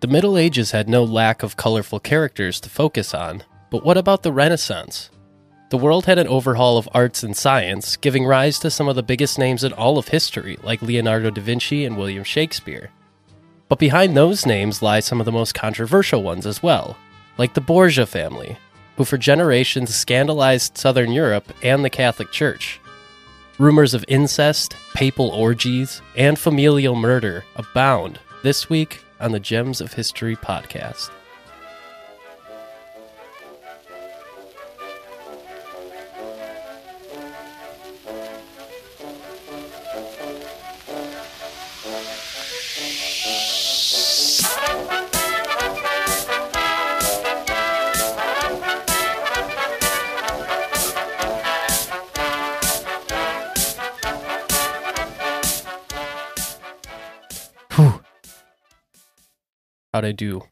The 0.00 0.06
Middle 0.06 0.38
Ages 0.38 0.70
had 0.70 0.88
no 0.88 1.02
lack 1.02 1.42
of 1.42 1.56
colorful 1.56 1.98
characters 1.98 2.60
to 2.60 2.70
focus 2.70 3.12
on, 3.12 3.42
but 3.68 3.84
what 3.84 3.98
about 3.98 4.22
the 4.22 4.30
Renaissance? 4.30 5.10
The 5.70 5.76
world 5.76 6.06
had 6.06 6.20
an 6.20 6.28
overhaul 6.28 6.78
of 6.78 6.88
arts 6.94 7.24
and 7.24 7.36
science, 7.36 7.96
giving 7.96 8.24
rise 8.24 8.60
to 8.60 8.70
some 8.70 8.86
of 8.86 8.94
the 8.94 9.02
biggest 9.02 9.40
names 9.40 9.64
in 9.64 9.72
all 9.72 9.98
of 9.98 10.06
history, 10.06 10.56
like 10.62 10.82
Leonardo 10.82 11.30
da 11.30 11.42
Vinci 11.42 11.84
and 11.84 11.98
William 11.98 12.22
Shakespeare. 12.22 12.90
But 13.68 13.80
behind 13.80 14.16
those 14.16 14.46
names 14.46 14.82
lie 14.82 15.00
some 15.00 15.18
of 15.18 15.26
the 15.26 15.32
most 15.32 15.52
controversial 15.52 16.22
ones 16.22 16.46
as 16.46 16.62
well, 16.62 16.96
like 17.36 17.54
the 17.54 17.60
Borgia 17.60 18.06
family, 18.06 18.56
who 18.96 19.04
for 19.04 19.18
generations 19.18 19.92
scandalized 19.96 20.78
Southern 20.78 21.10
Europe 21.10 21.52
and 21.60 21.84
the 21.84 21.90
Catholic 21.90 22.30
Church. 22.30 22.78
Rumors 23.58 23.94
of 23.94 24.04
incest, 24.06 24.76
papal 24.94 25.30
orgies, 25.30 26.02
and 26.16 26.38
familial 26.38 26.94
murder 26.94 27.44
abound 27.56 28.20
this 28.44 28.70
week 28.70 29.02
on 29.20 29.32
the 29.32 29.40
Gems 29.40 29.80
of 29.80 29.92
History 29.92 30.36
podcast. 30.36 31.10
How'd 59.92 60.04
I 60.04 60.12
do? 60.12 60.42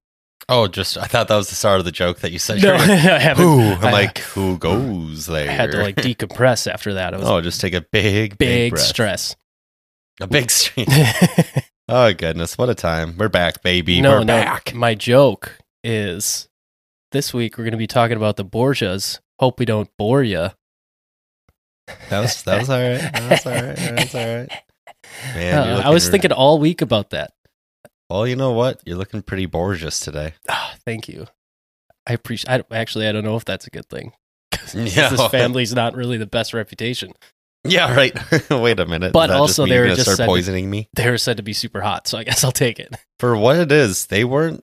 Oh, 0.48 0.68
just 0.68 0.96
I 0.96 1.06
thought 1.06 1.28
that 1.28 1.36
was 1.36 1.48
the 1.48 1.56
start 1.56 1.80
of 1.80 1.84
the 1.84 1.92
joke 1.92 2.20
that 2.20 2.30
you 2.30 2.38
said. 2.38 2.62
No, 2.62 2.74
you 2.74 2.80
I 2.82 3.18
haven't. 3.18 3.44
Who? 3.44 3.60
I- 3.60 3.74
I'm 3.74 3.92
like, 3.92 4.18
who 4.18 4.58
goes 4.58 5.26
there? 5.26 5.50
I 5.50 5.52
had 5.52 5.72
to 5.72 5.82
like 5.82 5.96
decompress 5.96 6.70
after 6.70 6.94
that. 6.94 7.14
It 7.14 7.18
was 7.18 7.28
oh, 7.28 7.40
just 7.40 7.60
take 7.60 7.74
a 7.74 7.80
big, 7.80 8.38
big, 8.38 8.72
big 8.72 8.78
stress. 8.78 9.34
A 10.20 10.26
big 10.26 10.50
stream. 10.50 10.86
oh 11.88 12.14
goodness, 12.14 12.56
what 12.56 12.70
a 12.70 12.74
time! 12.74 13.16
We're 13.18 13.28
back, 13.28 13.62
baby. 13.62 14.00
no, 14.00 14.12
we're 14.12 14.18
no. 14.20 14.40
back. 14.40 14.72
My 14.72 14.94
joke 14.94 15.58
is 15.82 16.48
this 17.12 17.34
week 17.34 17.58
we're 17.58 17.64
going 17.64 17.72
to 17.72 17.78
be 17.78 17.86
talking 17.86 18.16
about 18.16 18.36
the 18.36 18.44
Borgias. 18.44 19.20
Hope 19.38 19.58
we 19.58 19.66
don't 19.66 19.90
bore 19.98 20.22
you. 20.22 20.50
That 22.08 22.20
was 22.20 22.42
that 22.44 22.60
was 22.60 22.70
all 22.70 22.80
right. 22.80 23.00
That 23.00 23.30
was 23.30 23.46
all 23.46 23.52
right. 23.52 23.76
That 23.76 24.00
was 24.00 24.14
all 24.14 24.36
right. 24.36 24.62
Man, 25.34 25.68
you're 25.68 25.76
uh, 25.78 25.88
I 25.88 25.90
was 25.90 26.08
thinking 26.08 26.32
all 26.32 26.58
week 26.58 26.82
about 26.82 27.10
that. 27.10 27.32
Well, 28.08 28.26
you 28.26 28.36
know 28.36 28.52
what? 28.52 28.80
You're 28.86 28.96
looking 28.98 29.22
pretty 29.22 29.46
Borgias 29.46 30.00
today. 30.02 30.34
Ah, 30.48 30.74
thank 30.84 31.08
you. 31.08 31.26
I 32.06 32.12
appreciate. 32.12 32.64
I, 32.70 32.76
actually, 32.76 33.08
I 33.08 33.12
don't 33.12 33.24
know 33.24 33.36
if 33.36 33.44
that's 33.44 33.66
a 33.66 33.70
good 33.70 33.88
thing. 33.88 34.12
Yeah. 34.74 35.08
this 35.10 35.26
family's 35.28 35.74
not 35.74 35.94
really 35.94 36.16
the 36.18 36.26
best 36.26 36.54
reputation. 36.54 37.12
Yeah, 37.64 37.94
right. 37.96 38.16
Wait 38.50 38.78
a 38.78 38.86
minute. 38.86 39.12
But 39.12 39.30
also 39.30 39.66
they 39.66 39.78
were 39.80 39.88
just 39.88 40.12
start 40.12 40.28
poisoning 40.28 40.70
me 40.70 40.88
They 40.94 41.10
were 41.10 41.18
said 41.18 41.36
to 41.38 41.42
be 41.42 41.52
super 41.52 41.80
hot, 41.80 42.06
so 42.06 42.16
I 42.18 42.22
guess 42.24 42.44
I'll 42.44 42.52
take 42.52 42.78
it. 42.78 42.94
for 43.18 43.36
what 43.36 43.56
it 43.56 43.72
is. 43.72 44.06
They 44.06 44.24
weren't 44.24 44.62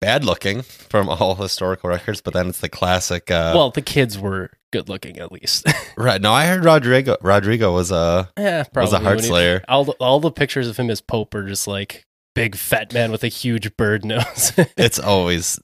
bad 0.00 0.24
looking 0.24 0.62
from 0.62 1.08
all 1.08 1.34
historical 1.34 1.90
records, 1.90 2.20
but 2.20 2.32
then 2.34 2.48
it's 2.48 2.60
the 2.60 2.68
classic. 2.68 3.28
Uh, 3.30 3.52
well, 3.56 3.70
the 3.70 3.82
kids 3.82 4.18
were 4.18 4.50
good 4.72 4.88
looking 4.88 5.18
at 5.18 5.32
least. 5.32 5.66
right. 5.96 6.20
No, 6.20 6.32
I 6.32 6.46
heard 6.46 6.64
Rodrigo. 6.64 7.16
Rodrigo 7.20 7.72
was 7.74 7.90
a 7.90 8.30
yeah, 8.38 8.64
was 8.74 8.92
a 8.92 9.00
heart 9.00 9.20
slayer. 9.20 9.64
all 9.68 9.84
the, 9.84 9.92
all 9.92 10.20
the 10.20 10.30
pictures 10.30 10.68
of 10.68 10.76
him 10.76 10.90
as 10.90 11.00
Pope 11.00 11.34
are 11.34 11.46
just 11.46 11.66
like 11.66 12.06
big 12.38 12.54
fat 12.54 12.94
man 12.94 13.10
with 13.10 13.24
a 13.24 13.28
huge 13.28 13.76
bird 13.76 14.04
nose. 14.04 14.52
It's 14.76 14.98
always, 14.98 15.60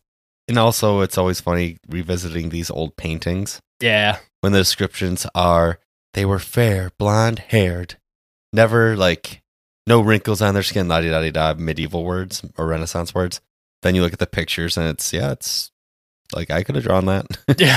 and 0.49 0.59
also 0.59 1.03
it's 1.03 1.17
always 1.17 1.41
funny 1.41 1.79
revisiting 1.89 2.49
these 2.49 2.71
old 2.71 2.97
paintings 2.97 3.61
yeah, 3.81 4.19
when 4.41 4.53
the 4.53 4.59
descriptions 4.59 5.27
are 5.35 5.79
they 6.15 6.25
were 6.25 6.41
fair, 6.41 6.91
blonde 6.99 7.39
haired, 7.39 7.97
never 8.53 8.97
like 8.97 9.43
no 9.87 10.01
wrinkles 10.01 10.43
on 10.43 10.55
their 10.55 10.63
skin, 10.63 10.89
la 10.89 11.01
di 11.01 11.11
da 11.11 11.21
di 11.21 11.31
da, 11.31 11.55
medieval 11.55 12.05
words 12.05 12.45
or 12.59 12.67
Renaissance 12.67 13.15
words. 13.15 13.41
Then 13.83 13.95
you 13.95 14.03
look 14.03 14.13
at 14.13 14.19
the 14.19 14.27
pictures 14.27 14.77
and 14.77 14.89
it's 14.89 15.13
yeah, 15.13 15.31
it's 15.31 15.71
like 16.35 16.51
I 16.51 16.65
could 16.65 16.75
have 16.75 16.85
drawn 16.85 17.07
that. 17.07 17.27
yeah. 17.59 17.77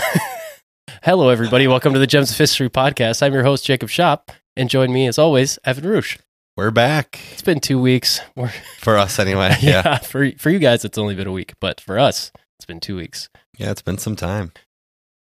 Hello, 1.04 1.30
everybody. 1.30 1.68
Welcome 1.68 1.94
to 1.94 2.00
the 2.00 2.08
Gems 2.08 2.32
of 2.32 2.38
History 2.38 2.70
podcast. 2.70 3.22
I'm 3.22 3.34
your 3.34 3.44
host, 3.44 3.66
Jacob 3.66 3.90
Shop, 3.90 4.32
and 4.56 4.70
join 4.70 4.92
me 4.92 5.06
as 5.06 5.20
always, 5.20 5.60
Evan 5.66 5.86
Roosh. 5.86 6.18
We're 6.58 6.72
back 6.72 7.20
It's 7.34 7.44
been 7.44 7.60
two 7.60 7.80
weeks. 7.80 8.20
We're, 8.36 8.50
for 8.80 8.98
us 8.98 9.20
anyway. 9.20 9.56
yeah. 9.62 9.84
Yeah, 9.86 9.98
for 10.00 10.32
for 10.40 10.50
you 10.50 10.58
guys, 10.60 10.84
it's 10.84 10.98
only 10.98 11.14
been 11.14 11.28
a 11.28 11.32
week, 11.32 11.54
but 11.62 11.80
for 11.80 12.00
us, 12.00 12.32
it's 12.58 12.66
been 12.66 12.80
two 12.80 12.96
weeks. 12.98 13.30
yeah, 13.60 13.70
it's 13.70 13.84
been 13.84 14.00
some 14.00 14.16
time. 14.16 14.52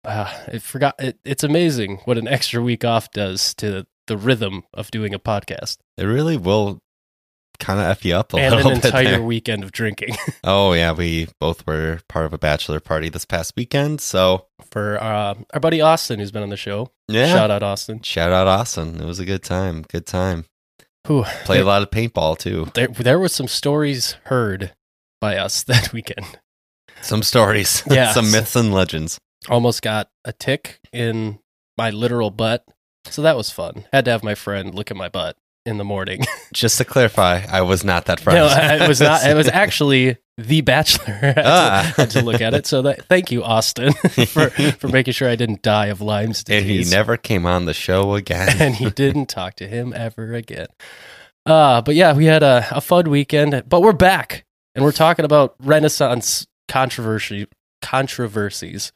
Uh, 0.04 0.32
I 0.52 0.58
forgot. 0.58 0.96
It, 0.98 1.18
it's 1.24 1.44
amazing 1.44 1.98
what 2.04 2.18
an 2.18 2.26
extra 2.26 2.60
week 2.60 2.84
off 2.84 3.12
does 3.12 3.54
to 3.54 3.86
the 4.08 4.16
rhythm 4.16 4.64
of 4.74 4.90
doing 4.90 5.14
a 5.14 5.20
podcast 5.20 5.76
It 5.96 6.04
really 6.04 6.36
will 6.36 6.80
kind 7.60 7.78
of 7.78 7.86
f 7.86 8.04
you 8.04 8.16
up 8.16 8.32
a 8.34 8.38
and 8.38 8.54
little 8.56 8.70
an 8.72 8.76
entire 8.78 9.04
there. 9.04 9.22
weekend 9.22 9.62
of 9.62 9.70
drinking. 9.70 10.16
Oh 10.42 10.72
yeah, 10.72 10.90
we 10.92 11.28
both 11.38 11.64
were 11.66 12.00
part 12.08 12.24
of 12.26 12.32
a 12.32 12.38
bachelor 12.38 12.80
party 12.80 13.08
this 13.08 13.24
past 13.26 13.52
weekend. 13.56 14.00
So 14.00 14.46
for 14.72 15.00
uh, 15.00 15.34
our 15.54 15.60
buddy 15.60 15.80
Austin, 15.80 16.18
who's 16.18 16.32
been 16.32 16.42
on 16.42 16.48
the 16.48 16.56
show. 16.56 16.90
yeah, 17.06 17.28
Shout 17.32 17.50
out 17.52 17.62
Austin. 17.62 18.00
Shout 18.02 18.32
out 18.32 18.48
Austin. 18.48 19.00
It 19.00 19.04
was 19.04 19.20
a 19.20 19.26
good 19.26 19.44
time. 19.44 19.82
Good 19.88 20.06
time. 20.06 20.46
Whew. 21.06 21.24
Played 21.44 21.62
a 21.62 21.64
lot 21.64 21.82
of 21.82 21.90
paintball 21.90 22.38
too. 22.38 22.68
There, 22.74 22.88
there 22.88 23.18
were 23.18 23.28
some 23.28 23.48
stories 23.48 24.12
heard 24.24 24.72
by 25.20 25.36
us 25.36 25.62
that 25.64 25.92
weekend. 25.92 26.38
Some 27.02 27.22
stories. 27.22 27.82
Yeah. 27.90 28.12
Some 28.12 28.30
myths 28.30 28.56
and 28.56 28.72
legends. 28.72 29.18
Almost 29.48 29.82
got 29.82 30.10
a 30.24 30.32
tick 30.32 30.80
in 30.92 31.38
my 31.78 31.88
literal 31.90 32.30
butt, 32.30 32.62
so 33.06 33.22
that 33.22 33.36
was 33.36 33.50
fun. 33.50 33.84
Had 33.92 34.04
to 34.04 34.10
have 34.10 34.22
my 34.22 34.34
friend 34.34 34.74
look 34.74 34.90
at 34.90 34.96
my 34.98 35.08
butt 35.08 35.36
in 35.64 35.78
the 35.78 35.84
morning. 35.84 36.24
Just 36.52 36.76
to 36.76 36.84
clarify, 36.84 37.42
I 37.48 37.62
was 37.62 37.82
not 37.82 38.04
that 38.06 38.20
friend. 38.20 38.38
no, 38.38 38.84
it 38.84 38.86
was 38.86 39.00
not. 39.00 39.24
It 39.24 39.34
was 39.34 39.48
actually 39.48 40.18
the 40.46 40.60
Bachelor. 40.62 41.14
I 41.22 41.26
had, 41.26 41.34
to, 41.34 41.42
Ah. 41.46 41.94
had 41.96 42.10
to 42.10 42.22
look 42.22 42.40
at 42.40 42.54
it. 42.54 42.66
So 42.66 42.82
that, 42.82 43.06
thank 43.06 43.30
you, 43.30 43.42
Austin, 43.44 43.92
for 44.26 44.50
for 44.50 44.88
making 44.88 45.12
sure 45.14 45.28
I 45.28 45.36
didn't 45.36 45.62
die 45.62 45.86
of 45.86 46.00
Lyme's 46.00 46.44
and 46.48 46.64
he 46.64 46.84
never 46.84 47.16
came 47.16 47.46
on 47.46 47.64
the 47.66 47.74
show 47.74 48.14
again. 48.14 48.48
and 48.60 48.74
he 48.74 48.90
didn't 48.90 49.26
talk 49.26 49.54
to 49.56 49.66
him 49.68 49.92
ever 49.94 50.34
again. 50.34 50.68
Uh, 51.46 51.80
but 51.82 51.94
yeah, 51.94 52.12
we 52.12 52.26
had 52.26 52.42
a, 52.42 52.66
a 52.70 52.80
fun 52.80 53.08
weekend, 53.10 53.62
but 53.68 53.80
we're 53.80 53.92
back 53.92 54.44
and 54.74 54.84
we're 54.84 54.92
talking 54.92 55.24
about 55.24 55.54
Renaissance 55.60 56.46
controversy 56.68 57.46
controversies. 57.82 58.92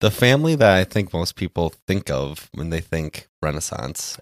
the 0.00 0.10
family 0.10 0.54
that 0.54 0.76
I 0.76 0.84
think 0.84 1.12
most 1.12 1.34
people 1.36 1.74
think 1.86 2.10
of 2.10 2.48
when 2.54 2.70
they 2.70 2.80
think 2.80 3.28
Renaissance. 3.42 4.18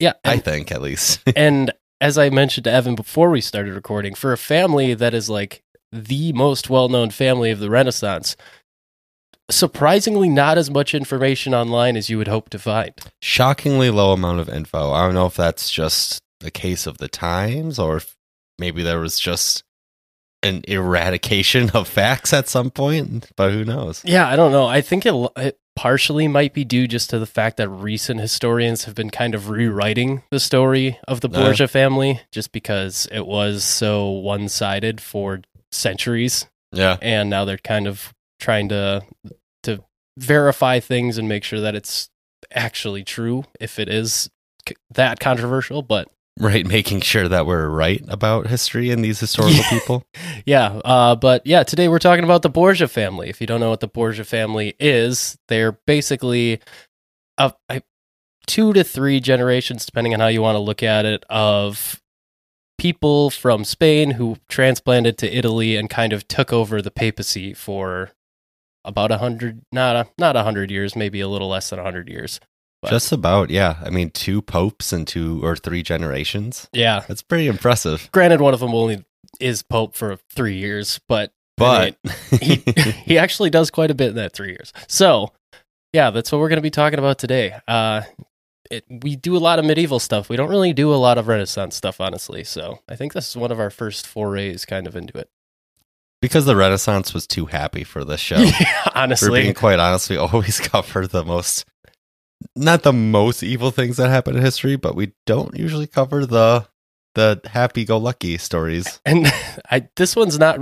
Yeah, 0.00 0.14
I 0.24 0.38
think 0.38 0.72
at 0.72 0.82
least. 0.82 1.20
and 1.36 1.72
as 2.00 2.18
I 2.18 2.28
mentioned 2.30 2.64
to 2.64 2.72
Evan 2.72 2.94
before 2.96 3.30
we 3.30 3.40
started 3.40 3.72
recording, 3.74 4.14
for 4.14 4.32
a 4.32 4.36
family 4.38 4.94
that 4.94 5.14
is 5.14 5.30
like 5.30 5.62
the 5.94 6.32
most 6.32 6.68
well-known 6.68 7.10
family 7.10 7.50
of 7.50 7.60
the 7.60 7.70
Renaissance, 7.70 8.36
surprisingly 9.50 10.28
not 10.28 10.58
as 10.58 10.70
much 10.70 10.94
information 10.94 11.54
online 11.54 11.96
as 11.96 12.08
you 12.10 12.18
would 12.18 12.28
hope 12.28 12.48
to 12.50 12.58
find. 12.58 12.92
Shockingly 13.22 13.90
low 13.90 14.12
amount 14.12 14.40
of 14.40 14.48
info. 14.48 14.92
I 14.92 15.04
don't 15.06 15.14
know 15.14 15.26
if 15.26 15.36
that's 15.36 15.70
just 15.70 16.20
a 16.44 16.50
case 16.50 16.86
of 16.86 16.98
the 16.98 17.08
times 17.08 17.78
or 17.78 17.98
if 17.98 18.16
maybe 18.58 18.82
there 18.82 19.00
was 19.00 19.18
just 19.18 19.62
an 20.42 20.62
eradication 20.68 21.70
of 21.70 21.88
facts 21.88 22.32
at 22.32 22.48
some 22.48 22.70
point, 22.70 23.30
but 23.36 23.52
who 23.52 23.64
knows? 23.64 24.02
Yeah, 24.04 24.28
I 24.28 24.36
don't 24.36 24.52
know. 24.52 24.66
I 24.66 24.80
think 24.80 25.06
it, 25.06 25.14
it 25.36 25.58
partially 25.76 26.28
might 26.28 26.52
be 26.54 26.64
due 26.64 26.86
just 26.86 27.10
to 27.10 27.18
the 27.18 27.26
fact 27.26 27.56
that 27.56 27.68
recent 27.68 28.20
historians 28.20 28.84
have 28.84 28.94
been 28.94 29.10
kind 29.10 29.34
of 29.34 29.48
rewriting 29.48 30.22
the 30.30 30.38
story 30.40 30.98
of 31.08 31.20
the 31.20 31.28
Uh. 31.28 31.32
Borgia 31.32 31.66
family 31.68 32.20
just 32.30 32.52
because 32.52 33.08
it 33.10 33.26
was 33.26 33.64
so 33.64 34.08
one 34.10 34.48
sided 34.48 35.00
for 35.00 35.40
centuries. 35.74 36.46
Yeah. 36.72 36.96
And 37.02 37.30
now 37.30 37.44
they're 37.44 37.58
kind 37.58 37.86
of 37.86 38.12
trying 38.40 38.68
to 38.70 39.02
to 39.62 39.82
verify 40.18 40.80
things 40.80 41.18
and 41.18 41.28
make 41.28 41.44
sure 41.44 41.60
that 41.60 41.74
it's 41.74 42.08
actually 42.52 43.04
true 43.04 43.44
if 43.60 43.78
it 43.78 43.88
is 43.88 44.28
c- 44.68 44.76
that 44.90 45.20
controversial. 45.20 45.82
But 45.82 46.08
Right, 46.40 46.66
making 46.66 47.02
sure 47.02 47.28
that 47.28 47.46
we're 47.46 47.68
right 47.68 48.02
about 48.08 48.48
history 48.48 48.90
and 48.90 49.04
these 49.04 49.20
historical 49.20 49.54
Yeah. 49.60 49.70
people. 49.70 50.04
Yeah, 50.44 50.66
uh, 50.84 51.14
but 51.14 51.46
yeah, 51.46 51.62
today 51.62 51.86
we're 51.86 52.00
talking 52.00 52.24
about 52.24 52.42
the 52.42 52.48
Borgia 52.48 52.88
family. 52.88 53.28
If 53.28 53.40
you 53.40 53.46
don't 53.46 53.60
know 53.60 53.70
what 53.70 53.78
the 53.78 53.86
Borgia 53.86 54.24
family 54.24 54.74
is, 54.80 55.38
they're 55.46 55.78
basically 55.86 56.60
a, 57.38 57.52
a 57.68 57.82
two 58.48 58.72
to 58.72 58.82
three 58.82 59.20
generations, 59.20 59.86
depending 59.86 60.12
on 60.12 60.18
how 60.18 60.26
you 60.26 60.42
want 60.42 60.56
to 60.56 60.60
look 60.60 60.82
at 60.82 61.04
it, 61.06 61.24
of 61.30 62.00
people 62.84 63.30
from 63.30 63.64
Spain 63.64 64.10
who 64.10 64.36
transplanted 64.46 65.16
to 65.16 65.34
Italy 65.34 65.74
and 65.74 65.88
kind 65.88 66.12
of 66.12 66.28
took 66.28 66.52
over 66.52 66.82
the 66.82 66.90
papacy 66.90 67.54
for 67.54 68.10
about 68.84 69.10
a 69.10 69.16
hundred, 69.16 69.62
not 69.72 69.96
a, 69.96 70.06
not 70.18 70.36
a 70.36 70.42
hundred 70.42 70.70
years, 70.70 70.94
maybe 70.94 71.20
a 71.22 71.26
little 71.28 71.48
less 71.48 71.70
than 71.70 71.78
a 71.78 71.82
hundred 71.82 72.10
years. 72.10 72.40
But- 72.82 72.90
Just 72.90 73.10
about, 73.10 73.48
yeah. 73.48 73.76
I 73.82 73.88
mean, 73.88 74.10
two 74.10 74.42
popes 74.42 74.92
in 74.92 75.06
two 75.06 75.42
or 75.42 75.56
three 75.56 75.82
generations. 75.82 76.68
Yeah, 76.74 77.02
That's 77.08 77.22
pretty 77.22 77.46
impressive. 77.46 78.10
granted, 78.12 78.42
one 78.42 78.52
of 78.52 78.60
them 78.60 78.74
only 78.74 79.02
is 79.40 79.62
pope 79.62 79.96
for 79.96 80.18
three 80.30 80.58
years, 80.58 81.00
but 81.08 81.32
But 81.56 81.96
he 82.38 82.56
he 83.06 83.16
actually 83.16 83.48
does 83.48 83.70
quite 83.70 83.90
a 83.92 83.94
bit 83.94 84.10
in 84.10 84.16
that 84.16 84.34
three 84.34 84.48
years. 84.50 84.74
So, 84.88 85.32
yeah, 85.94 86.10
that's 86.10 86.30
what 86.30 86.38
we're 86.38 86.50
going 86.50 86.58
to 86.58 86.62
be 86.62 86.68
talking 86.68 86.98
about 86.98 87.18
today. 87.18 87.54
Uh, 87.66 88.02
it, 88.70 88.84
we 88.88 89.16
do 89.16 89.36
a 89.36 89.38
lot 89.38 89.58
of 89.58 89.64
medieval 89.64 89.98
stuff. 89.98 90.28
We 90.28 90.36
don't 90.36 90.48
really 90.50 90.72
do 90.72 90.92
a 90.92 90.96
lot 90.96 91.18
of 91.18 91.28
Renaissance 91.28 91.76
stuff, 91.76 92.00
honestly. 92.00 92.44
So, 92.44 92.80
I 92.88 92.96
think 92.96 93.12
this 93.12 93.28
is 93.30 93.36
one 93.36 93.50
of 93.52 93.60
our 93.60 93.70
first 93.70 94.06
forays 94.06 94.64
kind 94.64 94.86
of 94.86 94.96
into 94.96 95.16
it. 95.18 95.28
because 96.22 96.46
the 96.46 96.56
Renaissance 96.56 97.12
was 97.12 97.26
too 97.26 97.46
happy 97.46 97.84
for 97.84 98.04
this 98.04 98.20
show. 98.20 98.36
Yeah, 98.60 98.82
For 98.84 98.92
honestly, 98.98 99.42
being 99.42 99.54
quite 99.54 99.78
honest, 99.78 100.08
we 100.10 100.16
always 100.16 100.60
cover 100.72 101.06
the 101.06 101.24
most, 101.24 101.64
not 102.56 102.82
the 102.82 102.92
most 102.92 103.42
evil 103.42 103.70
things 103.70 103.96
that 103.98 104.08
happen 104.10 104.36
in 104.36 104.42
history, 104.42 104.76
but 104.76 104.94
we 104.96 105.12
don't 105.26 105.56
usually 105.56 105.86
cover 105.86 106.24
the 106.26 106.66
the 107.14 107.40
happy-go-lucky 107.44 108.38
stories. 108.38 109.00
and 109.04 109.26
I 109.70 109.88
this 109.96 110.16
one's 110.16 110.38
not. 110.38 110.58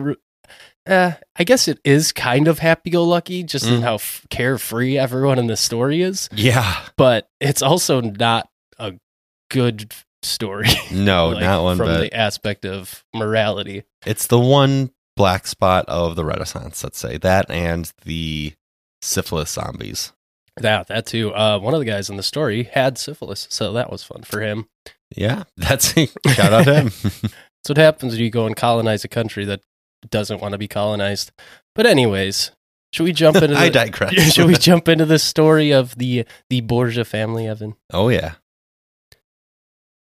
Uh, 0.86 1.12
I 1.36 1.44
guess 1.44 1.68
it 1.68 1.78
is 1.84 2.10
kind 2.12 2.48
of 2.48 2.58
happy-go-lucky, 2.58 3.44
just 3.44 3.66
in 3.66 3.80
Mm. 3.80 3.82
how 3.82 3.94
f- 3.94 4.26
carefree 4.30 4.98
everyone 4.98 5.38
in 5.38 5.46
the 5.46 5.56
story 5.56 6.02
is. 6.02 6.28
Yeah, 6.34 6.82
But 6.96 7.28
it's 7.40 7.62
also 7.62 8.00
not 8.00 8.48
a 8.78 8.94
good 9.48 9.92
story. 10.24 10.68
no, 10.90 11.28
like, 11.34 11.42
not 11.42 11.62
one 11.62 11.76
from 11.76 11.86
bit. 11.86 12.00
the 12.10 12.16
aspect 12.16 12.64
of 12.64 13.04
morality. 13.14 13.84
It's 14.04 14.26
the 14.26 14.40
one 14.40 14.90
black 15.16 15.46
spot 15.46 15.84
of 15.88 16.16
the 16.16 16.24
Renaissance, 16.24 16.82
let's 16.82 16.98
say 16.98 17.16
that, 17.18 17.48
and 17.50 17.92
the 18.04 18.54
syphilis 19.02 19.50
zombies. 19.50 20.12
Yeah, 20.60 20.82
that 20.88 21.06
too. 21.06 21.32
Uh, 21.32 21.58
one 21.58 21.74
of 21.74 21.80
the 21.80 21.86
guys 21.86 22.10
in 22.10 22.16
the 22.16 22.22
story 22.22 22.64
had 22.64 22.98
syphilis, 22.98 23.46
so 23.50 23.72
that 23.72 23.90
was 23.90 24.02
fun 24.02 24.22
for 24.22 24.40
him. 24.40 24.66
Yeah, 25.14 25.44
that's 25.56 25.92
shout 25.94 26.52
out 26.52 26.64
to 26.64 26.74
him. 26.74 26.90
That's 27.64 27.68
what 27.68 27.78
happens 27.78 28.14
when 28.14 28.22
you 28.22 28.28
go 28.30 28.46
and 28.46 28.56
colonize 28.56 29.04
a 29.04 29.08
country 29.08 29.44
that 29.44 29.60
doesn't 30.10 30.40
want 30.40 30.52
to 30.52 30.58
be 30.58 30.68
colonized. 30.68 31.30
But 31.74 31.86
anyways, 31.86 32.50
should 32.92 33.04
we 33.04 33.12
jump 33.12 33.36
into? 33.42 33.56
I 33.56 33.66
The, 33.68 33.70
digress. 33.72 34.14
should 34.34 34.46
we 34.46 34.54
jump 34.54 34.88
into 34.88 35.04
the 35.06 35.18
story 35.18 35.70
of 35.72 35.96
the 35.96 36.24
the 36.50 36.60
Borgia 36.60 37.04
family, 37.04 37.46
Evan? 37.46 37.74
Oh 37.92 38.08
yeah, 38.08 38.34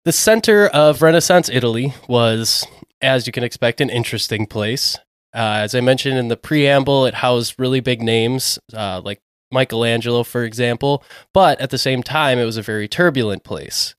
The 0.04 0.12
center 0.12 0.68
of 0.68 1.02
Renaissance 1.02 1.50
Italy 1.50 1.94
was, 2.08 2.66
as 3.02 3.26
you 3.26 3.34
can 3.34 3.44
expect, 3.44 3.82
an 3.82 3.90
interesting 3.90 4.46
place. 4.46 4.98
Uh, 5.34 5.60
as 5.64 5.76
I 5.76 5.82
mentioned 5.82 6.18
in 6.18 6.28
the 6.30 6.38
preamble, 6.38 7.06
it 7.06 7.16
housed 7.16 7.56
really 7.58 7.80
big 7.82 8.02
names 8.02 8.58
uh, 8.74 9.02
like 9.04 9.20
Michelangelo, 9.52 10.24
for 10.24 10.44
example, 10.44 11.04
but 11.34 11.60
at 11.60 11.70
the 11.72 11.78
same 11.78 12.04
time, 12.04 12.40
it 12.40 12.46
was 12.46 12.58
a 12.58 12.62
very 12.62 12.88
turbulent 12.88 13.44
place. 13.44 13.96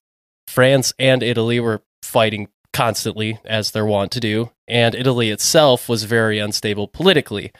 France 0.48 0.92
and 0.98 1.22
Italy 1.22 1.60
were 1.60 1.82
fighting 2.02 2.48
constantly, 2.76 3.38
as 3.46 3.70
they're 3.70 3.86
wont 3.86 4.12
to 4.12 4.20
do, 4.20 4.50
and 4.68 4.94
Italy 4.94 5.30
itself 5.30 5.88
was 5.88 6.04
very 6.04 6.38
unstable 6.38 6.86
politically. 6.86 7.50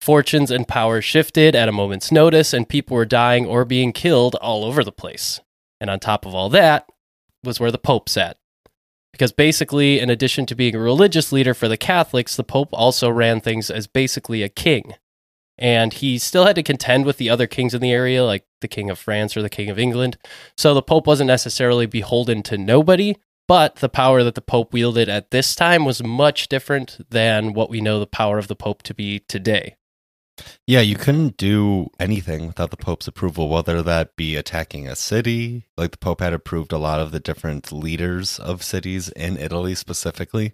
Fortunes 0.00 0.50
and 0.50 0.66
power 0.66 1.02
shifted 1.02 1.54
at 1.54 1.68
a 1.68 1.72
moment's 1.72 2.10
notice, 2.10 2.54
and 2.54 2.66
people 2.66 2.96
were 2.96 3.04
dying 3.04 3.44
or 3.44 3.66
being 3.66 3.92
killed 3.92 4.36
all 4.36 4.64
over 4.64 4.82
the 4.82 4.90
place. 4.90 5.40
And 5.82 5.90
on 5.90 6.00
top 6.00 6.24
of 6.24 6.34
all 6.34 6.48
that, 6.48 6.88
was 7.44 7.60
where 7.60 7.70
the 7.70 7.76
Pope 7.76 8.08
sat. 8.08 8.38
Because 9.12 9.32
basically, 9.32 10.00
in 10.00 10.08
addition 10.08 10.46
to 10.46 10.54
being 10.54 10.74
a 10.74 10.80
religious 10.80 11.30
leader 11.30 11.52
for 11.52 11.68
the 11.68 11.76
Catholics, 11.76 12.34
the 12.34 12.42
Pope 12.42 12.70
also 12.72 13.10
ran 13.10 13.42
things 13.42 13.70
as 13.70 13.86
basically 13.86 14.42
a 14.42 14.48
king. 14.48 14.94
And 15.58 15.92
he 15.92 16.16
still 16.16 16.46
had 16.46 16.56
to 16.56 16.62
contend 16.62 17.04
with 17.04 17.18
the 17.18 17.28
other 17.28 17.46
kings 17.46 17.74
in 17.74 17.82
the 17.82 17.92
area, 17.92 18.24
like 18.24 18.46
the 18.62 18.68
King 18.68 18.88
of 18.88 18.98
France 18.98 19.36
or 19.36 19.42
the 19.42 19.50
King 19.50 19.68
of 19.68 19.78
England. 19.78 20.16
So 20.56 20.72
the 20.72 20.80
Pope 20.80 21.06
wasn't 21.06 21.28
necessarily 21.28 21.84
beholden 21.84 22.42
to 22.44 22.56
nobody, 22.56 23.16
but 23.48 23.76
the 23.76 23.88
power 23.88 24.22
that 24.22 24.34
the 24.36 24.40
Pope 24.40 24.72
wielded 24.72 25.08
at 25.08 25.30
this 25.32 25.56
time 25.56 25.84
was 25.84 26.04
much 26.04 26.48
different 26.48 26.98
than 27.10 27.54
what 27.54 27.70
we 27.70 27.80
know 27.80 27.98
the 27.98 28.06
power 28.06 28.38
of 28.38 28.46
the 28.46 28.54
Pope 28.54 28.82
to 28.84 28.94
be 28.94 29.20
today. 29.20 29.74
yeah. 30.66 30.80
You 30.80 30.94
couldn't 30.96 31.36
do 31.36 31.88
anything 31.98 32.46
without 32.46 32.70
the 32.70 32.76
Pope's 32.76 33.08
approval, 33.08 33.48
whether 33.48 33.82
that 33.82 34.14
be 34.14 34.36
attacking 34.36 34.86
a 34.86 34.94
city. 34.94 35.66
Like 35.76 35.90
the 35.92 35.98
Pope 35.98 36.20
had 36.20 36.32
approved 36.32 36.72
a 36.72 36.78
lot 36.78 37.00
of 37.00 37.10
the 37.10 37.20
different 37.20 37.72
leaders 37.72 38.38
of 38.38 38.62
cities 38.62 39.08
in 39.10 39.36
Italy 39.36 39.74
specifically. 39.74 40.52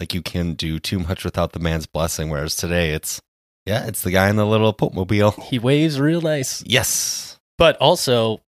Like 0.00 0.14
you 0.14 0.22
can't 0.22 0.56
do 0.56 0.78
too 0.78 0.98
much 0.98 1.24
without 1.24 1.52
the 1.52 1.60
man's 1.60 1.86
blessing. 1.86 2.30
Whereas 2.30 2.56
today, 2.56 2.90
it's 2.92 3.20
yeah, 3.66 3.86
it's 3.86 4.02
the 4.02 4.10
guy 4.10 4.30
in 4.30 4.36
the 4.36 4.46
little 4.46 4.72
Pope 4.72 4.94
mobile. 4.94 5.32
He 5.32 5.58
waves 5.58 6.00
real 6.00 6.22
nice. 6.22 6.64
Yes. 6.66 7.38
But 7.58 7.76
also, 7.76 8.40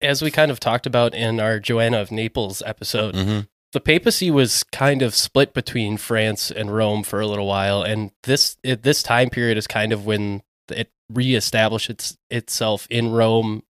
as 0.00 0.22
we 0.22 0.30
kind 0.30 0.50
of 0.50 0.60
talked 0.60 0.86
about 0.86 1.14
in 1.14 1.40
our 1.40 1.58
Joanna 1.60 2.00
of 2.00 2.12
Naples 2.12 2.62
episode, 2.64 3.14
hmm 3.16 3.40
the 3.74 3.80
papacy 3.80 4.30
was 4.30 4.62
kind 4.70 5.02
of 5.02 5.16
split 5.16 5.52
between 5.52 5.96
France 5.96 6.50
and 6.50 6.72
Rome 6.72 7.02
for 7.02 7.20
a 7.20 7.26
little 7.26 7.46
while, 7.48 7.82
and 7.82 8.12
this 8.22 8.56
it, 8.62 8.84
this 8.84 9.02
time 9.02 9.30
period 9.30 9.58
is 9.58 9.66
kind 9.66 9.92
of 9.92 10.06
when 10.06 10.42
it 10.70 10.90
reestablished 11.12 11.90
its, 11.90 12.16
itself 12.30 12.86
in 12.88 13.10
Rome 13.10 13.64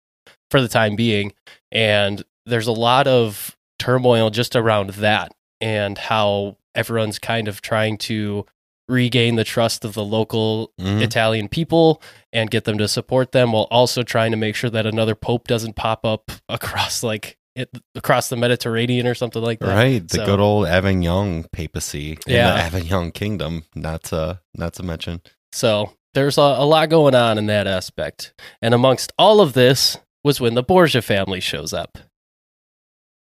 for 0.52 0.62
the 0.62 0.68
time 0.68 0.98
being, 0.98 1.32
and 1.72 2.22
there's 2.46 2.68
a 2.68 2.74
lot 2.74 3.08
of 3.08 3.58
turmoil 3.80 4.30
just 4.30 4.58
around 4.58 4.90
that 4.92 5.34
and 5.62 5.98
how 5.98 6.58
everyone's 6.76 7.18
kind 7.18 7.48
of 7.48 7.62
trying 7.62 7.98
to 7.98 8.46
regain 8.90 9.36
the 9.36 9.44
trust 9.44 9.86
of 9.86 9.94
the 9.94 10.04
local 10.04 10.72
Mhm. 10.80 11.02
Italian 11.02 11.48
people 11.48 12.02
and 12.34 12.50
get 12.52 12.66
them 12.66 12.78
to 12.78 12.88
support 12.88 13.32
them 13.32 13.54
while 13.54 13.68
also 13.72 14.04
trying 14.04 14.32
to 14.32 14.38
make 14.38 14.56
sure 14.56 14.70
that 14.70 14.86
another 14.86 15.16
pope 15.16 15.48
doesn't 15.48 15.76
pop 15.76 16.06
up 16.06 16.32
across 16.50 17.02
like 17.04 17.38
it, 17.56 17.70
across 17.96 18.30
the 18.30 18.36
Mediterranean 18.36 19.06
or 19.06 19.14
something 19.14 19.42
like 19.42 19.60
that. 19.60 19.68
Right, 19.76 20.08
the 20.08 20.18
So- 20.18 20.26
good 20.26 20.40
old 20.40 20.66
Avignon 20.68 21.46
papacy, 21.52 22.18
Yeah. 22.28 22.52
the 22.56 22.62
Avignon 22.64 23.12
kingdom. 23.12 23.66
Not 23.76 24.04
to 24.06 24.40
not 24.56 24.74
to 24.74 24.84
mention. 24.84 25.22
So 25.52 25.94
there's 26.16 26.38
a, 26.38 26.42
a 26.42 26.66
lot 26.66 26.90
going 26.90 27.14
on 27.16 27.38
in 27.38 27.46
that 27.48 27.68
aspect. 27.68 28.34
And 28.62 28.74
amongst 28.74 29.14
all 29.20 29.40
of 29.40 29.54
this 29.54 29.98
was 30.24 30.42
when 30.42 30.56
the 30.56 30.64
Borgia 30.64 31.02
family 31.02 31.40
shows 31.40 31.74
up. 31.74 31.98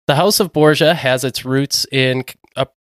The 0.07 0.15
House 0.15 0.39
of 0.39 0.53
Borgia 0.53 0.93
has 0.93 1.23
its 1.23 1.43
roots 1.43 1.85
in 1.91 2.23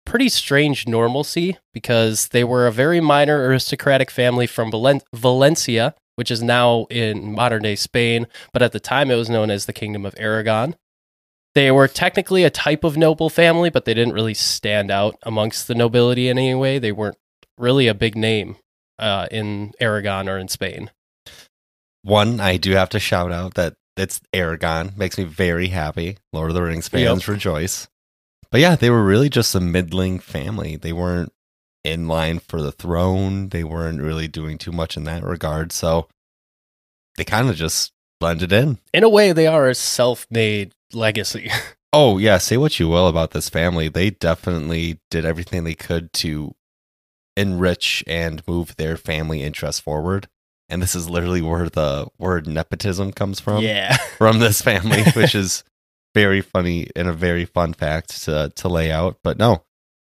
pretty 0.10 0.28
strange 0.28 0.88
normalcy 0.88 1.56
because 1.72 2.30
they 2.30 2.44
were 2.44 2.66
a 2.66 2.72
very 2.72 3.00
minor 3.00 3.48
aristocratic 3.48 4.10
family 4.10 4.48
from 4.48 4.72
Valen- 4.72 5.04
Valencia, 5.14 5.94
which 6.16 6.32
is 6.32 6.42
now 6.42 6.86
in 6.90 7.32
modern 7.34 7.62
day 7.62 7.76
Spain, 7.76 8.26
but 8.52 8.64
at 8.64 8.72
the 8.72 8.80
time 8.80 9.12
it 9.12 9.16
was 9.16 9.30
known 9.30 9.52
as 9.52 9.68
the 9.68 9.74
Kingdom 9.74 10.08
of 10.08 10.16
Aragon. 10.18 10.76
They 11.54 11.70
were 11.70 11.88
technically 11.88 12.44
a 12.44 12.50
type 12.50 12.84
of 12.84 12.98
noble 12.98 13.30
family, 13.30 13.70
but 13.70 13.86
they 13.86 13.94
didn't 13.94 14.16
really 14.16 14.34
stand 14.34 14.90
out 14.90 15.16
amongst 15.24 15.68
the 15.68 15.76
nobility 15.76 16.28
in 16.28 16.40
any 16.40 16.56
way. 16.56 16.80
They 16.80 16.92
weren't 16.92 17.18
really 17.60 17.88
a 17.88 17.94
big 17.94 18.18
name 18.18 18.56
uh, 18.98 19.28
in 19.30 19.74
Aragon 19.80 20.28
or 20.28 20.40
in 20.40 20.48
Spain. 20.48 20.90
One, 22.02 22.40
I 22.40 22.58
do 22.58 22.72
have 22.72 22.90
to 22.90 23.00
shout 23.00 23.32
out 23.32 23.54
that 23.56 23.76
it's 23.96 24.22
Aragon. 24.34 24.94
Makes 24.98 25.20
me 25.20 25.26
very 25.26 25.68
happy. 25.68 26.18
Lord 26.34 26.50
of 26.50 26.56
the 26.56 26.64
Rings 26.64 26.88
fans 26.88 27.28
rejoice. 27.28 27.88
But 28.52 28.62
yeah, 28.62 28.76
they 28.76 28.90
were 28.90 29.04
really 29.04 29.30
just 29.30 29.54
a 29.56 29.60
middling 29.60 30.20
family. 30.20 30.76
They 30.76 30.94
weren't 30.94 31.32
in 31.84 32.08
line 32.08 32.40
for 32.40 32.62
the 32.62 32.72
throne. 32.72 33.50
They 33.50 33.64
weren't 33.64 34.02
really 34.02 34.28
doing 34.28 34.58
too 34.58 34.72
much 34.72 34.98
in 34.98 35.04
that 35.06 35.24
regard. 35.24 35.72
So 35.72 36.08
they 37.18 37.24
kind 37.24 37.50
of 37.50 37.56
just 37.56 37.92
blended 38.20 38.52
in. 38.52 38.80
In 38.94 39.04
a 39.04 39.10
way, 39.10 39.32
they 39.32 39.48
are 39.48 39.68
a 39.70 39.76
self 39.76 40.26
made 40.30 40.74
legacy. 40.94 41.52
Oh, 41.92 42.20
yeah. 42.20 42.38
Say 42.38 42.56
what 42.56 42.80
you 42.80 42.88
will 42.88 43.08
about 43.08 43.32
this 43.32 43.50
family. 43.50 43.88
They 43.90 44.12
definitely 44.12 45.00
did 45.10 45.26
everything 45.26 45.64
they 45.64 45.74
could 45.74 46.14
to 46.14 46.54
enrich 47.36 48.04
and 48.06 48.48
move 48.48 48.76
their 48.76 48.96
family 48.96 49.42
interests 49.42 49.82
forward. 49.82 50.28
And 50.70 50.84
this 50.84 50.94
is 50.94 51.10
literally 51.10 51.42
where 51.42 51.68
the 51.68 52.08
word 52.20 52.46
nepotism 52.46 53.12
comes 53.12 53.40
from. 53.40 53.64
yeah. 53.64 53.98
From 54.20 54.38
this 54.38 54.62
family, 54.62 55.02
which 55.16 55.34
is 55.34 55.64
very 56.14 56.42
funny 56.42 56.88
and 56.96 57.08
a 57.08 57.14
very 57.14 57.46
fun 57.46 57.74
fact 57.74 58.24
to, 58.24 58.52
to 58.56 58.68
lay 58.68 58.92
out. 58.92 59.18
But 59.24 59.38
no, 59.38 59.64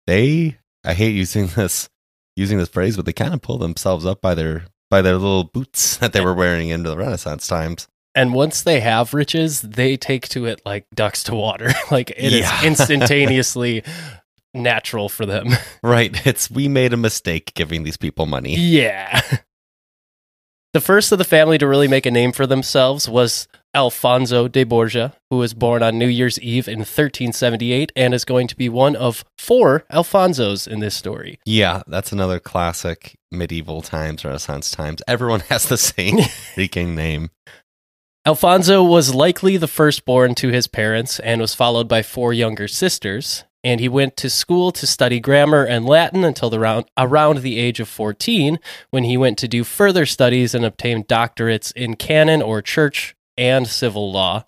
they, 0.06 0.58
I 0.84 0.94
hate 0.94 1.16
using 1.16 1.48
this, 1.56 1.90
using 2.36 2.58
this 2.58 2.70
phrase, 2.70 2.96
but 2.96 3.06
they 3.06 3.14
kind 3.14 3.34
of 3.34 3.42
pull 3.42 3.58
themselves 3.58 4.06
up 4.06 4.22
by 4.22 4.36
their, 4.36 4.66
by 4.90 5.02
their 5.02 5.18
little 5.18 5.44
boots 5.44 5.98
that 5.98 6.14
they 6.14 6.22
were 6.22 6.34
wearing 6.34 6.70
into 6.70 6.90
the 6.90 6.98
Renaissance 6.98 7.48
times. 7.48 7.88
And 8.16 8.34
once 8.34 8.64
they 8.64 8.80
have 8.80 9.14
riches, 9.14 9.62
they 9.62 9.96
take 9.96 10.28
to 10.30 10.46
it 10.46 10.62
like 10.66 10.88
ducks 10.94 11.24
to 11.26 11.36
water. 11.36 11.70
like 11.92 12.10
it 12.10 12.34
is 12.34 12.52
instantaneously 12.64 13.84
natural 14.56 15.08
for 15.08 15.26
them. 15.26 15.50
Right. 15.84 16.26
It's, 16.26 16.50
we 16.50 16.68
made 16.68 16.94
a 16.94 16.98
mistake 16.98 17.54
giving 17.54 17.84
these 17.84 17.98
people 17.98 18.26
money. 18.26 18.56
Yeah. 18.56 19.22
The 20.74 20.82
first 20.82 21.12
of 21.12 21.18
the 21.18 21.24
family 21.24 21.58
to 21.60 21.68
really 21.68 21.88
make 21.88 22.06
a 22.06 22.12
name 22.12 22.32
for 22.32 22.46
themselves 22.46 23.08
was 23.08 23.48
Alfonso 23.74 24.48
de 24.48 24.64
Borgia, 24.64 25.14
who 25.30 25.38
was 25.38 25.54
born 25.54 25.84
on 25.84 26.00
New 26.00 26.08
Year's 26.08 26.40
Eve 26.40 26.68
in 26.68 26.80
1378 26.80 27.92
and 27.96 28.14
is 28.14 28.26
going 28.26 28.48
to 28.48 28.56
be 28.56 28.70
one 28.70 28.96
of 28.96 29.24
four 29.38 29.84
Alfonsos 29.92 30.68
in 30.68 30.80
this 30.80 30.96
story. 30.96 31.40
Yeah, 31.46 31.84
that's 31.88 32.12
another 32.12 32.40
classic 32.40 33.16
medieval 33.32 33.82
times, 33.82 34.26
Renaissance 34.26 34.72
times. 34.72 35.02
Everyone 35.08 35.40
has 35.50 35.68
the 35.68 35.78
same 35.78 36.18
freaking 36.56 36.96
name. 36.96 37.30
Alfonso 38.26 38.84
was 38.84 39.16
likely 39.16 39.56
the 39.58 39.68
firstborn 39.68 40.36
to 40.36 40.50
his 40.50 40.68
parents 40.68 41.20
and 41.20 41.40
was 41.40 41.54
followed 41.54 41.88
by 41.88 42.02
four 42.02 42.34
younger 42.34 42.68
sisters. 42.68 43.44
and 43.64 43.80
he 43.82 43.90
went 43.90 44.16
to 44.16 44.30
school 44.30 44.72
to 44.72 44.88
study 44.88 45.20
grammar 45.20 45.64
and 45.66 45.86
Latin 45.86 46.24
until 46.24 46.50
the 46.50 46.60
round, 46.60 46.86
around 46.98 47.40
the 47.40 47.58
age 47.60 47.80
of 47.82 47.90
14, 47.90 48.60
when 48.92 49.04
he 49.04 49.18
went 49.18 49.38
to 49.38 49.48
do 49.48 49.64
further 49.64 50.06
studies 50.06 50.54
and 50.56 50.64
obtained 50.64 51.08
doctorates 51.08 51.74
in 51.74 51.96
canon 51.96 52.42
or 52.42 52.62
church 52.62 53.14
and 53.38 53.68
civil 53.68 54.12
law. 54.12 54.46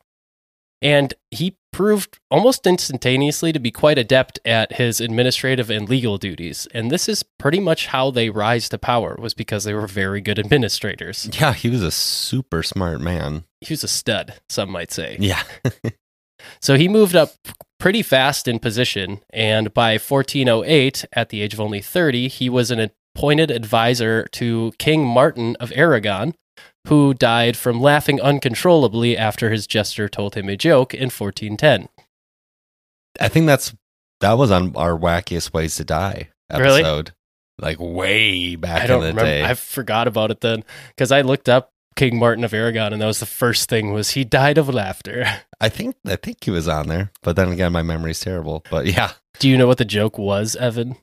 And 0.82 1.14
he 1.30 1.58
proved 1.72 2.20
almost 2.32 2.66
instantaneously 2.66 3.52
to 3.52 3.60
be 3.60 3.72
quite 3.72 3.98
adept 3.98 4.40
at 4.46 4.74
his 4.74 5.02
administrative 5.02 5.70
and 5.70 5.88
legal 5.88 6.18
duties. 6.18 6.68
And 6.74 6.90
this 6.90 7.10
is 7.10 7.24
pretty 7.38 7.60
much 7.60 7.88
how 7.88 8.12
they 8.12 8.30
rise 8.30 8.70
to 8.70 8.78
power 8.78 9.18
was 9.20 9.34
because 9.34 9.66
they 9.66 9.74
were 9.74 9.88
very 9.88 10.22
good 10.22 10.40
administrators. 10.40 11.30
Yeah, 11.40 11.54
he 11.54 11.70
was 11.70 11.84
a 11.84 11.92
super 11.92 12.64
smart 12.64 13.02
man. 13.02 13.44
He 13.62 13.74
was 13.74 13.84
a 13.84 13.90
stud, 13.90 14.36
some 14.48 14.72
might 14.72 14.92
say. 14.92 15.18
Yeah. 15.20 15.44
So 16.62 16.76
he 16.76 16.88
moved 16.88 17.16
up 17.16 17.34
pretty 17.80 18.02
fast 18.02 18.48
in 18.48 18.60
position, 18.60 19.20
and 19.32 19.74
by 19.74 19.94
1408, 19.98 21.06
at 21.14 21.30
the 21.30 21.42
age 21.42 21.54
of 21.54 21.60
only 21.60 21.82
30, 21.82 22.28
he 22.28 22.50
was 22.50 22.72
an 22.72 22.92
appointed 23.16 23.52
advisor 23.52 24.28
to 24.34 24.74
King 24.78 25.06
Martin 25.06 25.56
of 25.58 25.72
Aragon, 25.76 26.34
who 26.88 27.14
died 27.14 27.58
from 27.58 27.82
laughing 27.82 28.20
uncontrollably 28.22 29.18
after 29.18 29.50
his 29.52 29.68
jester 29.68 30.08
told 30.10 30.36
him 30.36 30.50
a 30.50 30.56
joke 30.58 30.94
in 30.94 31.10
1410. 31.10 31.90
I 33.20 33.28
think 33.28 33.46
that's 33.48 33.76
that 34.22 34.34
was 34.38 34.52
on 34.52 34.76
our 34.76 34.98
wackiest 34.98 35.54
ways 35.54 35.76
to 35.76 35.84
die 35.86 36.30
Really? 36.54 36.82
episode. 36.82 37.14
Like 37.60 37.78
way 37.80 38.56
back 38.56 38.84
I 38.84 38.88
don't 38.88 38.98
in 38.98 39.02
the 39.02 39.08
remember. 39.22 39.26
day. 39.30 39.44
I 39.44 39.54
forgot 39.54 40.08
about 40.08 40.32
it 40.32 40.40
then 40.42 40.64
because 40.90 41.12
I 41.12 41.22
looked 41.22 41.50
up 41.50 41.72
King 41.98 42.18
Martin 42.18 42.46
of 42.46 42.54
Aragon, 42.54 42.94
and 42.94 43.02
that 43.02 43.06
was 43.08 43.20
the 43.20 43.26
first 43.26 43.68
thing 43.68 43.92
was 43.92 44.12
he 44.12 44.24
died 44.24 44.58
of 44.58 44.70
laughter. 44.70 45.26
I 45.60 45.68
think 45.68 45.98
I 46.08 46.16
think 46.16 46.42
he 46.44 46.52
was 46.52 46.70
on 46.70 46.88
there, 46.88 47.12
but 47.22 47.36
then 47.36 47.50
again, 47.52 47.74
my 47.74 47.82
memory's 47.84 48.22
terrible. 48.22 48.64
But 48.72 48.86
yeah, 48.86 49.12
Do 49.40 49.50
you 49.50 49.58
know 49.58 49.68
what 49.68 49.78
the 49.78 49.84
joke 49.86 50.18
was, 50.18 50.56
Evan? 50.56 50.96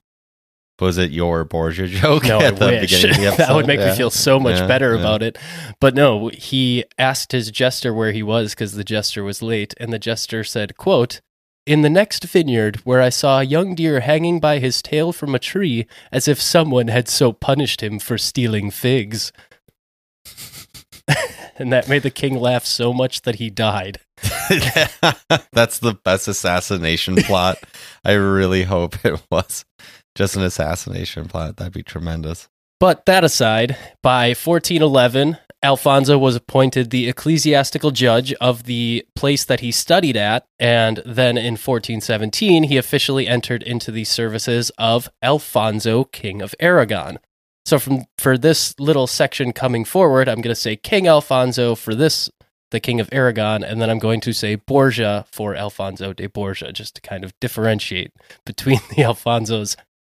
Was 0.80 0.99
it 0.99 1.11
your 1.11 1.45
Borgia 1.45 1.87
joke? 1.88 2.25
No, 2.25 2.38
I 2.38 2.45
at 2.45 2.56
the 2.56 2.66
wish. 2.66 2.80
beginning 2.92 3.25
of 3.26 3.37
the 3.37 3.42
that 3.47 3.54
would 3.54 3.66
make 3.66 3.80
Yeah. 3.80 3.90
me 3.92 3.97
feel 3.97 4.11
so 4.11 4.38
much 4.38 4.59
Yeah, 4.61 4.66
better 4.66 4.95
yeah. 4.95 5.00
about 5.00 5.23
it. 5.23 5.38
But 5.80 5.95
no, 5.95 6.28
he 6.28 6.85
asked 6.99 7.33
his 7.33 7.50
jester 7.50 7.95
where 7.95 8.12
he 8.12 8.23
was 8.23 8.50
because 8.54 8.73
the 8.73 8.85
jester 8.85 9.23
was 9.25 9.42
late, 9.42 9.75
and 9.80 9.92
the 9.92 9.99
jester 9.99 10.45
said, 10.45 10.76
"quote 10.76 11.21
In 11.66 11.83
the 11.83 11.90
next 11.90 12.25
vineyard, 12.25 12.76
where 12.85 13.00
I 13.02 13.09
saw 13.09 13.40
a 13.40 13.45
young 13.45 13.75
deer 13.75 14.00
hanging 14.00 14.38
by 14.38 14.59
his 14.59 14.80
tail 14.83 15.12
from 15.12 15.35
a 15.35 15.38
tree, 15.40 15.87
as 16.12 16.28
if 16.28 16.40
someone 16.40 16.88
had 16.88 17.09
so 17.09 17.33
punished 17.33 17.83
him 17.83 17.99
for 17.99 18.18
stealing 18.18 18.71
figs." 18.71 19.33
and 21.59 21.73
that 21.73 21.88
made 21.88 22.02
the 22.02 22.11
king 22.11 22.38
laugh 22.38 22.64
so 22.66 22.92
much 22.92 23.23
that 23.23 23.37
he 23.37 23.49
died. 23.50 24.00
That's 25.52 25.78
the 25.78 25.97
best 26.04 26.28
assassination 26.28 27.16
plot. 27.16 27.59
I 28.04 28.12
really 28.12 28.64
hope 28.64 29.04
it 29.04 29.21
was 29.30 29.64
just 30.16 30.35
an 30.35 30.42
assassination 30.42 31.28
plot. 31.28 31.56
That'd 31.56 31.73
be 31.73 31.82
tremendous. 31.82 32.49
But 32.80 33.06
that 33.06 33.25
aside, 33.25 33.76
by 34.02 34.28
1411, 34.28 35.38
Alfonso 35.62 36.18
was 36.18 36.37
appointed 36.37 36.90
the 36.90 37.08
ecclesiastical 37.08 37.90
judge 37.90 38.32
of 38.35 38.64
the 38.64 39.06
place 39.14 39.44
that 39.44 39.61
he 39.61 39.73
studied 39.73 40.16
at, 40.16 40.44
and 40.58 40.99
then 41.06 41.38
in 41.38 41.54
1417, 41.54 42.64
he 42.64 42.76
officially 42.76 43.26
entered 43.26 43.62
into 43.62 43.90
the 43.90 44.04
services 44.04 44.70
of 44.76 45.08
Alfonso, 45.23 46.04
King 46.04 46.42
of 46.42 46.54
Aragon. 46.61 47.18
So, 47.64 47.78
from 47.78 48.04
for 48.18 48.37
this 48.37 48.78
little 48.78 49.06
section 49.06 49.52
coming 49.52 49.85
forward, 49.85 50.28
I'm 50.28 50.40
going 50.40 50.54
to 50.54 50.61
say 50.61 50.76
King 50.76 51.08
Alfonso 51.08 51.75
for 51.75 51.94
this, 51.94 52.30
the 52.70 52.78
King 52.78 53.00
of 53.00 53.08
Aragon, 53.11 53.64
and 53.64 53.80
then 53.80 53.88
I'm 53.90 53.99
going 53.99 54.20
to 54.20 54.32
say 54.32 54.54
Borgia 54.54 55.25
for 55.32 55.56
Alfonso 55.56 56.12
de 56.12 56.28
Borgia, 56.28 56.73
just 56.73 56.94
to 56.96 57.00
kind 57.00 57.25
of 57.25 57.32
differentiate 57.40 58.12
between 58.44 58.78
the 58.90 59.02
Alfonsos 59.02 59.75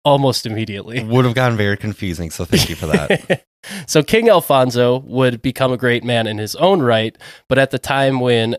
almost 0.08 0.46
immediately. 0.46 1.04
Would 1.04 1.26
have 1.26 1.34
gotten 1.34 1.56
very 1.56 1.76
confusing, 1.76 2.30
so 2.30 2.44
thank 2.44 2.70
you 2.70 2.76
for 2.76 2.86
that. 2.86 3.44
so 3.86 4.02
King 4.02 4.30
Alfonso 4.30 5.00
would 5.00 5.42
become 5.42 5.70
a 5.70 5.76
great 5.76 6.02
man 6.02 6.26
in 6.26 6.38
his 6.38 6.56
own 6.56 6.80
right, 6.80 7.16
but 7.48 7.58
at 7.58 7.70
the 7.70 7.78
time 7.78 8.18
when 8.20 8.56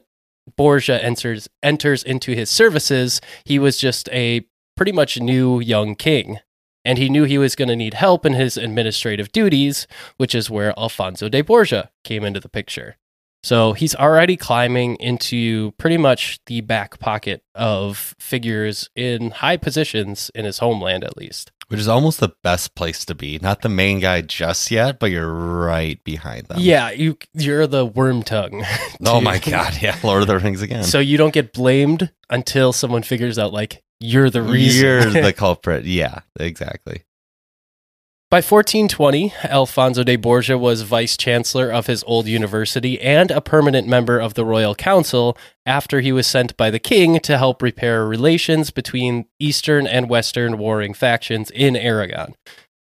Borgia 0.56 1.04
enters 1.04 1.50
enters 1.64 2.04
into 2.04 2.34
his 2.34 2.50
services, 2.50 3.20
he 3.44 3.58
was 3.58 3.78
just 3.78 4.10
a 4.10 4.46
pretty 4.78 4.92
much 4.92 5.20
new 5.20 5.60
young 5.60 5.96
king. 5.96 6.40
And 6.86 6.98
he 6.98 7.10
knew 7.10 7.26
he 7.26 7.38
was 7.38 7.56
going 7.56 7.68
to 7.68 7.76
need 7.76 7.96
help 7.96 8.26
in 8.26 8.34
his 8.34 8.56
administrative 8.56 9.32
duties, 9.32 9.86
which 10.18 10.34
is 10.34 10.50
where 10.50 10.78
Alfonso 10.80 11.28
de 11.28 11.42
Borgia 11.42 11.92
came 12.04 12.24
into 12.24 12.40
the 12.40 12.48
picture. 12.48 12.96
So 13.44 13.74
he's 13.74 13.96
already 13.96 14.36
climbing 14.36 14.96
into 14.98 15.72
pretty 15.78 15.98
much 15.98 16.40
the 16.46 16.62
back 16.62 17.00
pocket 17.00 17.42
of 17.56 18.16
figures 18.20 18.90
in 18.96 19.32
high 19.32 19.58
positions 19.58 20.30
in 20.36 20.46
his 20.46 20.60
homeland, 20.60 21.04
at 21.04 21.16
least. 21.18 21.52
Which 21.70 21.80
is 21.80 21.88
almost 21.88 22.20
the 22.20 22.34
best 22.44 22.74
place 22.74 23.06
to 23.06 23.14
be. 23.16 23.38
Not 23.42 23.62
the 23.62 23.70
main 23.70 24.00
guy 24.00 24.22
just 24.22 24.72
yet, 24.72 25.00
but 25.00 25.12
you're 25.12 25.32
right 25.32 26.04
behind 26.04 26.48
them. 26.48 26.58
Yeah, 26.60 26.90
you 26.90 27.18
you're 27.34 27.68
the 27.68 27.88
Wormtongue. 27.88 28.66
Oh 29.06 29.22
my 29.22 29.38
god, 29.40 29.78
yeah. 29.82 29.98
Lord 30.04 30.24
of 30.24 30.28
the 30.28 30.38
Rings 30.38 30.62
again. 30.62 30.84
So 30.84 31.00
you 31.00 31.18
don't 31.18 31.34
get 31.34 31.54
blamed 31.54 32.12
until 32.30 32.74
someone 32.74 33.04
figures 33.04 33.40
out 33.40 33.54
like 33.54 33.82
you're 34.00 34.30
the 34.30 34.42
reason. 34.42 34.84
You're 34.84 35.24
the 35.24 35.34
culprit. 35.38 35.86
Yeah, 35.86 36.20
exactly. 36.40 37.04
By 38.32 38.42
1420, 38.42 39.34
Alfonso 39.46 40.04
de 40.04 40.16
Borgia 40.16 40.56
was 40.56 40.84
vice 40.84 41.18
chancellor 41.18 41.72
of 41.72 41.88
his 41.88 42.04
old 42.04 42.28
university 42.28 43.02
and 43.02 43.32
a 43.32 43.42
permanent 43.42 43.88
member 43.88 44.20
of 44.20 44.36
the 44.36 44.46
royal 44.46 44.76
council 44.76 45.36
after 45.66 46.00
he 46.00 46.12
was 46.12 46.28
sent 46.28 46.56
by 46.56 46.70
the 46.70 46.78
king 46.78 47.20
to 47.22 47.40
help 47.40 47.64
repair 47.64 48.06
relations 48.06 48.70
between 48.70 49.26
eastern 49.40 49.88
and 49.88 50.12
western 50.12 50.60
warring 50.60 50.94
factions 50.94 51.50
in 51.50 51.76
Aragon. 51.76 52.36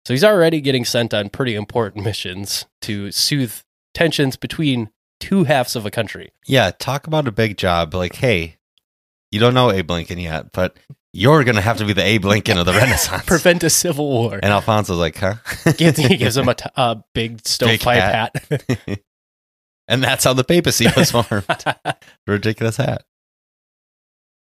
So 0.05 0.13
he's 0.13 0.23
already 0.23 0.61
getting 0.61 0.85
sent 0.85 1.15
on 1.15 1.29
pretty 1.29 1.55
important 1.55 2.05
missions 2.05 2.67
to 2.81 3.11
soothe 3.11 3.55
tensions 3.95 4.35
between 4.35 4.91
two 5.19 5.45
halves 5.45 5.75
of 5.75 5.83
a 5.83 5.89
country. 5.89 6.29
Yeah, 6.45 6.69
talk 6.77 7.07
about 7.07 7.27
a 7.27 7.31
big 7.31 7.57
job. 7.57 7.95
Like, 7.95 8.17
hey, 8.17 8.57
you 9.31 9.39
don't 9.39 9.55
know 9.55 9.71
Abe 9.71 9.89
Lincoln 9.89 10.19
yet, 10.19 10.51
but 10.51 10.77
you're 11.13 11.43
gonna 11.43 11.61
have 11.61 11.77
to 11.77 11.85
be 11.85 11.93
the 11.93 12.03
Abe 12.03 12.25
Lincoln 12.25 12.57
of 12.57 12.65
the 12.65 12.73
Renaissance. 12.83 13.23
Prevent 13.25 13.63
a 13.63 13.69
civil 13.69 14.07
war. 14.09 14.35
And 14.35 14.51
Alfonso's 14.51 14.97
like, 14.97 15.17
huh? 15.17 15.35
Gives- 15.77 15.97
he 15.99 16.17
gives 16.17 16.37
him 16.37 16.47
a, 16.49 16.53
t- 16.55 16.69
a 16.75 16.97
big 17.13 17.45
stovepipe 17.47 17.99
hat. 18.01 18.35
hat. 18.49 18.99
and 19.87 20.03
that's 20.03 20.23
how 20.23 20.33
the 20.33 20.43
papacy 20.43 20.87
was 20.95 21.11
formed. 21.11 21.45
Ridiculous 22.27 22.77
hat. 22.77 23.03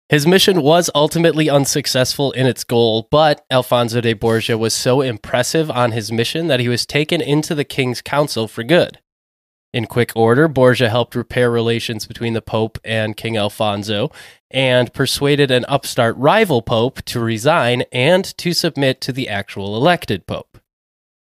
His 0.08 0.26
mission 0.26 0.60
was 0.62 0.90
ultimately 0.92 1.48
unsuccessful 1.48 2.32
in 2.32 2.44
its 2.46 2.64
goal, 2.64 3.06
but 3.12 3.44
Alfonso 3.48 4.00
de 4.00 4.12
Borgia 4.14 4.58
was 4.58 4.74
so 4.74 5.02
impressive 5.02 5.70
on 5.70 5.92
his 5.92 6.10
mission 6.10 6.48
that 6.48 6.58
he 6.58 6.68
was 6.68 6.84
taken 6.84 7.20
into 7.20 7.54
the 7.54 7.62
king's 7.62 8.02
council 8.02 8.48
for 8.48 8.64
good. 8.64 8.98
In 9.72 9.86
quick 9.86 10.12
order, 10.16 10.48
Borgia 10.48 10.90
helped 10.90 11.14
repair 11.14 11.50
relations 11.50 12.06
between 12.06 12.32
the 12.32 12.42
Pope 12.42 12.78
and 12.84 13.16
King 13.16 13.36
Alfonso 13.36 14.10
and 14.50 14.92
persuaded 14.92 15.50
an 15.52 15.64
upstart 15.68 16.16
rival 16.16 16.60
Pope 16.60 17.02
to 17.02 17.20
resign 17.20 17.82
and 17.92 18.24
to 18.38 18.52
submit 18.52 19.00
to 19.02 19.12
the 19.12 19.28
actual 19.28 19.76
elected 19.76 20.26
Pope. 20.26 20.58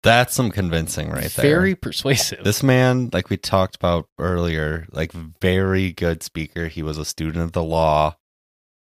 That's 0.04 0.36
some 0.36 0.52
convincing 0.52 1.10
right 1.10 1.32
there. 1.32 1.46
Very 1.46 1.76
persuasive. 1.76 2.44
This 2.44 2.62
man, 2.62 3.10
like 3.14 3.30
we 3.30 3.38
talked 3.38 3.76
about 3.78 4.08
earlier, 4.20 4.86
like 4.92 5.14
very 5.14 5.94
good 5.94 6.22
speaker. 6.22 6.68
He 6.68 6.84
was 6.84 6.98
a 6.98 7.06
student 7.06 7.44
of 7.44 7.54
the 7.54 7.64
law. 7.64 8.18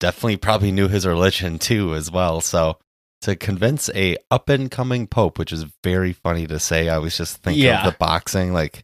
Definitely 0.02 0.38
probably 0.38 0.72
knew 0.74 0.90
his 0.90 1.08
religion 1.08 1.58
too 1.60 1.96
as 1.96 2.12
well. 2.12 2.42
So 2.42 2.78
to 3.22 3.36
convince 3.38 3.90
a 3.96 4.18
up 4.30 4.50
and 4.50 4.70
coming 4.70 5.08
pope, 5.08 5.40
which 5.40 5.54
is 5.54 5.66
very 5.84 6.12
funny 6.12 6.46
to 6.46 6.60
say, 6.60 6.90
I 6.90 6.98
was 6.98 7.18
just 7.18 7.38
thinking 7.38 7.64
Yeah. 7.64 7.88
of 7.88 7.94
the 7.94 7.98
boxing. 7.98 8.52
Like 8.54 8.84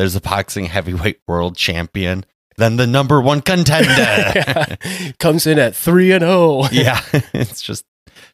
there's 0.00 0.16
a 0.16 0.20
boxing 0.22 0.64
heavyweight 0.64 1.20
world 1.28 1.58
champion, 1.58 2.24
then 2.56 2.76
the 2.76 2.86
number 2.86 3.20
one 3.20 3.42
contender. 3.42 4.78
Comes 5.18 5.46
in 5.46 5.58
at 5.58 5.76
3 5.76 6.12
and 6.12 6.24
oh. 6.24 6.66
0. 6.68 6.68
yeah, 6.84 7.02
it's 7.34 7.60
just 7.60 7.84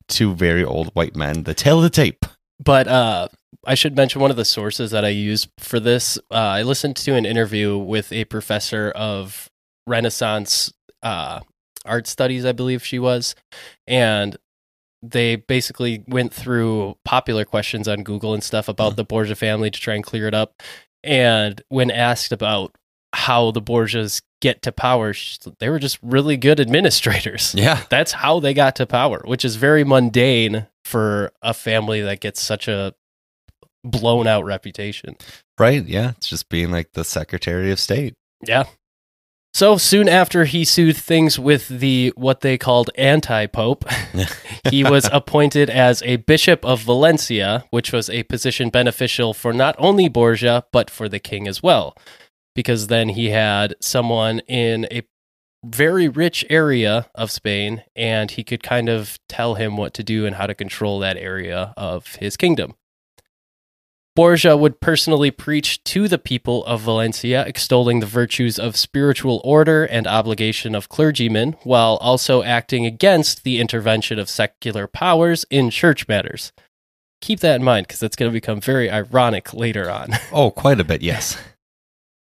two 0.07 0.33
very 0.33 0.63
old 0.63 0.91
white 0.91 1.17
men. 1.17 1.43
The 1.43 1.55
tale 1.55 1.79
of 1.79 1.83
the 1.83 1.91
tape. 1.91 2.25
But 2.63 2.87
uh, 2.87 3.27
I 3.67 3.75
should 3.75 3.97
mention 3.97 4.21
one 4.21 4.31
of 4.31 4.37
the 4.37 4.45
sources 4.45 4.93
that 4.93 5.05
I 5.05 5.09
use 5.09 5.49
for 5.59 5.81
this. 5.81 6.19
Uh, 6.31 6.35
I 6.35 6.63
listened 6.63 6.95
to 6.99 7.15
an 7.15 7.27
interview 7.27 7.77
with 7.77 8.13
a 8.13 8.27
professor 8.27 8.93
of 8.95 9.51
Renaissance 9.89 10.73
uh, 11.03 11.41
art 11.85 12.07
studies, 12.07 12.45
I 12.45 12.53
believe 12.53 12.87
she 12.87 13.01
was, 13.01 13.35
and 13.89 14.37
they 15.03 15.37
basically 15.37 16.05
went 16.07 16.33
through 16.33 16.97
popular 17.05 17.45
questions 17.45 17.87
on 17.89 18.03
Google 18.03 18.35
and 18.35 18.43
stuff 18.43 18.69
about 18.69 18.93
Mhm. 18.93 18.97
the 18.97 19.05
Borgia 19.05 19.35
family 19.35 19.71
to 19.71 19.81
try 19.81 19.95
and 19.95 20.05
clear 20.05 20.27
it 20.27 20.35
up. 20.35 20.63
And 21.07 21.63
when 21.69 21.91
asked 21.91 22.33
about 22.33 22.75
how 23.15 23.51
the 23.51 23.63
Borgias 23.63 24.21
get 24.43 24.63
to 24.63 24.73
power, 24.73 25.15
they 25.59 25.69
were 25.71 25.79
just 25.79 25.99
really 26.03 26.37
good 26.37 26.61
administrators 26.61 27.55
Yeah, 27.57 27.83
that's 27.91 28.13
how 28.13 28.41
they 28.41 28.53
got 28.53 28.77
to 28.77 28.87
power, 28.87 29.23
which 29.25 29.45
is 29.45 29.57
very 29.57 29.85
mundane 29.85 30.67
for 30.85 31.33
a 31.43 31.55
family 31.55 32.03
that 32.03 32.21
gets 32.21 32.41
such 32.41 32.69
a 32.69 32.95
blown 33.85 34.27
out 34.27 34.45
reputation. 34.45 35.17
right. 35.59 35.85
Yeah, 35.85 36.11
it's 36.17 36.29
just 36.29 36.49
being 36.49 36.71
like 36.71 36.93
the 36.93 37.05
Secretary 37.05 37.71
of 37.71 37.81
State. 37.81 38.15
Yeah. 38.47 38.65
So 39.57 39.79
soon 39.79 40.07
after 40.07 40.45
he 40.45 40.67
soothed 40.67 40.99
things 40.99 41.39
with 41.39 41.69
the 41.69 42.13
what 42.15 42.43
they 42.43 42.59
called 42.59 42.91
anti-pope, 42.95 43.87
he 44.71 44.85
was 44.85 45.09
appointed 45.11 45.71
as 45.71 46.03
a 46.03 46.17
bishop 46.17 46.63
of 46.63 46.83
Valencia, 46.83 47.65
which 47.71 47.91
was 47.91 48.11
a 48.11 48.25
position 48.25 48.69
beneficial 48.69 49.33
for 49.33 49.55
not 49.55 49.75
only 49.79 50.11
Borgia 50.11 50.65
but 50.73 50.91
for 50.91 51.09
the 51.09 51.19
king 51.19 51.49
as 51.49 51.63
well, 51.63 51.97
because 52.55 52.89
then 52.89 53.09
he 53.09 53.31
had 53.31 53.75
someone 53.81 54.41
in 54.41 54.87
a 54.91 55.05
very 55.65 56.07
rich 56.07 56.45
area 56.51 57.09
of 57.15 57.31
Spain 57.31 57.83
and 57.97 58.33
he 58.33 58.45
could 58.45 58.63
kind 58.63 58.91
of 58.91 59.19
tell 59.27 59.55
him 59.55 59.79
what 59.79 59.95
to 59.95 60.05
do 60.05 60.27
and 60.27 60.37
how 60.37 60.47
to 60.47 60.55
control 60.55 60.99
that 60.99 61.17
area 61.17 61.73
of 61.79 62.17
his 62.17 62.37
kingdom. 62.37 62.75
Borgia 64.17 64.57
would 64.57 64.81
personally 64.81 65.31
preach 65.31 65.85
to 65.85 66.09
the 66.09 66.19
people 66.19 66.65
of 66.65 66.81
Valencia, 66.81 67.45
extolling 67.47 68.01
the 68.01 68.07
virtues 68.07 68.59
of 68.59 68.75
spiritual 68.75 69.43
order 69.45 69.85
and 69.85 70.07
obligation 70.07 70.75
of 70.75 70.89
clergymen, 70.89 71.53
while 71.65 71.99
also 71.99 72.43
acting 72.43 72.87
against 72.87 73.45
the 73.45 73.61
intervention 73.61 74.19
of 74.19 74.31
secular 74.31 74.87
powers 74.87 75.45
in 75.51 75.69
church 75.69 76.09
matters. 76.09 76.51
Keep 77.21 77.41
that 77.41 77.57
in 77.57 77.63
mind 77.63 77.89
because 77.89 78.03
it's 78.03 78.17
going 78.17 78.31
to 78.31 78.33
become 78.33 78.59
very 78.59 78.91
ironic 78.91 79.53
later 79.53 79.91
on. 79.91 80.09
Oh, 80.33 80.51
quite 80.51 80.81
a 80.81 80.85
bit, 80.85 81.03
yes. 81.03 81.37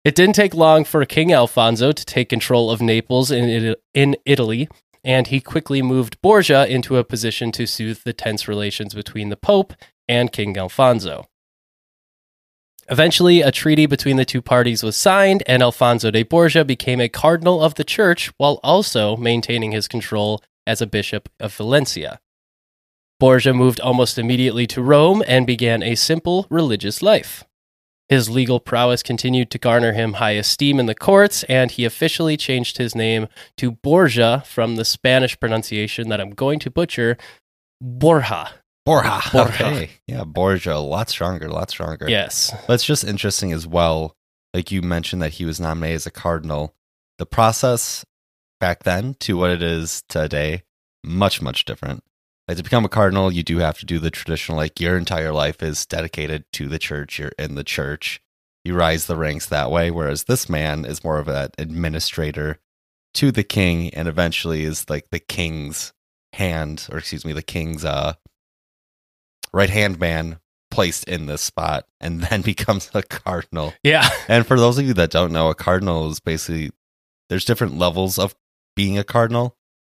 It 0.03 0.15
didn't 0.15 0.35
take 0.35 0.55
long 0.55 0.85
for 0.85 1.05
King 1.05 1.31
Alfonso 1.31 1.91
to 1.91 2.05
take 2.05 2.29
control 2.29 2.71
of 2.71 2.81
Naples 2.81 3.29
in, 3.29 3.75
in 3.93 4.15
Italy, 4.25 4.67
and 5.03 5.27
he 5.27 5.39
quickly 5.39 5.83
moved 5.83 6.19
Borgia 6.23 6.65
into 6.65 6.97
a 6.97 7.03
position 7.03 7.51
to 7.51 7.67
soothe 7.67 7.99
the 8.03 8.13
tense 8.13 8.47
relations 8.47 8.95
between 8.95 9.29
the 9.29 9.37
Pope 9.37 9.73
and 10.07 10.31
King 10.31 10.57
Alfonso. 10.57 11.27
Eventually, 12.87 13.41
a 13.41 13.51
treaty 13.51 13.87
between 13.87 14.17
the 14.17 14.25
two 14.25 14.41
parties 14.41 14.83
was 14.83 14.95
signed, 14.95 15.41
and 15.47 15.63
Alfonso 15.63 16.11
de 16.11 16.23
Borgia 16.23 16.63
became 16.63 17.01
a 17.01 17.09
cardinal 17.09 17.63
of 17.63 17.75
the 17.75 17.83
church 17.83 18.31
while 18.37 18.59
also 18.63 19.17
maintaining 19.17 19.71
his 19.71 19.87
control 19.87 20.43
as 20.67 20.81
a 20.81 20.87
bishop 20.87 21.29
of 21.39 21.55
Valencia. 21.55 22.19
Borgia 23.19 23.53
moved 23.53 23.79
almost 23.79 24.19
immediately 24.19 24.67
to 24.67 24.83
Rome 24.83 25.23
and 25.27 25.47
began 25.47 25.81
a 25.81 25.95
simple 25.95 26.45
religious 26.49 27.01
life. 27.01 27.43
His 28.07 28.29
legal 28.29 28.59
prowess 28.59 29.01
continued 29.01 29.49
to 29.49 29.57
garner 29.57 29.93
him 29.93 30.13
high 30.13 30.31
esteem 30.31 30.79
in 30.79 30.85
the 30.85 30.93
courts, 30.93 31.43
and 31.45 31.71
he 31.71 31.85
officially 31.85 32.37
changed 32.37 32.77
his 32.77 32.93
name 32.93 33.27
to 33.57 33.71
Borgia 33.71 34.43
from 34.45 34.75
the 34.75 34.85
Spanish 34.85 35.39
pronunciation 35.39 36.09
that 36.09 36.21
I'm 36.21 36.31
going 36.31 36.59
to 36.59 36.69
butcher, 36.69 37.17
Borja. 37.81 38.51
Borja. 38.85 39.21
Borja. 39.31 39.65
Okay. 39.67 39.89
Yeah, 40.07 40.23
Borgia, 40.23 40.75
a 40.75 40.77
lot 40.77 41.09
stronger, 41.09 41.47
a 41.47 41.53
lot 41.53 41.69
stronger. 41.69 42.09
Yes. 42.09 42.53
But 42.67 42.73
it's 42.73 42.85
just 42.85 43.03
interesting 43.03 43.51
as 43.51 43.65
well. 43.65 44.15
Like 44.53 44.71
you 44.71 44.81
mentioned 44.81 45.21
that 45.21 45.33
he 45.33 45.45
was 45.45 45.59
nominated 45.59 45.95
as 45.95 46.05
a 46.05 46.11
cardinal. 46.11 46.75
The 47.17 47.25
process 47.25 48.05
back 48.59 48.83
then 48.83 49.15
to 49.21 49.37
what 49.37 49.49
it 49.49 49.63
is 49.63 50.03
today, 50.07 50.63
much, 51.03 51.41
much 51.41 51.65
different. 51.65 52.03
Like 52.47 52.57
to 52.57 52.63
become 52.63 52.85
a 52.85 52.89
cardinal, 52.89 53.31
you 53.31 53.41
do 53.41 53.57
have 53.57 53.79
to 53.79 53.85
do 53.85 53.97
the 53.97 54.11
traditional, 54.11 54.57
like 54.57 54.79
your 54.79 54.97
entire 54.97 55.31
life 55.31 55.63
is 55.63 55.85
dedicated 55.85 56.45
to 56.53 56.67
the 56.67 56.77
church. 56.77 57.17
You're 57.17 57.31
in 57.39 57.55
the 57.55 57.63
church. 57.63 58.21
You 58.63 58.75
rise 58.75 59.07
the 59.07 59.17
ranks 59.17 59.47
that 59.47 59.71
way. 59.71 59.89
Whereas 59.89 60.25
this 60.25 60.47
man 60.47 60.85
is 60.85 61.03
more 61.03 61.17
of 61.17 61.27
an 61.27 61.49
administrator 61.57 62.59
to 63.15 63.31
the 63.31 63.43
king 63.43 63.89
and 63.93 64.07
eventually 64.07 64.63
is 64.63 64.89
like 64.89 65.09
the 65.09 65.19
king's 65.19 65.93
hand, 66.33 66.87
or 66.91 66.99
excuse 66.99 67.25
me, 67.25 67.33
the 67.33 67.41
king's 67.41 67.83
uh 67.83 68.13
right 69.55 69.69
hand 69.69 69.99
man 69.99 70.39
placed 70.69 71.05
in 71.05 71.25
this 71.25 71.41
spot 71.41 71.87
and 72.01 72.21
then 72.29 72.41
becomes 72.41 72.91
a 72.93 73.01
cardinal. 73.01 73.73
Yeah. 73.81 74.07
And 74.27 74.45
for 74.45 74.59
those 74.59 74.77
of 74.77 74.85
you 74.85 74.93
that 74.95 75.09
don't 75.09 75.31
know, 75.31 75.49
a 75.49 75.55
cardinal 75.55 76.11
is 76.11 76.19
basically 76.19 76.71
there's 77.29 77.45
different 77.45 77.77
levels 77.77 78.19
of 78.19 78.35
being 78.75 78.97
a 78.97 79.03
cardinal, 79.03 79.55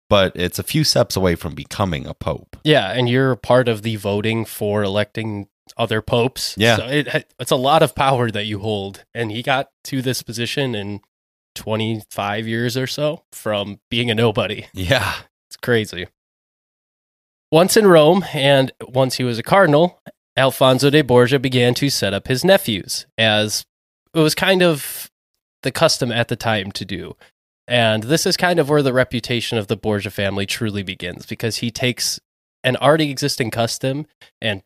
but 0.10 0.32
it's 0.36 0.58
a 0.58 0.64
few 0.64 0.84
steps 0.84 1.16
away 1.16 1.36
from 1.36 1.54
becoming 1.54 2.08
a 2.08 2.14
pope. 2.14 2.56
Yeah, 2.64 2.92
and 2.92 3.10
you're 3.10 3.36
part 3.36 3.68
of 3.68 3.82
the 3.82 3.98
voting 3.98 4.46
for 4.46 4.82
electing 4.82 5.50
other 5.78 6.02
popes. 6.02 6.56
Yeah. 6.58 6.78
so 6.78 6.88
it, 6.88 7.34
it's 7.38 7.52
a 7.52 7.58
lot 7.58 7.84
of 7.84 7.94
power 7.94 8.32
that 8.32 8.46
you 8.46 8.60
hold, 8.60 9.04
and 9.14 9.32
he 9.32 9.44
got 9.44 9.70
to 9.86 10.02
this 10.02 10.24
position 10.24 10.74
in 10.74 11.02
25 11.56 12.48
years 12.48 12.78
or 12.78 12.88
so 12.88 13.24
from 13.34 13.80
being 13.90 14.10
a 14.10 14.16
nobody. 14.16 14.66
Yeah. 14.74 15.14
It's 15.50 15.58
crazy. 15.58 16.08
Once 17.52 17.76
in 17.76 17.88
Rome, 17.88 18.24
and 18.34 18.72
once 18.88 19.16
he 19.16 19.24
was 19.24 19.40
a 19.40 19.44
cardinal, 19.44 20.00
Alfonso 20.38 20.90
de 20.90 21.02
Borgia 21.02 21.40
began 21.40 21.74
to 21.76 21.90
set 21.90 22.14
up 22.14 22.28
his 22.28 22.46
nephews, 22.46 23.08
as 23.18 23.66
it 24.14 24.20
was 24.20 24.36
kind 24.36 24.62
of 24.62 25.10
the 25.64 25.72
custom 25.72 26.12
at 26.12 26.28
the 26.28 26.36
time 26.36 26.72
to 26.72 26.86
do. 26.86 27.16
And 27.68 28.04
this 28.04 28.26
is 28.26 28.38
kind 28.38 28.60
of 28.60 28.70
where 28.70 28.84
the 28.84 28.94
reputation 28.94 29.58
of 29.58 29.68
the 29.68 29.78
Borgia 29.78 30.12
family 30.12 30.46
truly 30.46 30.84
begins, 30.84 31.26
because 31.26 31.58
he 31.58 31.72
takes 31.72 32.20
an 32.64 32.76
already 32.78 33.10
existing 33.10 33.52
custom 33.52 34.06
and 34.42 34.62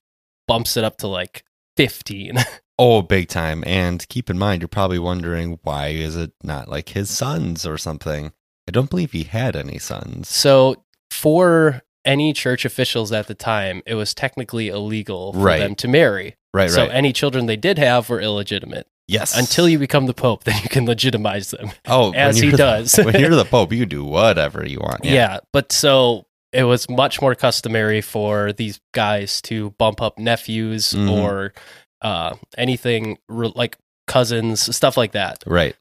bumps 0.48 0.76
it 0.76 0.84
up 0.84 0.98
to 0.98 1.08
like 1.08 1.44
15. 1.78 2.38
Oh, 2.80 3.04
big 3.04 3.28
time. 3.28 3.64
And 3.68 4.06
keep 4.10 4.32
in 4.32 4.40
mind, 4.40 4.64
you're 4.64 4.68
probably 4.68 4.98
wondering 4.98 5.60
why 5.62 5.90
is 5.90 6.16
it 6.16 6.32
not 6.44 6.68
like 6.68 6.90
his 6.90 7.12
sons 7.12 7.68
or 7.68 7.78
something? 7.78 8.34
I 8.68 8.72
don't 8.72 8.90
believe 8.90 9.12
he 9.12 9.26
had 9.26 9.56
any 9.56 9.78
sons. 9.78 10.28
So 10.28 10.84
for 11.12 11.84
any 12.06 12.34
church 12.34 12.66
officials 12.66 13.12
at 13.12 13.28
the 13.28 13.36
time, 13.36 13.82
it 13.86 13.96
was 13.96 14.14
technically 14.14 14.68
illegal 14.70 15.34
for 15.34 15.40
Right. 15.40 15.60
them 15.60 15.76
to 15.76 15.88
marry. 15.88 16.36
Right, 16.54 16.70
So 16.70 16.84
right. 16.84 16.92
any 16.94 17.14
children 17.14 17.46
they 17.48 17.56
did 17.58 17.78
have 17.80 18.10
were 18.10 18.22
illegitimate. 18.22 18.88
yes. 19.08 19.38
Until 19.38 19.68
you 19.68 19.78
become 19.80 20.06
the 20.06 20.14
pope, 20.14 20.44
then 20.46 20.56
you 20.64 20.70
can 20.70 20.86
legitimize 20.86 21.52
them. 21.52 21.72
oh, 21.88 22.14
as 22.14 22.38
he 22.40 22.50
the- 22.52 22.58
does. 22.58 22.96
when 23.04 23.20
you're 23.20 23.36
the 23.36 23.46
pope, 23.46 23.74
you 23.74 23.86
do 23.86 24.04
whatever 24.06 24.66
you 24.66 24.80
want. 24.80 25.04
Yeah. 25.06 25.40
but 25.52 25.72
so 25.72 26.26
it 26.52 26.64
was 26.66 26.88
much 26.90 27.20
more 27.22 27.34
customary 27.36 28.00
for 28.02 28.54
these 28.54 28.80
guys 28.94 29.42
to 29.42 29.72
bump 29.80 30.02
up 30.02 30.20
nephews 30.20 30.94
Mhm. 30.94 31.10
or 31.12 31.54
uh, 32.02 32.36
anything 32.58 33.18
re- 33.28 33.52
like 33.56 33.78
cousins, 34.08 34.76
stuff 34.76 34.96
like 34.98 35.14
that. 35.14 35.42
Right. 35.48 35.76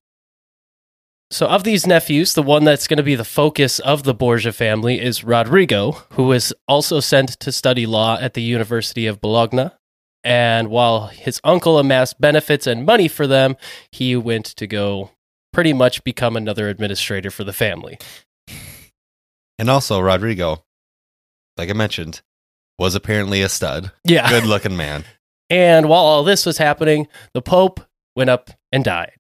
So, 1.33 1.47
of 1.47 1.65
these 1.65 1.87
nephews, 1.87 2.35
the 2.35 2.43
one 2.43 2.65
that's 2.65 2.87
going 2.87 2.99
to 2.99 3.03
be 3.03 3.15
the 3.15 3.25
focus 3.25 3.79
of 3.79 4.03
the 4.03 4.13
Borgia 4.13 4.53
family 4.53 5.01
is 5.01 5.25
Rodrigo, 5.25 5.93
who 6.13 6.25
was 6.25 6.53
also 6.69 7.01
sent 7.01 7.31
to 7.41 7.51
study 7.51 7.87
law 7.87 8.19
at 8.21 8.35
the 8.35 8.43
University 8.43 9.07
of 9.07 9.23
Bologna. 9.23 9.71
And 10.23 10.69
while 10.69 11.07
his 11.07 11.41
uncle 11.43 11.79
amassed 11.79 12.21
benefits 12.21 12.67
and 12.67 12.85
money 12.85 13.09
for 13.09 13.27
them, 13.27 13.57
he 13.91 14.15
went 14.15 14.45
to 14.45 14.67
go 14.67 15.11
pretty 15.55 15.73
much 15.73 16.05
become 16.05 16.37
another 16.37 16.69
administrator 16.69 17.31
for 17.31 17.45
the 17.45 17.55
family. 17.55 17.99
And 19.59 19.71
also, 19.71 20.01
Rodrigo, 20.01 20.63
like 21.57 21.71
I 21.71 21.73
mentioned, 21.73 22.21
was 22.79 22.95
apparently 22.95 23.41
a 23.41 23.49
stud. 23.49 23.91
Yeah. 24.05 24.29
Good 24.29 24.45
looking 24.45 24.77
man. 24.77 25.05
And 25.51 25.87
while 25.87 26.05
all 26.05 26.25
this 26.25 26.47
was 26.47 26.57
happening, 26.57 27.09
the 27.35 27.43
Pope 27.43 27.81
went 28.17 28.31
up 28.31 28.49
and 28.73 28.83
died. 28.83 29.13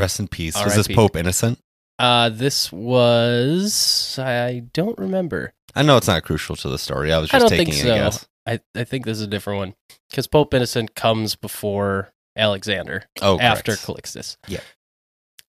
Rest 0.00 0.18
in 0.20 0.28
peace. 0.28 0.54
Was 0.62 0.74
this 0.74 0.88
Pope 0.88 1.14
innocent? 1.16 1.58
Uh, 1.98 2.30
this 2.30 2.72
was, 2.72 4.18
I 4.18 4.62
don't 4.72 4.98
remember. 4.98 5.52
I 5.74 5.82
know 5.82 5.96
it's 5.98 6.08
not 6.08 6.24
crucial 6.24 6.56
to 6.56 6.68
the 6.68 6.78
story. 6.78 7.12
I 7.12 7.18
was 7.18 7.30
I 7.32 7.38
just 7.38 7.50
think 7.50 7.68
taking 7.68 7.84
so. 7.84 7.92
a 7.92 7.94
guess. 7.94 8.26
I, 8.46 8.60
I 8.74 8.84
think 8.84 9.04
this 9.04 9.18
is 9.18 9.22
a 9.24 9.26
different 9.26 9.58
one 9.58 9.74
because 10.08 10.26
Pope 10.26 10.54
Innocent 10.54 10.94
comes 10.94 11.36
before 11.36 12.08
Alexander, 12.36 13.04
Oh, 13.20 13.38
after 13.38 13.76
correct. 13.76 13.86
Calixtus. 13.86 14.36
Yeah. 14.48 14.60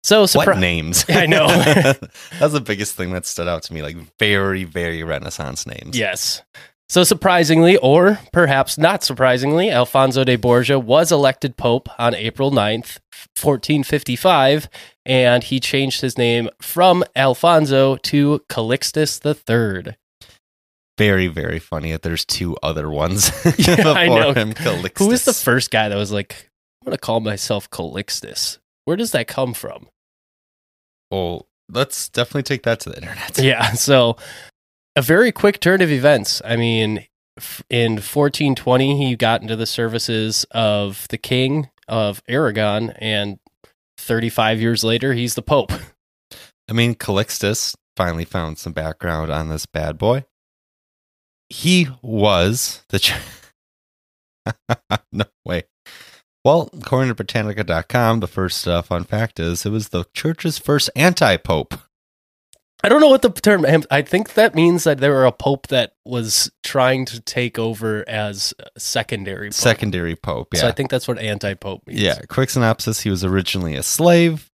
So 0.04 0.22
What 0.22 0.30
surprise. 0.30 0.58
names? 0.60 1.06
I 1.10 1.26
know. 1.26 1.48
That's 2.40 2.54
the 2.54 2.64
biggest 2.66 2.96
thing 2.96 3.12
that 3.12 3.26
stood 3.26 3.50
out 3.50 3.64
to 3.64 3.74
me. 3.74 3.82
Like 3.82 3.98
very, 4.18 4.64
very 4.64 5.04
Renaissance 5.04 5.68
names. 5.68 5.98
Yes. 6.00 6.42
So 6.90 7.04
surprisingly, 7.04 7.76
or 7.78 8.20
perhaps 8.32 8.78
not 8.78 9.04
surprisingly, 9.04 9.70
Alfonso 9.70 10.24
de 10.24 10.38
Borgia 10.38 10.80
was 10.80 11.12
elected 11.12 11.58
pope 11.58 11.90
on 12.00 12.16
April 12.16 12.50
9th, 12.50 13.00
1455, 13.42 14.70
and 15.06 15.44
he 15.44 15.60
changed 15.60 16.00
his 16.00 16.18
name 16.18 16.50
from 16.62 17.04
Alfonso 17.14 17.98
to 17.98 18.40
Calixtus 18.50 19.20
III. 19.26 19.96
Very, 20.98 21.28
very 21.28 21.60
funny 21.60 21.92
that 21.92 22.04
there's 22.04 22.24
two 22.26 22.56
other 22.64 22.90
ones 22.90 23.32
Yeah, 23.58 23.76
before 23.76 23.92
I 23.92 24.08
know. 24.08 24.34
him. 24.34 24.54
Calixtus. 24.54 24.98
Who 25.00 25.08
was 25.10 25.26
the 25.26 25.34
first 25.34 25.70
guy 25.72 25.90
that 25.90 25.96
was 25.98 26.12
like, 26.14 26.50
I'm 26.82 26.86
going 26.86 26.96
to 26.96 27.02
call 27.02 27.20
myself 27.20 27.70
Calixtus? 27.70 28.60
Where 28.86 28.96
does 28.96 29.12
that 29.12 29.28
come 29.28 29.54
from? 29.54 29.88
Well, 31.12 31.48
let's 31.70 32.08
definitely 32.10 32.44
take 32.44 32.64
that 32.64 32.80
to 32.82 32.90
the 32.92 32.96
internet. 32.98 33.38
Yeah. 33.38 33.74
So 33.74 34.16
a 34.98 35.02
very 35.02 35.32
quick 35.32 35.60
turn 35.60 35.82
of 35.84 35.92
events. 35.92 36.42
I 36.44 36.56
mean, 36.56 37.06
in 37.70 37.92
1420, 37.92 38.98
he 38.98 39.16
got 39.16 39.44
into 39.44 39.56
the 39.56 39.68
services 39.68 40.44
of 40.50 41.08
the 41.10 41.20
king 41.20 41.70
of 41.88 42.24
Aragon, 42.28 42.90
and 42.98 43.38
35 44.00 44.60
years 44.60 44.84
later, 44.84 45.14
he's 45.14 45.36
the 45.36 45.44
pope. 45.44 45.72
I 46.68 46.74
mean, 46.74 46.96
Calixtus 46.96 47.76
finally 47.96 48.26
found 48.26 48.58
some 48.58 48.74
background 48.74 49.32
on 49.32 49.50
this 49.50 49.68
bad 49.68 50.00
boy. 50.00 50.26
He 51.48 51.88
was 52.02 52.84
the. 52.90 52.98
Ch- 52.98 53.14
no 55.12 55.26
way. 55.46 55.66
Well, 56.44 56.70
according 56.74 57.10
to 57.10 57.16
Britannica.com, 57.16 58.20
the 58.20 58.28
first 58.28 58.68
uh, 58.68 58.82
fun 58.82 59.04
fact 59.04 59.40
is 59.40 59.64
it 59.64 59.70
was 59.70 59.90
the 59.90 60.06
church's 60.14 60.58
first 60.58 60.90
anti 60.96 61.38
pope. 61.38 61.76
I 62.84 62.90
don't 62.90 63.02
know 63.02 63.10
what 63.10 63.24
the 63.24 63.32
term. 63.32 63.66
I 63.90 64.02
think 64.04 64.36
that 64.36 64.54
means 64.54 64.84
that 64.84 65.00
there 65.00 65.12
were 65.12 65.26
a 65.26 65.32
pope 65.32 65.68
that 65.68 65.96
was 66.06 66.52
trying 66.64 67.06
to 67.06 67.20
take 67.20 67.58
over 67.58 68.08
as 68.08 68.54
secondary. 68.78 69.48
Pope. 69.48 69.56
Secondary 69.56 70.16
pope, 70.16 70.50
yeah. 70.54 70.62
So 70.62 70.68
I 70.68 70.72
think 70.72 70.92
that's 70.92 71.08
what 71.08 71.18
anti-pope 71.18 71.88
means. 71.88 72.00
Yeah, 72.00 72.20
quick 72.30 72.52
synopsis: 72.52 73.02
He 73.02 73.10
was 73.10 73.24
originally 73.24 73.76
a 73.76 73.82
slave, 73.82 74.52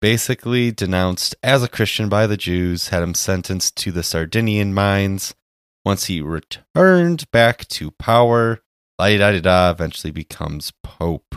basically 0.00 0.72
denounced 0.72 1.34
as 1.42 1.62
a 1.62 1.68
Christian 1.68 2.10
by 2.10 2.26
the 2.26 2.36
Jews, 2.36 2.88
had 2.88 3.02
him 3.02 3.14
sentenced 3.14 3.76
to 3.76 3.90
the 3.92 4.02
Sardinian 4.02 4.74
mines. 4.74 5.34
Once 5.86 6.04
he 6.04 6.20
returned 6.20 7.30
back 7.30 7.66
to 7.68 7.90
power, 7.92 8.60
la 8.98 9.08
da 9.08 9.32
da 9.32 9.40
da, 9.40 9.70
eventually 9.70 10.10
becomes 10.10 10.72
pope. 10.82 11.34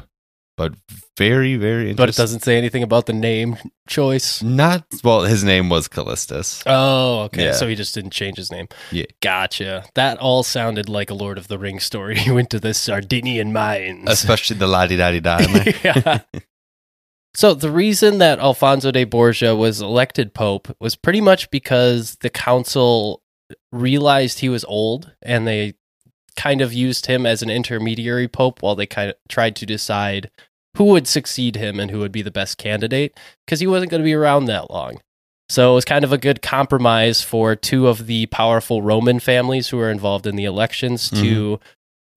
But 0.57 0.73
very, 1.17 1.55
very 1.55 1.91
interesting. 1.91 1.95
But 1.97 2.09
it 2.09 2.15
doesn't 2.15 2.39
say 2.39 2.57
anything 2.57 2.81
about 2.81 3.05
the 3.05 3.13
name 3.13 3.57
choice. 3.87 4.41
Not 4.41 4.85
well. 5.03 5.21
His 5.21 5.43
name 5.43 5.69
was 5.69 5.87
Callistus. 5.87 6.63
Oh, 6.65 7.21
okay. 7.25 7.45
Yeah. 7.45 7.51
So 7.51 7.67
he 7.67 7.75
just 7.75 7.93
didn't 7.93 8.09
change 8.09 8.37
his 8.37 8.51
name. 8.51 8.67
Yeah. 8.91 9.05
Gotcha. 9.21 9.85
That 9.93 10.17
all 10.17 10.41
sounded 10.41 10.89
like 10.89 11.11
a 11.11 11.13
Lord 11.13 11.37
of 11.37 11.47
the 11.47 11.59
Rings 11.59 11.83
story. 11.83 12.17
He 12.27 12.31
went 12.31 12.49
to 12.49 12.59
the 12.59 12.73
Sardinian 12.73 13.53
mines. 13.53 14.09
especially 14.09 14.57
the 14.57 14.67
la 14.67 14.87
di 14.87 14.97
da 14.97 15.11
di 15.11 15.19
da. 15.19 15.37
yeah. 15.83 16.19
So 17.35 17.53
the 17.53 17.69
reason 17.71 18.17
that 18.17 18.39
Alfonso 18.39 18.89
de 18.89 19.03
Borgia 19.03 19.55
was 19.55 19.79
elected 19.79 20.33
pope 20.33 20.75
was 20.79 20.95
pretty 20.95 21.21
much 21.21 21.51
because 21.51 22.15
the 22.21 22.31
council 22.31 23.21
realized 23.71 24.39
he 24.39 24.49
was 24.49 24.65
old 24.65 25.13
and 25.21 25.47
they 25.47 25.75
kind 26.37 26.61
of 26.61 26.71
used 26.71 27.07
him 27.07 27.25
as 27.25 27.41
an 27.41 27.49
intermediary 27.49 28.27
pope 28.27 28.61
while 28.61 28.75
they 28.75 28.85
kind 28.85 29.09
of 29.09 29.15
tried 29.27 29.55
to 29.57 29.65
decide 29.65 30.31
who 30.77 30.85
would 30.85 31.07
succeed 31.07 31.55
him 31.55 31.79
and 31.79 31.91
who 31.91 31.99
would 31.99 32.11
be 32.11 32.21
the 32.21 32.31
best 32.31 32.57
candidate 32.57 33.17
because 33.45 33.59
he 33.59 33.67
wasn't 33.67 33.91
going 33.91 34.01
to 34.01 34.05
be 34.05 34.13
around 34.13 34.45
that 34.45 34.69
long. 34.69 35.01
So 35.49 35.71
it 35.71 35.75
was 35.75 35.85
kind 35.85 36.03
of 36.03 36.11
a 36.11 36.17
good 36.17 36.41
compromise 36.41 37.21
for 37.21 37.55
two 37.55 37.87
of 37.87 38.05
the 38.05 38.27
powerful 38.27 38.81
Roman 38.81 39.19
families 39.19 39.69
who 39.69 39.77
were 39.77 39.89
involved 39.89 40.27
in 40.27 40.35
the 40.35 40.45
elections 40.45 41.09
to 41.09 41.15
mm-hmm. 41.15 41.63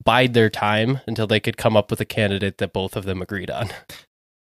bide 0.05 0.35
their 0.35 0.51
time 0.51 1.01
until 1.07 1.27
they 1.27 1.41
could 1.41 1.57
come 1.57 1.77
up 1.77 1.91
with 1.91 2.01
a 2.01 2.05
candidate 2.05 2.59
that 2.59 2.73
both 2.73 2.97
of 2.97 3.05
them 3.05 3.23
agreed 3.23 3.51
on. 3.51 3.71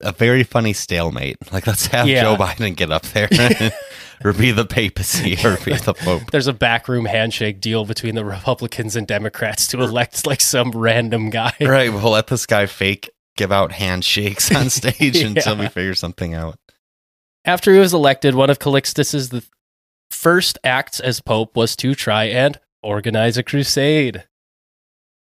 A 0.02 0.12
very 0.12 0.44
funny 0.44 0.74
stalemate. 0.74 1.38
Like, 1.52 1.68
let's 1.68 1.88
have 1.88 2.08
Yeah. 2.08 2.24
Joe 2.24 2.36
Biden 2.36 2.76
get 2.76 2.92
up 2.92 3.04
there, 3.08 3.30
or 4.24 4.34
be 4.34 4.52
the 4.52 4.66
papacy, 4.66 5.34
or 5.46 5.58
be 5.58 5.74
the 5.74 5.94
pope. 5.94 6.32
There's 6.32 6.48
a 6.48 6.54
backroom 6.54 7.06
handshake 7.06 7.62
deal 7.62 7.86
between 7.86 8.16
the 8.16 8.26
Republicans 8.26 8.96
and 8.96 9.08
Democrats 9.08 9.68
to 9.68 9.82
elect 9.82 10.26
like 10.26 10.42
some 10.42 10.72
random 10.72 11.30
guy. 11.30 11.54
Right, 11.62 11.92
we'll 11.92 12.12
let 12.12 12.28
this 12.28 12.46
guy 12.46 12.66
fake 12.66 13.10
give 13.38 13.52
out 13.52 13.72
handshakes 13.72 14.54
on 14.54 14.70
stage 14.70 15.18
until 15.18 15.56
we 15.58 15.68
figure 15.68 15.94
something 15.96 16.34
out. 16.34 16.58
After 17.46 17.74
he 17.74 17.80
was 17.80 17.94
elected, 17.94 18.36
one 18.36 18.50
of 18.50 18.60
Calixtus's 18.60 19.30
the 19.30 19.44
first 20.12 20.58
acts 20.64 21.00
as 21.00 21.22
pope 21.22 21.56
was 21.56 21.76
to 21.78 21.96
try 21.96 22.26
and 22.26 22.60
organize 22.84 23.38
a 23.38 23.44
crusade. 23.44 24.26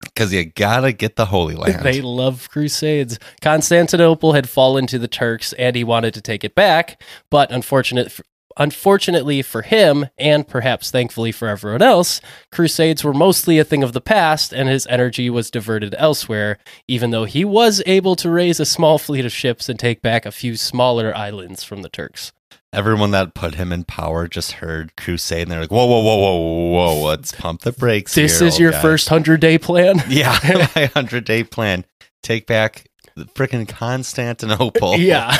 Because 0.02 0.32
you 0.32 0.44
gotta 0.44 0.92
get 0.92 1.16
the 1.16 1.26
Holy 1.26 1.54
Land. 1.54 1.84
They 1.84 2.00
love 2.02 2.48
crusades. 2.50 3.18
Constantinople 3.40 4.32
had 4.32 4.48
fallen 4.48 4.86
to 4.88 4.98
the 4.98 5.08
Turks 5.08 5.52
and 5.54 5.76
he 5.76 5.84
wanted 5.84 6.14
to 6.14 6.20
take 6.20 6.44
it 6.44 6.54
back, 6.54 7.02
but 7.30 7.50
unfortunate 7.50 8.20
unfortunately 8.56 9.42
for 9.42 9.62
him 9.62 10.06
and 10.18 10.48
perhaps 10.48 10.90
thankfully 10.90 11.32
for 11.32 11.48
everyone 11.48 11.82
else, 11.82 12.20
crusades 12.50 13.04
were 13.04 13.12
mostly 13.12 13.58
a 13.58 13.64
thing 13.64 13.82
of 13.82 13.92
the 13.92 14.00
past 14.00 14.52
and 14.52 14.68
his 14.68 14.86
energy 14.88 15.28
was 15.28 15.50
diverted 15.50 15.94
elsewhere, 15.98 16.58
even 16.88 17.10
though 17.10 17.24
he 17.24 17.44
was 17.44 17.82
able 17.86 18.16
to 18.16 18.30
raise 18.30 18.58
a 18.58 18.66
small 18.66 18.98
fleet 18.98 19.24
of 19.24 19.32
ships 19.32 19.68
and 19.68 19.78
take 19.78 20.02
back 20.02 20.24
a 20.24 20.32
few 20.32 20.56
smaller 20.56 21.14
islands 21.14 21.62
from 21.62 21.82
the 21.82 21.88
Turks. 21.88 22.32
Everyone 22.76 23.10
that 23.12 23.34
put 23.34 23.54
him 23.54 23.72
in 23.72 23.84
power 23.84 24.28
just 24.28 24.52
heard 24.52 24.94
crusade, 24.96 25.42
and 25.42 25.50
they're 25.50 25.60
like, 25.60 25.70
"Whoa, 25.70 25.86
whoa, 25.86 26.00
whoa, 26.02 26.16
whoa, 26.16 26.36
whoa! 26.36 26.94
whoa, 26.94 27.06
Let's 27.06 27.32
pump 27.32 27.62
the 27.62 27.72
brakes." 27.72 28.14
This 28.14 28.38
here, 28.38 28.48
is 28.48 28.58
your 28.58 28.70
guy." 28.72 28.82
first 28.82 29.08
100-day 29.08 29.58
plan? 29.58 30.02
yeah, 30.08 30.38
my 30.76 30.84
hundred 30.86 31.24
day 31.24 31.42
plan. 31.42 31.86
Take 32.22 32.46
back 32.46 32.86
the 33.16 33.24
freaking 33.24 33.66
Constantinople. 33.66 34.96
Yeah. 34.98 35.36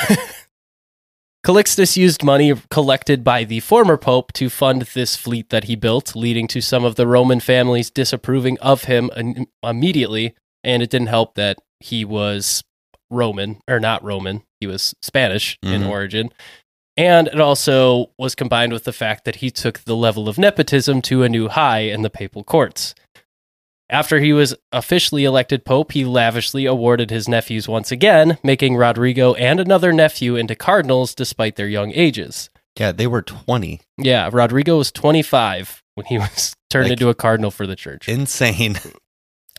Calixtus 1.45 1.97
used 1.97 2.25
money 2.25 2.53
collected 2.71 3.23
by 3.23 3.45
the 3.45 3.61
former 3.61 3.97
pope 3.97 4.33
to 4.33 4.51
fund 4.51 4.83
this 4.95 5.15
fleet 5.15 5.51
that 5.51 5.65
he 5.65 5.77
built, 5.77 6.17
leading 6.17 6.49
to 6.49 6.61
some 6.61 6.85
of 6.85 6.97
the 6.97 7.07
Roman 7.07 7.39
families 7.39 7.89
disapproving 7.89 8.59
of 8.59 8.85
him 8.85 9.11
im- 9.17 9.47
immediately. 9.63 10.35
And 10.65 10.83
it 10.83 10.91
didn't 10.91 11.07
help 11.07 11.35
that 11.37 11.59
he 11.79 12.05
was 12.05 12.65
Roman, 13.11 13.61
or 13.69 13.79
not 13.79 14.03
Roman, 14.03 14.43
he 14.59 14.67
was 14.67 14.93
Spanish 15.03 15.57
in 15.63 15.83
Mhm. 15.83 15.89
origin. 15.89 16.31
And 16.97 17.29
it 17.29 17.41
also 17.41 18.11
was 18.19 18.35
combined 18.35 18.73
with 18.73 18.85
the 18.85 18.93
fact 18.93 19.25
that 19.25 19.37
he 19.37 19.51
took 19.51 19.81
the 19.81 19.97
level 19.97 20.29
of 20.29 20.39
nepotism 20.39 21.03
to 21.03 21.23
a 21.23 21.29
new 21.29 21.49
high 21.49 21.81
in 21.81 22.03
the 22.03 22.11
papal 22.11 22.43
courts. 22.43 22.95
After 23.89 24.19
he 24.19 24.33
was 24.33 24.55
officially 24.73 25.25
elected 25.25 25.65
pope, 25.65 25.93
he 25.93 26.05
lavishly 26.05 26.65
awarded 26.67 27.11
his 27.11 27.29
nephews 27.29 27.69
once 27.69 27.93
again, 27.93 28.39
making 28.43 28.77
Rodrigo 28.77 29.35
and 29.35 29.61
another 29.61 29.93
nephew 29.93 30.35
into 30.37 30.57
cardinals 30.57 31.15
despite 31.15 31.55
their 31.57 31.69
young 31.69 31.93
ages. 31.93 32.51
yeah, 32.79 32.91
they 32.93 33.07
were 33.07 33.23
twenty. 33.23 33.81
Yeah, 33.99 34.29
Rodrigo 34.33 34.79
was 34.79 34.91
25 34.91 35.83
when 35.95 36.07
he 36.07 36.19
was 36.19 36.55
turned 36.71 36.87
Like- 36.87 36.93
into 36.93 37.09
a 37.11 37.15
cardinal 37.15 37.51
for 37.51 37.67
the 37.67 37.77
church. 37.77 38.09
Insane. 38.09 38.79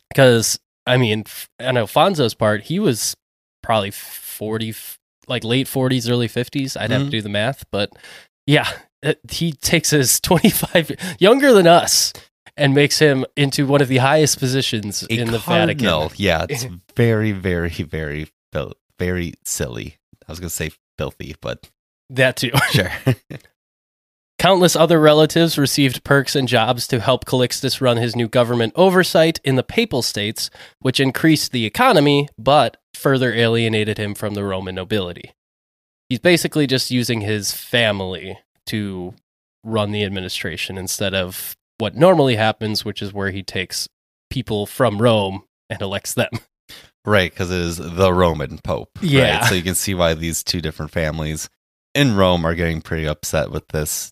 Because, 0.09 0.57
I 0.87 0.97
mean, 0.97 1.25
on 1.59 1.77
Alfonso's 1.77 2.33
part, 2.33 2.63
he 2.63 2.79
was 2.79 3.13
probably 3.61 3.91
40, 3.91 4.69
f- 4.69 4.97
like 5.27 5.43
late 5.43 5.67
40s, 5.67 6.09
early 6.09 6.27
50s. 6.27 6.75
I'd 6.79 6.91
have 6.91 7.01
to 7.03 7.07
Mhm. 7.07 7.11
do 7.11 7.21
the 7.21 7.29
math. 7.29 7.65
But 7.71 7.91
yeah, 8.45 8.67
it, 9.03 9.19
he 9.29 9.51
takes 9.53 9.89
his 9.91 10.19
25, 10.21 10.91
younger 11.19 11.53
than 11.53 11.67
us, 11.67 12.13
and 12.55 12.73
makes 12.73 12.97
him 12.99 13.25
into 13.35 13.67
one 13.67 13.81
of 13.81 13.87
the 13.87 13.97
highest 13.97 14.39
positions 14.39 15.03
A 15.09 15.13
in 15.13 15.31
the 15.31 15.39
cardinal. 15.39 16.09
Vatican. 16.09 16.23
Yeah, 16.23 16.45
it's 16.49 16.65
very, 16.95 17.31
very, 17.31 17.69
very, 17.69 18.27
very 18.99 19.33
silly. 19.45 19.97
I 20.27 20.31
was 20.31 20.39
gonna 20.39 20.49
say 20.49 20.71
filthy, 20.97 21.35
but 21.41 21.69
That 22.09 22.37
too. 22.37 22.51
sure. 22.71 22.91
Countless 24.39 24.75
other 24.75 24.99
relatives 24.99 25.57
received 25.57 26.03
perks 26.03 26.35
and 26.35 26.47
jobs 26.47 26.87
to 26.87 26.99
help 26.99 27.25
Calixtus 27.25 27.81
run 27.81 27.97
his 27.97 28.15
new 28.15 28.27
government 28.27 28.71
oversight 28.75 29.39
in 29.43 29.55
the 29.55 29.63
papal 29.63 30.03
states, 30.03 30.51
which 30.79 30.99
increased 30.99 31.51
the 31.51 31.65
economy 31.65 32.29
but 32.37 32.77
further 32.93 33.33
alienated 33.33 33.97
him 33.97 34.13
from 34.13 34.35
the 34.35 34.43
Roman 34.43 34.75
nobility. 34.75 35.33
He's 36.07 36.19
basically 36.19 36.67
just 36.67 36.91
using 36.91 37.21
his 37.21 37.51
family 37.51 38.37
to 38.67 39.15
run 39.63 39.91
the 39.91 40.03
administration 40.03 40.77
instead 40.77 41.15
of 41.15 41.57
what 41.79 41.95
normally 41.95 42.35
happens, 42.35 42.85
which 42.85 43.01
is 43.01 43.11
where 43.11 43.31
he 43.31 43.41
takes 43.41 43.89
people 44.29 44.67
from 44.67 45.01
Rome 45.01 45.43
and 45.69 45.81
elects 45.81 46.13
them. 46.13 46.29
Right, 47.05 47.31
because 47.31 47.51
it 47.51 47.61
is 47.61 47.77
the 47.77 48.11
Roman 48.11 48.57
Pope. 48.57 48.89
right? 48.97 49.09
Yeah. 49.09 49.45
So 49.45 49.55
you 49.55 49.61
can 49.61 49.75
see 49.75 49.93
why 49.93 50.13
these 50.13 50.43
two 50.43 50.59
different 50.59 50.91
families 50.91 51.49
in 51.95 52.17
Rome 52.17 52.43
are 52.43 52.53
getting 52.53 52.81
pretty 52.81 53.07
upset 53.07 53.49
with 53.49 53.65
this 53.69 54.11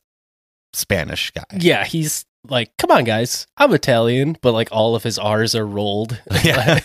Spanish 0.75 1.31
guy. 1.31 1.43
Yeah, 1.57 1.83
he's 1.85 2.25
like, 2.47 2.71
come 2.77 2.91
on, 2.91 3.03
guys, 3.05 3.47
I'm 3.57 3.73
Italian, 3.73 4.38
but 4.41 4.51
like 4.51 4.69
all 4.71 4.95
of 4.95 5.03
his 5.03 5.17
R's 5.17 5.55
are 5.55 5.65
rolled. 5.65 6.21
Yeah. 6.43 6.79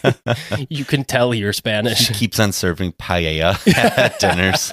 you 0.71 0.85
can 0.85 1.05
tell 1.05 1.35
you're 1.35 1.53
Spanish. 1.53 2.09
he 2.09 2.15
keeps 2.15 2.41
on 2.41 2.53
serving 2.53 2.93
paella 2.93 3.59
at 3.77 4.19
dinners. 4.19 4.73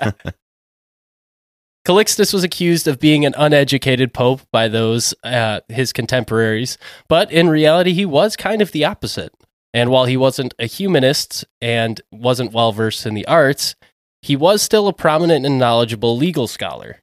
Calixtus 1.85 2.33
was 2.33 2.43
accused 2.43 2.87
of 2.87 2.99
being 2.99 3.25
an 3.25 3.33
uneducated 3.37 4.13
pope 4.13 4.41
by 4.51 4.67
those 4.67 5.13
uh, 5.23 5.61
his 5.69 5.93
contemporaries, 5.93 6.77
but 7.07 7.31
in 7.31 7.47
reality, 7.49 7.93
he 7.93 8.05
was 8.05 8.35
kind 8.35 8.61
of 8.61 8.71
the 8.73 8.83
opposite. 8.85 9.33
And 9.73 9.89
while 9.89 10.05
he 10.05 10.17
wasn't 10.17 10.53
a 10.59 10.65
humanist 10.65 11.45
and 11.61 12.01
wasn't 12.11 12.51
well 12.51 12.71
versed 12.71 13.05
in 13.05 13.13
the 13.13 13.27
arts, 13.27 13.75
he 14.21 14.35
was 14.35 14.61
still 14.61 14.87
a 14.87 14.93
prominent 14.93 15.45
and 15.45 15.59
knowledgeable 15.59 16.17
legal 16.17 16.47
scholar. 16.47 17.01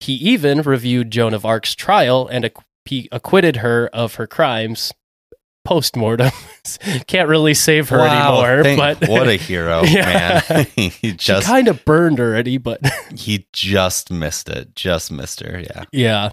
He 0.00 0.12
even 0.14 0.62
reviewed 0.62 1.10
Joan 1.10 1.34
of 1.34 1.44
Arc's 1.44 1.74
trial 1.74 2.28
and 2.28 2.50
he 2.84 3.08
acquitted 3.12 3.56
her 3.56 3.88
of 3.92 4.14
her 4.14 4.26
crimes 4.26 4.92
post 5.64 5.96
mortem. 5.96 6.30
Can't 7.06 7.28
really 7.28 7.52
save 7.54 7.88
her 7.90 7.98
Wow, 7.98 8.42
anymore, 8.44 8.62
thank- 8.62 9.00
but 9.00 9.08
what 9.10 9.28
a 9.28 9.34
hero, 9.34 9.82
Yeah. 9.84 10.42
man! 10.48 10.64
he 10.90 11.12
just 11.12 11.46
kind 11.46 11.68
of 11.68 11.84
burned 11.84 12.20
already. 12.20 12.56
But 12.58 12.80
he 13.14 13.46
just 13.52 14.10
missed 14.10 14.48
it. 14.48 14.74
Just 14.74 15.10
missed 15.12 15.40
her. 15.40 15.60
Yeah. 15.60 15.84
Yeah. 15.92 16.30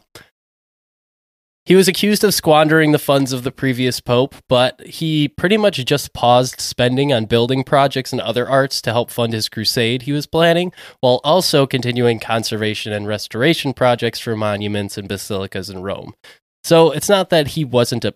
He 1.65 1.73
was 1.73 1.87
accused 1.87 2.23
of 2.23 2.35
squandering 2.35 2.91
the 2.91 2.99
funds 2.99 3.33
of 3.33 3.43
the 3.43 3.51
previous 3.51 3.99
pope, 3.99 4.35
but 4.47 4.79
he 4.85 5.27
pretty 5.27 5.57
much 5.57 5.83
just 5.83 6.13
paused 6.13 6.61
spending 6.61 7.11
on 7.11 7.25
building 7.25 7.63
projects 7.63 8.11
and 8.11 8.21
other 8.21 8.47
arts 8.47 8.83
to 8.83 8.91
help 8.91 9.09
fund 9.09 9.33
his 9.33 9.49
crusade 9.49 10.03
he 10.03 10.11
was 10.11 10.27
planning, 10.27 10.71
while 10.99 11.21
also 11.23 11.65
continuing 11.65 12.19
conservation 12.19 12.93
and 12.93 13.07
restoration 13.07 13.73
projects 13.73 14.19
for 14.19 14.35
monuments 14.35 14.95
and 14.95 15.09
basilicas 15.09 15.71
in 15.71 15.81
Rome. 15.81 16.13
So 16.63 16.91
it's 16.91 17.09
not 17.09 17.31
that 17.31 17.49
he 17.49 17.65
wasn't 17.65 18.05
a 18.05 18.13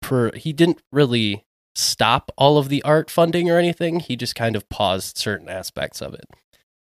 per, 0.00 0.30
he 0.36 0.52
didn't 0.52 0.80
really 0.92 1.44
stop 1.74 2.30
all 2.38 2.56
of 2.56 2.68
the 2.68 2.82
art 2.84 3.10
funding 3.10 3.50
or 3.50 3.58
anything. 3.58 3.98
He 3.98 4.14
just 4.14 4.36
kind 4.36 4.54
of 4.54 4.68
paused 4.68 5.18
certain 5.18 5.48
aspects 5.48 6.00
of 6.00 6.14
it. 6.14 6.26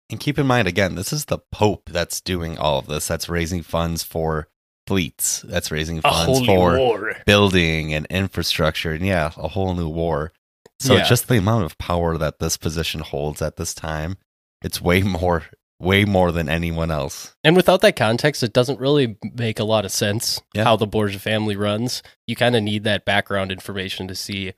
And 0.09 0.19
keep 0.19 0.37
in 0.37 0.45
mind, 0.45 0.67
again, 0.67 0.95
this 0.95 1.13
is 1.13 1.25
the 1.25 1.39
Pope 1.51 1.89
that's 1.89 2.19
doing 2.19 2.57
all 2.57 2.77
of 2.77 2.87
this. 2.87 3.07
That's 3.07 3.29
raising 3.29 3.63
funds 3.63 4.03
for 4.03 4.49
fleets. 4.93 5.41
That's 5.41 5.71
raising 5.71 6.01
funds 6.01 6.45
for 6.45 7.15
building 7.25 7.93
and 7.93 8.05
infrastructure. 8.11 8.91
And 8.93 9.05
yeah, 9.05 9.31
a 9.37 9.47
whole 9.47 9.73
new 9.73 9.89
war. 9.89 10.31
So 10.79 10.97
Yeah. 10.97 11.03
just 11.03 11.27
the 11.27 11.37
amount 11.37 11.65
of 11.65 11.77
power 11.77 12.17
that 12.17 12.39
this 12.39 12.57
position 12.57 13.01
holds 13.01 13.41
at 13.41 13.55
this 13.57 13.73
time, 13.73 14.17
it's 14.61 14.79
way 14.81 15.01
more, 15.01 15.45
way 15.79 16.05
more 16.05 16.31
than 16.31 16.47
anyone 16.47 16.91
else. 16.91 17.35
And 17.43 17.55
without 17.55 17.81
that 17.81 17.95
context, 17.95 18.43
it 18.43 18.53
doesn't 18.53 18.79
really 18.79 19.17
make 19.33 19.59
a 19.59 19.63
lot 19.63 19.85
of 19.85 19.91
sense 19.91 20.41
Yeah. 20.53 20.63
how 20.65 20.75
the 20.75 20.87
Borgia 20.87 21.19
family 21.19 21.55
runs. 21.55 22.03
You 22.27 22.35
kind 22.35 22.55
of 22.55 22.61
need 22.63 22.83
that 22.83 23.03
background 23.05 23.51
information 23.51 24.07
to 24.09 24.15
see 24.15 24.53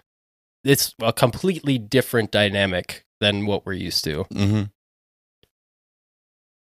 it's 0.66 0.96
a 1.02 1.14
completely 1.14 1.78
different 1.78 2.32
dynamic 2.32 3.06
than 3.22 3.46
what 3.46 3.66
we're 3.66 3.74
used 3.74 4.04
to. 4.04 4.24
hmm 4.34 4.64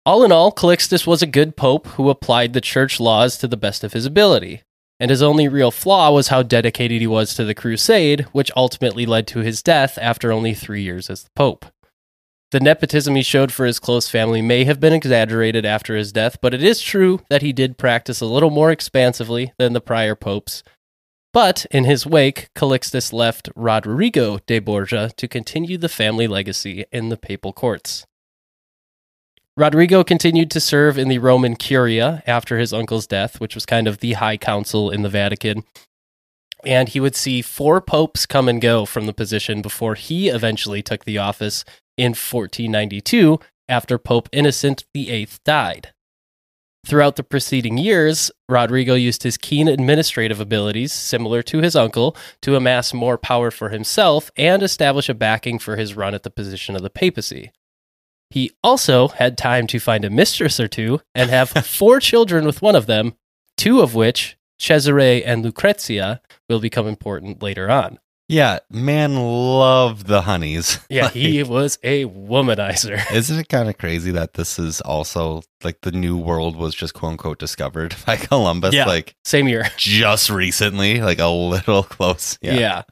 All 0.07 0.23
in 0.23 0.31
all, 0.31 0.53
Calixtus 0.53 1.05
was 1.05 1.21
a 1.21 1.27
good 1.27 1.57
pope 1.57 1.89
who 1.89 2.11
applied 2.11 2.53
the 2.53 2.61
church 2.61 3.01
laws 3.01 3.37
to 3.39 3.49
the 3.49 3.57
best 3.57 3.83
of 3.83 3.93
his 3.93 4.07
ability. 4.07 4.63
And 5.01 5.11
his 5.11 5.21
only 5.21 5.49
real 5.49 5.73
flaw 5.73 6.13
was 6.13 6.29
how 6.29 6.45
dedicated 6.45 7.01
he 7.01 7.09
was 7.09 7.35
to 7.35 7.45
the 7.45 7.57
crusade, 7.57 8.21
which 8.31 8.53
ultimately 8.55 9.05
led 9.05 9.27
to 9.27 9.41
his 9.41 9.65
death 9.65 9.99
after 10.01 10.31
only 10.31 10.55
three 10.55 10.83
years 10.83 11.11
as 11.11 11.25
the 11.25 11.31
pope. 11.35 11.67
The 12.53 12.61
nepotism 12.61 13.17
he 13.17 13.23
showed 13.23 13.51
for 13.51 13.67
his 13.67 13.81
close 13.81 14.09
family 14.09 14.41
may 14.41 14.63
have 14.63 14.79
been 14.79 14.93
exaggerated 14.93 15.67
after 15.67 15.97
his 15.97 16.13
death, 16.13 16.39
but 16.41 16.55
it 16.55 16.63
is 16.63 16.81
true 16.81 17.21
that 17.29 17.43
he 17.43 17.53
did 17.53 17.77
practice 17.77 18.21
a 18.21 18.27
little 18.27 18.51
more 18.51 18.71
expansively 18.71 19.53
than 19.59 19.73
the 19.73 19.81
prior 19.81 20.15
popes. 20.15 20.63
But 21.33 21.67
in 21.73 21.83
his 21.83 22.07
wake, 22.07 22.51
Calixtus 22.55 23.13
left 23.13 23.49
Rodrigo 23.57 24.39
de 24.47 24.61
Borgia 24.61 25.11
to 25.17 25.27
continue 25.27 25.77
the 25.77 25.89
family 25.89 26.29
legacy 26.29 26.85
in 26.93 27.09
the 27.09 27.17
papal 27.17 27.53
courts. 27.53 28.07
Rodrigo 29.59 30.05
continued 30.05 30.51
to 30.51 30.61
serve 30.61 30.99
in 30.99 31.09
the 31.09 31.19
Roman 31.19 31.57
Curia 31.57 32.23
after 32.27 32.59
his 32.59 32.75
uncle's 32.75 33.07
death, 33.07 33.41
which 33.41 33.55
was 33.55 33.65
kind 33.65 33.89
of 33.89 33.99
the 33.99 34.13
high 34.15 34.37
council 34.37 34.91
in 34.91 35.01
the 35.01 35.09
Vatican. 35.09 35.65
And 36.63 36.91
he 36.91 37.01
would 37.01 37.17
see 37.17 37.41
four 37.41 37.81
popes 37.81 38.27
come 38.27 38.51
and 38.51 38.61
go 38.61 38.85
from 38.85 39.07
the 39.07 39.15
position 39.15 39.63
before 39.63 39.95
he 39.95 40.29
eventually 40.29 40.83
took 40.83 41.05
the 41.07 41.17
office 41.17 41.65
in 41.97 42.11
1492 42.11 43.41
after 43.67 43.97
Pope 43.97 44.29
Innocent 44.31 44.85
VIII 44.95 45.29
died. 45.45 45.93
Throughout 46.87 47.17
the 47.17 47.25
preceding 47.25 47.79
years, 47.79 48.31
Rodrigo 48.51 48.95
used 48.95 49.23
his 49.23 49.39
keen 49.39 49.69
administrative 49.69 50.39
abilities, 50.39 50.93
similar 50.93 51.43
to 51.45 51.59
his 51.59 51.75
uncle, 51.75 52.15
to 52.43 52.57
amass 52.57 52.93
more 52.93 53.17
power 53.17 53.51
for 53.51 53.71
himself 53.71 54.31
and 54.37 54.63
establish 54.63 55.09
a 55.09 55.15
backing 55.15 55.59
for 55.59 55.77
his 55.77 55.95
run 55.95 56.15
at 56.15 56.25
the 56.25 56.31
position 56.31 56.77
of 56.77 56.83
the 56.83 56.91
papacy. 56.91 57.53
He 58.37 58.51
also 58.63 59.09
had 59.09 59.39
time 59.39 59.67
to 59.69 59.79
find 59.79 60.05
a 60.05 60.11
mistress 60.11 60.61
or 60.61 60.69
two 60.69 61.01
and 61.15 61.31
have 61.31 61.49
four 61.67 62.01
children 62.01 62.45
with 62.45 62.61
one 62.61 62.77
of 62.77 62.85
them, 62.85 63.15
two 63.57 63.81
of 63.81 63.95
which, 63.95 64.37
Cesare 64.61 65.23
and 65.25 65.43
Lucrezia, 65.43 66.21
will 66.47 66.61
become 66.61 66.87
important 66.87 67.43
later 67.43 67.71
on. 67.71 67.99
Yeah, 68.29 68.59
man 68.71 69.15
loved 69.17 70.07
the 70.07 70.21
honeys. 70.21 70.81
Yeah, 70.91 71.05
Like, 71.05 71.13
he 71.15 71.43
was 71.45 71.79
a 71.83 72.05
womanizer. 72.05 73.01
Isn't 73.11 73.39
it 73.39 73.49
kind 73.49 73.71
of 73.71 73.79
crazy 73.79 74.11
that 74.11 74.35
this 74.35 74.59
is 74.59 74.83
also 74.83 75.41
like 75.65 75.81
the 75.81 75.93
new 75.93 76.19
world 76.19 76.57
was 76.57 76.75
just 76.75 76.93
quote 76.93 77.13
unquote 77.13 77.39
discovered 77.39 77.97
by 78.05 78.17
Columbus 78.17 78.75
Yeah. 78.75 78.85
like 78.85 79.15
Same 79.25 79.49
year. 79.49 79.65
just 79.79 80.29
recently, 80.29 81.01
like 81.01 81.21
a 81.21 81.29
little 81.29 81.85
close. 81.85 82.37
Yeah. 82.43 82.55
Yeah. 82.55 82.83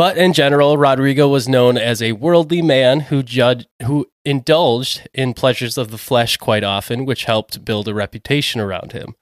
But 0.00 0.16
in 0.16 0.32
general, 0.32 0.78
Rodrigo 0.78 1.28
was 1.28 1.46
known 1.46 1.76
as 1.76 2.00
a 2.00 2.12
worldly 2.12 2.62
man 2.62 3.00
who 3.00 3.22
judged, 3.22 3.68
who 3.82 4.06
indulged 4.24 5.06
in 5.12 5.34
pleasures 5.34 5.76
of 5.76 5.90
the 5.90 5.98
flesh 5.98 6.38
quite 6.38 6.64
often, 6.64 7.04
which 7.04 7.24
helped 7.24 7.66
build 7.66 7.86
a 7.86 7.92
reputation 7.92 8.62
around 8.62 8.92
him. 8.92 9.14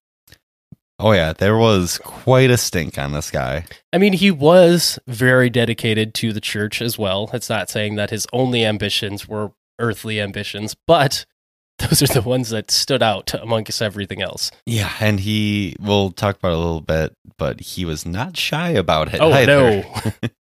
Oh 1.01 1.11
yeah, 1.11 1.33
there 1.33 1.57
was 1.57 1.99
quite 1.99 2.53
a 2.53 2.57
stink 2.57 2.97
on 2.97 3.11
this 3.11 3.29
guy. 3.29 3.65
I 3.93 3.99
mean, 3.99 4.13
he 4.13 4.31
was 4.31 5.01
very 5.09 5.51
dedicated 5.51 6.15
to 6.15 6.33
the 6.33 6.41
church 6.41 6.81
as 6.81 6.97
well. 6.97 7.29
It's 7.33 7.51
not 7.51 7.69
saying 7.69 7.97
that 7.97 8.11
his 8.11 8.29
only 8.33 8.65
ambitions 8.65 9.27
were 9.27 9.51
earthly 9.81 10.21
ambitions, 10.21 10.77
but 10.87 11.27
those 11.81 12.03
are 12.03 12.15
the 12.15 12.23
ones 12.23 12.51
that 12.51 12.71
stood 12.71 13.03
out 13.03 13.35
amongst 13.35 13.83
everything 13.83 14.23
else. 14.23 14.53
Yeah, 14.65 14.93
and 15.01 15.19
he 15.19 15.75
we'll 15.81 16.13
talk 16.13 16.37
about 16.37 16.53
it 16.53 16.55
a 16.55 16.59
little 16.59 16.81
bit, 16.81 17.17
but 17.37 17.59
he 17.59 17.85
was 17.85 18.07
not 18.07 18.37
shy 18.37 18.69
about 18.69 19.13
it. 19.13 19.21
Oh, 19.21 19.33
either. 19.33 19.83
no. 19.83 20.29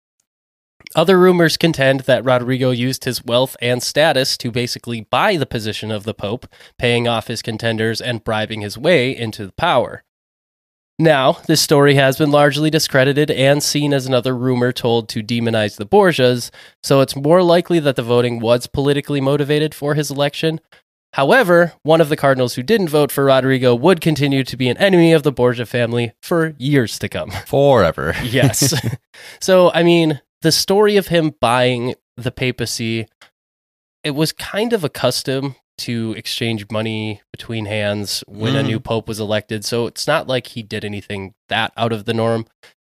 Other 0.96 1.20
rumors 1.20 1.58
contend 1.58 2.02
that 2.02 2.24
Rodrigo 2.24 2.72
used 2.72 3.04
his 3.04 3.24
wealth 3.26 3.58
and 3.62 3.84
status 3.84 4.38
to 4.38 4.50
basically 4.50 5.02
buy 5.02 5.36
the 5.36 5.46
position 5.46 5.92
of 5.92 6.06
the 6.06 6.14
Pope, 6.14 6.48
paying 6.80 7.06
off 7.06 7.28
his 7.28 7.42
contenders 7.42 8.00
and 8.00 8.24
bribing 8.24 8.62
his 8.62 8.78
way 8.78 9.16
into 9.16 9.52
power. 9.52 10.04
Now, 10.98 11.34
this 11.48 11.62
story 11.62 11.96
has 11.96 12.18
been 12.18 12.32
largely 12.32 12.70
discredited 12.70 13.30
and 13.30 13.62
seen 13.62 13.94
as 13.94 14.06
another 14.06 14.34
rumor 14.34 14.72
told 14.72 15.10
to 15.10 15.22
demonize 15.22 15.76
the 15.76 15.86
Borgias, 15.86 16.50
so 16.82 17.02
it's 17.02 17.18
more 17.18 17.44
likely 17.44 17.80
that 17.80 17.98
the 17.98 18.02
voting 18.02 18.40
was 18.40 18.66
politically 18.66 19.20
motivated 19.20 19.76
for 19.76 19.96
his 19.96 20.10
election. 20.10 20.62
However, 21.12 21.74
one 21.84 22.00
of 22.00 22.08
the 22.08 22.16
cardinals 22.16 22.56
who 22.56 22.64
didn't 22.64 22.88
vote 22.88 23.12
for 23.12 23.26
Rodrigo 23.26 23.76
would 23.76 24.00
continue 24.00 24.46
to 24.46 24.56
be 24.56 24.70
an 24.70 24.78
enemy 24.78 25.12
of 25.12 25.24
the 25.24 25.34
Borgia 25.34 25.66
family 25.66 26.14
for 26.22 26.56
years 26.58 26.98
to 27.00 27.10
come. 27.10 27.32
Forever. 27.46 28.16
Yes. 28.24 28.74
so, 29.42 29.72
I 29.74 29.84
mean, 29.84 30.22
the 30.46 30.52
story 30.52 30.96
of 30.96 31.08
him 31.08 31.34
buying 31.42 31.96
the 32.16 32.30
papacy, 32.32 33.08
it 34.04 34.12
was 34.12 34.32
kind 34.32 34.74
of 34.74 34.84
a 34.84 34.90
custom 34.90 35.56
to 35.80 36.14
exchange 36.16 36.68
money 36.70 37.22
between 37.34 37.66
hands 37.66 38.24
when 38.28 38.56
a 38.56 38.62
Mm. 38.62 38.68
new 38.68 38.80
pope 38.80 39.08
was 39.08 39.20
elected. 39.20 39.66
So 39.66 39.88
it's 39.88 40.06
not 40.06 40.28
like 40.28 40.48
he 40.48 40.62
did 40.62 40.86
anything 40.86 41.34
that 41.50 41.74
out 41.76 41.92
of 41.92 42.06
the 42.06 42.14
norm. 42.14 42.46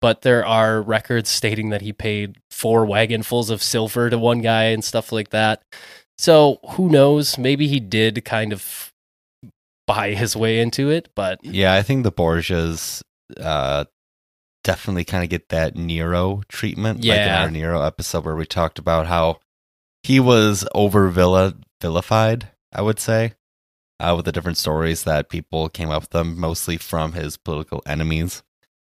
But 0.02 0.20
there 0.22 0.44
are 0.46 0.82
records 0.82 1.30
stating 1.30 1.70
that 1.70 1.80
he 1.80 1.92
paid 1.92 2.36
four 2.50 2.84
wagonfuls 2.86 3.48
of 3.50 3.62
silver 3.62 4.10
to 4.10 4.18
one 4.18 4.42
guy 4.42 4.64
and 4.64 4.84
stuff 4.84 5.10
like 5.10 5.30
that. 5.30 5.62
So 6.18 6.60
who 6.72 6.90
knows? 6.90 7.38
Maybe 7.38 7.66
he 7.66 7.80
did 7.80 8.24
kind 8.26 8.52
of 8.52 8.92
buy 9.88 10.10
his 10.12 10.36
way 10.36 10.60
into 10.60 10.90
it, 10.90 11.08
but 11.16 11.40
Yeah, 11.42 11.72
I 11.74 11.82
think 11.82 12.04
the 12.04 12.12
Borgias 12.12 13.02
uh 13.40 13.86
definitely 14.68 15.04
kind 15.04 15.24
of 15.24 15.30
get 15.30 15.48
that 15.48 15.76
Nero 15.76 16.42
treatment. 16.48 16.98
Like 17.04 17.18
in 17.20 17.26
Yeah. 17.26 17.42
our 17.42 17.50
Nero 17.50 17.80
episode 17.82 18.24
where 18.26 18.36
we 18.36 18.44
talked 18.44 18.78
about 18.78 19.06
how 19.06 19.38
he 20.02 20.20
was 20.20 20.66
over 20.74 21.08
villa 21.08 21.54
vilified, 21.80 22.48
I 22.72 22.82
would 22.82 23.00
say. 23.00 23.32
Uh, 24.00 24.12
with 24.14 24.26
the 24.26 24.32
different 24.32 24.58
stories 24.58 25.02
that 25.04 25.28
people 25.30 25.68
came 25.68 25.90
up 25.90 26.02
with 26.02 26.10
them, 26.10 26.38
mostly 26.38 26.76
from 26.76 27.14
his 27.14 27.36
political 27.36 27.82
enemies. 27.86 28.42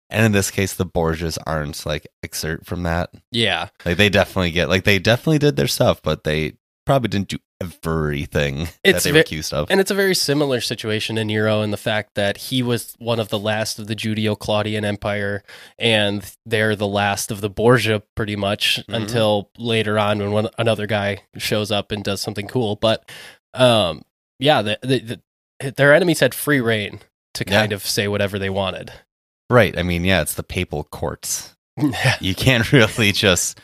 And 0.08 0.24
in 0.26 0.32
this 0.32 0.50
case, 0.50 0.74
the 0.74 0.84
Borgias 0.86 1.36
aren't 1.46 1.84
like 1.86 2.06
exert 2.22 2.64
from 2.66 2.82
that. 2.84 3.10
yeah. 3.32 3.70
Like 3.84 3.96
they 3.96 4.08
definitely 4.08 4.50
get 4.52 4.68
like 4.68 4.84
they 4.84 4.98
definitely 5.00 5.38
did 5.38 5.56
their 5.56 5.66
stuff, 5.66 6.00
but 6.02 6.24
they 6.24 6.52
probably 6.86 7.08
didn't 7.08 7.28
do 7.28 7.38
everything 7.60 8.68
It's 8.82 9.04
that 9.04 9.08
they 9.08 9.12
ve- 9.12 9.20
accused 9.20 9.52
of. 9.52 9.70
And 9.70 9.80
it's 9.80 9.90
a 9.90 9.94
very 9.94 10.14
similar 10.14 10.60
situation 10.60 11.18
in 11.18 11.26
Nero 11.28 11.62
in 11.62 11.70
the 11.70 11.76
fact 11.76 12.14
that 12.14 12.36
he 12.36 12.62
was 12.62 12.94
one 12.98 13.20
of 13.20 13.28
the 13.28 13.38
last 13.38 13.78
of 13.78 13.86
the 13.86 13.94
Judeo 13.94 14.38
Claudian 14.38 14.84
Empire, 14.84 15.42
and 15.78 16.24
they're 16.46 16.74
the 16.76 16.86
last 16.88 17.30
of 17.30 17.40
the 17.40 17.50
Borgia, 17.50 18.02
pretty 18.16 18.36
much, 18.36 18.80
Mhm. 18.88 18.94
until 18.94 19.50
later 19.58 19.98
on 19.98 20.18
when 20.18 20.32
one, 20.32 20.48
another 20.58 20.86
guy 20.86 21.22
shows 21.36 21.70
up 21.70 21.92
and 21.92 22.02
does 22.02 22.20
something 22.20 22.48
cool. 22.48 22.76
But 22.76 23.08
um, 23.54 24.02
yeah, 24.38 24.62
the, 24.62 24.78
the, 24.82 25.20
the, 25.60 25.70
their 25.72 25.92
enemies 25.94 26.20
had 26.20 26.34
free 26.34 26.60
reign 26.60 27.00
to 27.34 27.44
Yeah. 27.46 27.60
kind 27.60 27.72
of 27.72 27.82
say 27.86 28.08
whatever 28.08 28.38
they 28.38 28.50
wanted. 28.50 28.92
right. 29.50 29.76
I 29.78 29.82
mean, 29.82 30.04
yeah, 30.04 30.22
it's 30.22 30.34
the 30.34 30.42
papal 30.42 30.84
courts. 30.84 31.54
You 32.20 32.34
can't 32.34 32.70
really 32.72 33.12
just 33.12 33.58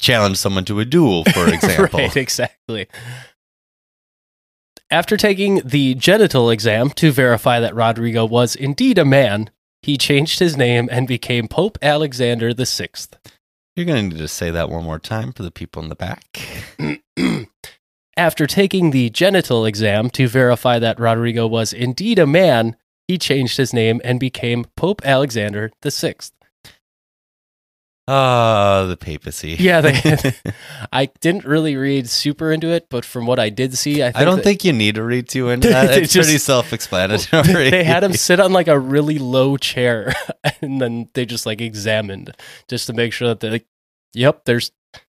challenge 0.00 0.36
someone 0.36 0.64
to 0.66 0.80
a 0.80 0.84
duel, 0.84 1.24
for 1.34 1.48
example. 1.52 2.00
right, 2.00 2.16
exactly. 2.16 2.86
After 4.90 5.16
taking 5.16 5.62
the 5.64 5.94
genital 5.94 6.50
exam 6.50 6.90
to 6.90 7.12
verify 7.12 7.60
that 7.60 7.74
Rodrigo 7.74 8.24
was 8.24 8.56
indeed 8.56 8.98
a 8.98 9.04
man, 9.04 9.50
he 9.82 9.96
changed 9.96 10.40
his 10.40 10.56
name 10.56 10.88
and 10.90 11.06
became 11.06 11.46
Pope 11.46 11.78
Alexander 11.80 12.52
VI. 12.52 12.88
You're 13.76 13.86
going 13.86 14.10
to 14.10 14.14
need 14.16 14.20
to 14.20 14.28
say 14.28 14.50
that 14.50 14.68
one 14.68 14.84
more 14.84 14.98
time 14.98 15.32
for 15.32 15.42
the 15.44 15.50
people 15.52 15.82
in 15.82 15.88
the 15.88 15.94
back. 15.94 16.24
After 18.16 18.46
taking 18.46 18.90
the 18.90 19.08
genital 19.10 19.64
exam 19.64 20.10
to 20.10 20.26
verify 20.28 20.78
that 20.80 20.98
Rodrigo 20.98 21.46
was 21.46 21.72
indeed 21.72 22.18
a 22.18 22.26
man, 22.26 22.76
he 23.06 23.16
changed 23.16 23.56
his 23.56 23.72
name 23.72 24.00
and 24.04 24.20
became 24.20 24.66
Pope 24.76 25.00
Alexander 25.04 25.70
VI. 25.84 26.14
Ah, 28.12 28.86
the 28.88 28.96
papacy. 28.96 29.56
Yeah, 29.60 29.80
they. 29.80 30.32
I 30.92 31.06
didn't 31.20 31.44
really 31.44 31.76
read 31.76 32.08
super 32.08 32.50
into 32.50 32.68
it, 32.68 32.88
but 32.90 33.04
from 33.04 33.26
what 33.26 33.38
I 33.38 33.50
did 33.50 33.76
see, 33.78 34.02
I, 34.02 34.06
think 34.06 34.16
I 34.16 34.24
don't 34.24 34.36
that- 34.36 34.42
think 34.44 34.64
you 34.64 34.72
need 34.72 34.96
to 34.96 35.02
read 35.02 35.28
too 35.28 35.50
into 35.50 35.68
that. 35.70 35.96
It's 35.96 36.12
just- 36.12 36.26
pretty 36.26 36.38
self-explanatory. 36.38 37.70
they 37.70 37.84
had 37.84 38.02
him 38.02 38.12
sit 38.14 38.40
on 38.40 38.52
like 38.52 38.68
a 38.68 38.78
really 38.78 39.18
low 39.18 39.56
chair, 39.56 40.12
and 40.60 40.80
then 40.80 41.08
they 41.14 41.24
just 41.24 41.46
like 41.46 41.60
examined 41.60 42.34
just 42.68 42.86
to 42.88 42.92
make 42.92 43.12
sure 43.12 43.28
that 43.28 43.40
they 43.40 43.50
like, 43.50 43.66
yep, 44.14 44.44
there's 44.44 44.72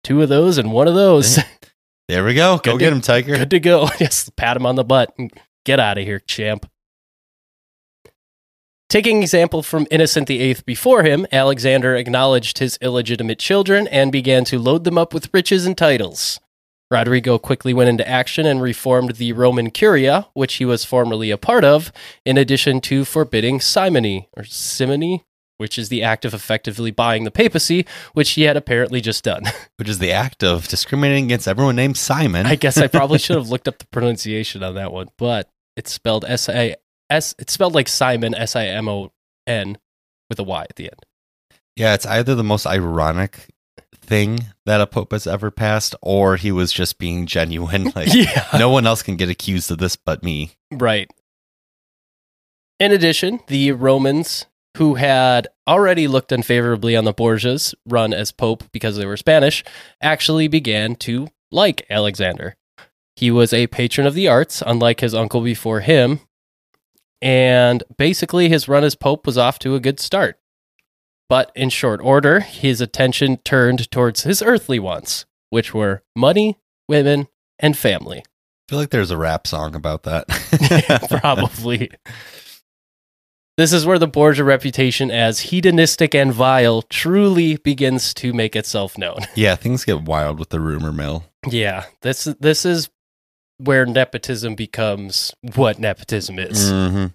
two 0.04 0.21
of 0.21 0.30
those 0.30 0.58
and 0.58 0.71
one 0.73 0.88
of 0.88 0.95
those. 0.95 1.39
There 2.08 2.25
we 2.25 2.34
go. 2.34 2.58
Go 2.58 2.73
Good 2.73 2.80
get 2.80 2.89
to- 2.89 2.95
him, 2.95 3.01
Tiger. 3.01 3.38
Good 3.38 3.49
to 3.51 3.60
go. 3.60 3.88
Just 3.99 4.36
pat 4.36 4.58
him 4.58 4.65
on 4.65 4.75
the 4.75 4.84
butt 4.84 5.13
and 5.17 5.32
get 5.65 5.80
out 5.80 5.97
of 5.97 6.04
here, 6.04 6.19
champ. 6.19 6.69
Taking 8.91 9.21
example 9.21 9.63
from 9.63 9.88
Innocent 9.89 10.27
VIII 10.27 10.58
before 10.65 11.04
him, 11.04 11.25
Alexander 11.32 11.95
acknowledged 11.95 12.58
his 12.58 12.77
illegitimate 12.82 13.39
children 13.39 13.88
and 13.88 14.12
began 14.12 14.43
to 14.43 14.60
load 14.60 14.84
them 14.84 14.97
up 14.97 15.13
with 15.13 15.34
riches 15.34 15.65
and 15.65 15.77
titles. 15.77 16.41
Rodrigo 16.91 17.38
quickly 17.38 17.73
went 17.73 17.88
into 17.88 18.06
action 18.06 18.45
and 18.45 18.62
reformed 18.62 19.15
the 19.15 19.32
Roman 19.32 19.69
Curia, 19.71 20.27
which 20.34 20.56
he 20.56 20.65
was 20.65 20.84
formerly 20.84 21.32
a 21.32 21.38
part 21.38 21.63
of, 21.63 21.93
in 22.25 22.38
addition 22.38 22.82
to 22.82 23.06
forbidding 23.06 23.62
simony, 23.62 24.27
or 24.36 24.43
simony, 24.43 25.23
which 25.56 25.80
is 25.80 25.88
the 25.88 26.04
act 26.04 26.25
of 26.25 26.34
effectively 26.34 26.91
buying 26.91 27.23
the 27.23 27.32
papacy, 27.32 27.86
which 28.12 28.32
he 28.32 28.41
had 28.41 28.58
apparently 28.58 28.99
just 28.99 29.23
done. 29.23 29.43
Which 29.77 29.88
is 29.88 29.99
the 29.99 30.12
act 30.12 30.43
of 30.43 30.67
discriminating 30.67 31.23
against 31.25 31.47
everyone 31.47 31.77
named 31.77 31.95
Simon. 31.95 32.45
I 32.45 32.56
guess 32.56 32.77
I 32.77 32.88
probably 32.88 33.19
should 33.19 33.38
have 33.38 33.49
looked 33.49 33.69
up 33.69 33.77
the 33.77 33.88
pronunciation 33.88 34.62
on 34.63 34.75
that 34.75 34.91
one, 34.91 35.08
but 35.17 35.49
it's 35.77 35.93
spelled 35.93 36.25
S 36.27 36.49
I 36.49 36.75
S. 37.12 37.36
It's 37.38 37.54
spelled 37.54 37.76
like 37.76 37.88
Simon 37.88 38.34
S 38.34 38.56
I 38.56 38.65
M 38.65 38.88
O 38.88 39.12
N 39.45 39.78
with 40.30 40.39
a 40.39 40.43
Y 40.43 40.62
at 40.63 40.76
the 40.76 40.86
end. 40.86 41.06
yeah, 41.76 41.93
it's 41.93 42.06
either 42.06 42.34
the 42.36 42.43
most 42.43 42.65
ironic 42.65 43.50
thing 43.93 44.45
that 44.65 44.82
a 44.82 44.88
pope 44.88 45.12
has 45.12 45.28
ever 45.28 45.52
passed, 45.52 45.93
or 46.02 46.36
he 46.38 46.52
was 46.52 46.71
just 46.71 46.97
being 46.97 47.26
genuine. 47.26 47.91
Like 47.95 48.13
yeah, 48.13 48.47
no 48.58 48.69
one 48.69 48.88
else 48.88 49.04
can 49.04 49.15
get 49.17 49.30
accused 49.30 49.69
of 49.71 49.78
this 49.78 49.95
but 49.95 50.24
me. 50.24 50.52
right. 50.71 51.10
In 52.80 52.91
addition, 52.91 53.41
the 53.47 53.74
Romans, 53.74 54.47
who 54.78 54.95
had 54.95 55.47
already 55.67 56.08
looked 56.08 56.32
unfavorably 56.32 56.95
on 56.95 57.06
the 57.06 57.13
Borgias 57.13 57.76
run 57.86 58.12
as 58.13 58.32
pope 58.32 58.63
because 58.71 58.97
they 58.97 59.06
were 59.06 59.17
Spanish, 59.17 59.63
actually 60.02 60.47
began 60.47 60.95
to 60.95 61.28
like 61.52 61.86
Alexander. 61.91 62.56
He 63.15 63.30
was 63.30 63.54
a 63.54 63.67
patron 63.67 64.08
of 64.08 64.15
the 64.15 64.28
arts, 64.28 64.63
unlike 64.65 65.02
his 65.02 65.13
uncle 65.13 65.41
before 65.41 65.82
him, 65.82 66.21
and 67.21 67.84
basically 67.97 68.49
his 68.49 68.67
run 68.67 68.84
as 68.84 68.95
pope 68.95 69.25
was 69.25 69.38
off 69.38 69.60
to 69.60 69.75
a 69.75 69.79
good 69.79 69.99
start. 69.99 70.39
But 71.29 71.51
in 71.55 71.69
short 71.69 72.01
order, 72.01 72.41
his 72.41 72.81
attention 72.81 73.38
turned 73.38 73.89
towards 73.89 74.23
his 74.23 74.41
earthly 74.41 74.79
wants, 74.79 75.25
which 75.49 75.73
were 75.73 76.03
money, 76.15 76.60
women, 76.89 77.27
and 77.60 77.77
family. 77.77 78.19
I 78.19 78.23
feel 78.69 78.79
like 78.79 78.89
there's 78.89 79.12
a 79.12 79.17
rap 79.17 79.47
song 79.47 79.75
about 79.75 80.03
that. 80.03 80.27
Probably. 81.21 81.91
This 83.57 83.73
is 83.73 83.86
where 83.86 83.99
the 83.99 84.07
Borgia 84.07 84.43
reputation 84.43 85.12
as 85.12 85.39
hedonistic 85.39 86.15
and 86.15 86.34
vile 86.34 86.81
truly 86.84 87.57
begins 87.57 88.13
to 88.15 88.34
make 88.34 88.55
itself 88.55 88.97
known. 88.97 89.19
yeah, 89.36 89.55
things 89.55 89.86
get 89.86 90.01
wild 90.01 90.39
with 90.39 90.49
the 90.49 90.60
rumor 90.60 90.91
mill. 90.91 91.25
Yeah, 91.47 91.86
this 92.01 92.25
this 92.39 92.65
is 92.65 92.89
where 93.65 93.86
nepotism 93.86 94.56
becomes 94.56 95.34
what 95.56 95.80
nepotism 95.80 96.39
is. 96.39 96.69
hmm 96.69 97.08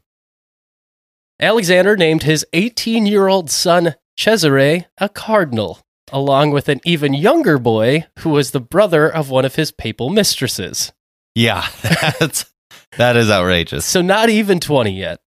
Alexander 1.38 1.98
named 1.98 2.22
his 2.22 2.46
18-year-old 2.54 3.50
son 3.50 3.94
Cesare 4.16 4.86
a 4.96 5.08
cardinal, 5.10 5.80
along 6.10 6.50
with 6.50 6.68
an 6.70 6.80
even 6.84 7.12
younger 7.12 7.58
boy 7.58 8.06
who 8.20 8.30
was 8.30 8.52
the 8.52 8.60
brother 8.60 9.06
of 9.06 9.28
one 9.28 9.44
of 9.44 9.56
his 9.56 9.70
papal 9.70 10.08
mistresses. 10.08 10.92
Yeah, 11.34 11.68
that's 11.82 12.50
that 12.96 13.16
is 13.16 13.30
outrageous. 13.30 13.84
So 13.84 14.00
not 14.00 14.30
even 14.30 14.60
20 14.60 14.90
yet. 14.98 15.20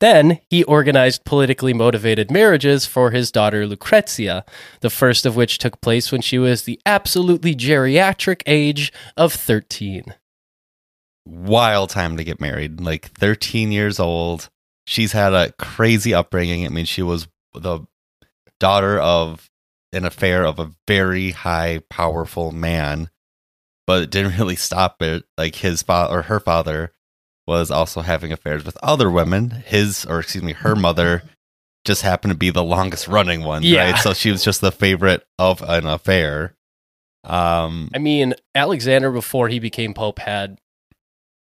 Then 0.00 0.40
he 0.50 0.62
organized 0.64 1.24
politically 1.24 1.72
motivated 1.72 2.30
marriages 2.30 2.86
for 2.86 3.10
his 3.10 3.30
daughter 3.30 3.66
Lucrezia, 3.66 4.44
the 4.80 4.90
first 4.90 5.24
of 5.24 5.36
which 5.36 5.58
took 5.58 5.80
place 5.80 6.12
when 6.12 6.20
she 6.20 6.38
was 6.38 6.62
the 6.62 6.80
absolutely 6.84 7.54
geriatric 7.54 8.42
age 8.46 8.92
of 9.16 9.32
13. 9.32 10.14
Wild 11.26 11.90
time 11.90 12.16
to 12.16 12.24
get 12.24 12.40
married. 12.40 12.80
Like 12.80 13.10
13 13.12 13.72
years 13.72 14.00
old. 14.00 14.48
She's 14.86 15.12
had 15.12 15.32
a 15.32 15.52
crazy 15.52 16.14
upbringing. 16.14 16.64
I 16.64 16.68
mean, 16.68 16.84
she 16.84 17.02
was 17.02 17.26
the 17.52 17.80
daughter 18.60 18.98
of 18.98 19.50
an 19.92 20.04
affair 20.04 20.44
of 20.44 20.58
a 20.58 20.72
very 20.86 21.32
high, 21.32 21.82
powerful 21.90 22.52
man, 22.52 23.10
but 23.86 24.02
it 24.02 24.10
didn't 24.10 24.38
really 24.38 24.56
stop 24.56 25.02
it. 25.02 25.24
Like 25.36 25.56
his 25.56 25.82
father 25.82 26.18
or 26.18 26.22
her 26.22 26.40
father 26.40 26.92
was 27.46 27.70
also 27.70 28.02
having 28.02 28.32
affairs 28.32 28.64
with 28.64 28.78
other 28.82 29.10
women. 29.10 29.50
His, 29.50 30.04
or 30.04 30.20
excuse 30.20 30.44
me, 30.44 30.52
her 30.52 30.76
mother 30.76 31.22
just 31.84 32.02
happened 32.02 32.32
to 32.32 32.38
be 32.38 32.50
the 32.50 32.64
longest 32.64 33.08
running 33.08 33.42
one. 33.42 33.62
Yeah. 33.62 33.92
Right. 33.92 34.00
So 34.00 34.12
she 34.12 34.30
was 34.30 34.44
just 34.44 34.60
the 34.60 34.72
favorite 34.72 35.24
of 35.38 35.62
an 35.62 35.86
affair. 35.86 36.54
Um, 37.24 37.90
I 37.94 37.98
mean, 37.98 38.34
Alexander, 38.54 39.10
before 39.10 39.48
he 39.48 39.58
became 39.58 39.94
Pope, 39.94 40.18
had 40.18 40.58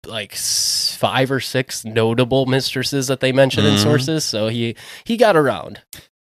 like 0.08 0.36
five 0.36 1.32
or 1.32 1.40
six 1.40 1.84
notable 1.86 2.46
mistresses 2.46 3.08
that 3.08 3.20
they 3.20 3.32
mention 3.32 3.66
in 3.66 3.76
Mhm. 3.76 3.84
sources, 3.84 4.24
so 4.26 4.48
he 4.48 4.76
he 5.04 5.18
got 5.18 5.36
around. 5.36 5.82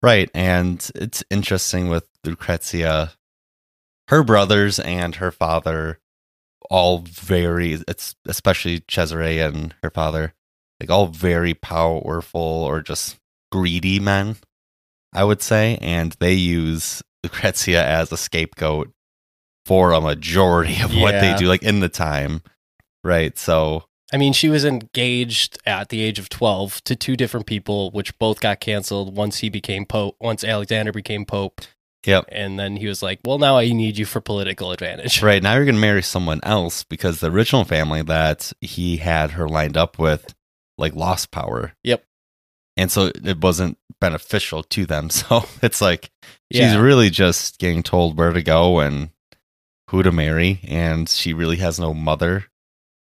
Right. 0.02 0.30
And 0.34 0.86
it's 0.96 1.24
interesting 1.30 1.88
with 1.90 2.08
Lucrezia, 2.26 3.14
her 4.10 4.24
brothers 4.24 4.80
and 4.80 5.16
her 5.16 5.32
father, 5.32 6.00
all 6.70 7.00
very, 7.00 7.74
it's 7.88 8.16
especially 8.28 8.82
Cesare 8.90 9.40
and 9.48 9.74
her 9.82 9.90
father, 9.90 10.34
like 10.80 10.90
all 10.90 11.08
very 11.08 11.54
powerful 11.54 12.42
or 12.42 12.82
just 12.82 13.18
greedy 13.52 14.00
men, 14.00 14.36
I 15.14 15.24
would 15.24 15.42
say. 15.42 15.78
And 15.82 16.12
they 16.20 16.34
use 16.34 17.02
Lucrezia 17.24 17.86
as 17.86 18.12
a 18.12 18.18
scapegoat 18.18 18.92
for 19.66 19.94
a 19.94 20.02
majority 20.02 20.82
of 20.82 20.94
what 20.98 21.14
they 21.22 21.34
do, 21.38 21.48
like 21.48 21.64
in 21.64 21.80
the 21.80 21.88
time. 21.88 22.42
Right. 23.04 23.38
So, 23.38 23.86
I 24.14 24.18
mean, 24.18 24.34
she 24.34 24.50
was 24.50 24.64
engaged 24.66 25.58
at 25.66 25.90
the 25.90 26.02
age 26.02 26.20
of 26.20 26.30
12 26.30 26.84
to 26.86 26.96
two 26.96 27.16
different 27.16 27.46
people, 27.48 27.92
which 27.92 28.18
both 28.20 28.40
got 28.40 28.60
canceled 28.60 29.16
once 29.16 29.40
he 29.40 29.50
became 29.50 29.86
Pope, 29.86 30.16
once 30.22 30.44
Alexander 30.44 30.92
became 30.92 31.26
Pope. 31.26 31.62
yep. 32.06 32.26
And 32.30 32.60
then 32.60 32.78
he 32.78 32.88
was 32.88 33.02
like, 33.02 33.20
well, 33.26 33.40
now 33.40 33.58
I 33.58 33.72
need 33.72 33.98
you 33.98 34.06
for 34.06 34.22
political 34.22 34.72
advantage. 34.72 35.22
Right 35.24 35.42
now, 35.42 35.56
you're 35.56 35.66
going 35.66 35.76
to 35.76 35.82
marry 35.82 36.04
someone 36.04 36.40
else 36.44 36.84
because 36.84 37.20
the 37.20 37.32
original 37.32 37.64
family 37.66 38.02
that 38.04 38.52
he 38.62 38.98
had 38.98 39.32
her 39.32 39.48
lined 39.48 39.78
up 39.78 39.98
with, 39.98 40.34
like, 40.78 40.96
lost 40.96 41.32
power. 41.32 41.74
Yep. 41.84 42.04
And 42.78 42.92
so 42.92 43.12
it 43.24 43.42
wasn't 43.42 43.78
beneficial 44.02 44.64
to 44.64 44.86
them. 44.86 45.10
So 45.12 45.46
it's 45.62 45.82
like 45.82 46.10
she's 46.52 46.62
Yeah. 46.62 46.80
really 46.80 47.10
just 47.10 47.58
getting 47.60 47.84
told 47.84 48.18
where 48.18 48.34
to 48.34 48.42
go 48.44 48.80
and 48.80 49.10
who 49.90 50.04
to 50.04 50.12
marry. 50.12 50.60
And 50.68 51.08
she 51.10 51.34
really 51.34 51.58
has 51.58 51.80
no 51.80 51.94
mother 51.94 52.46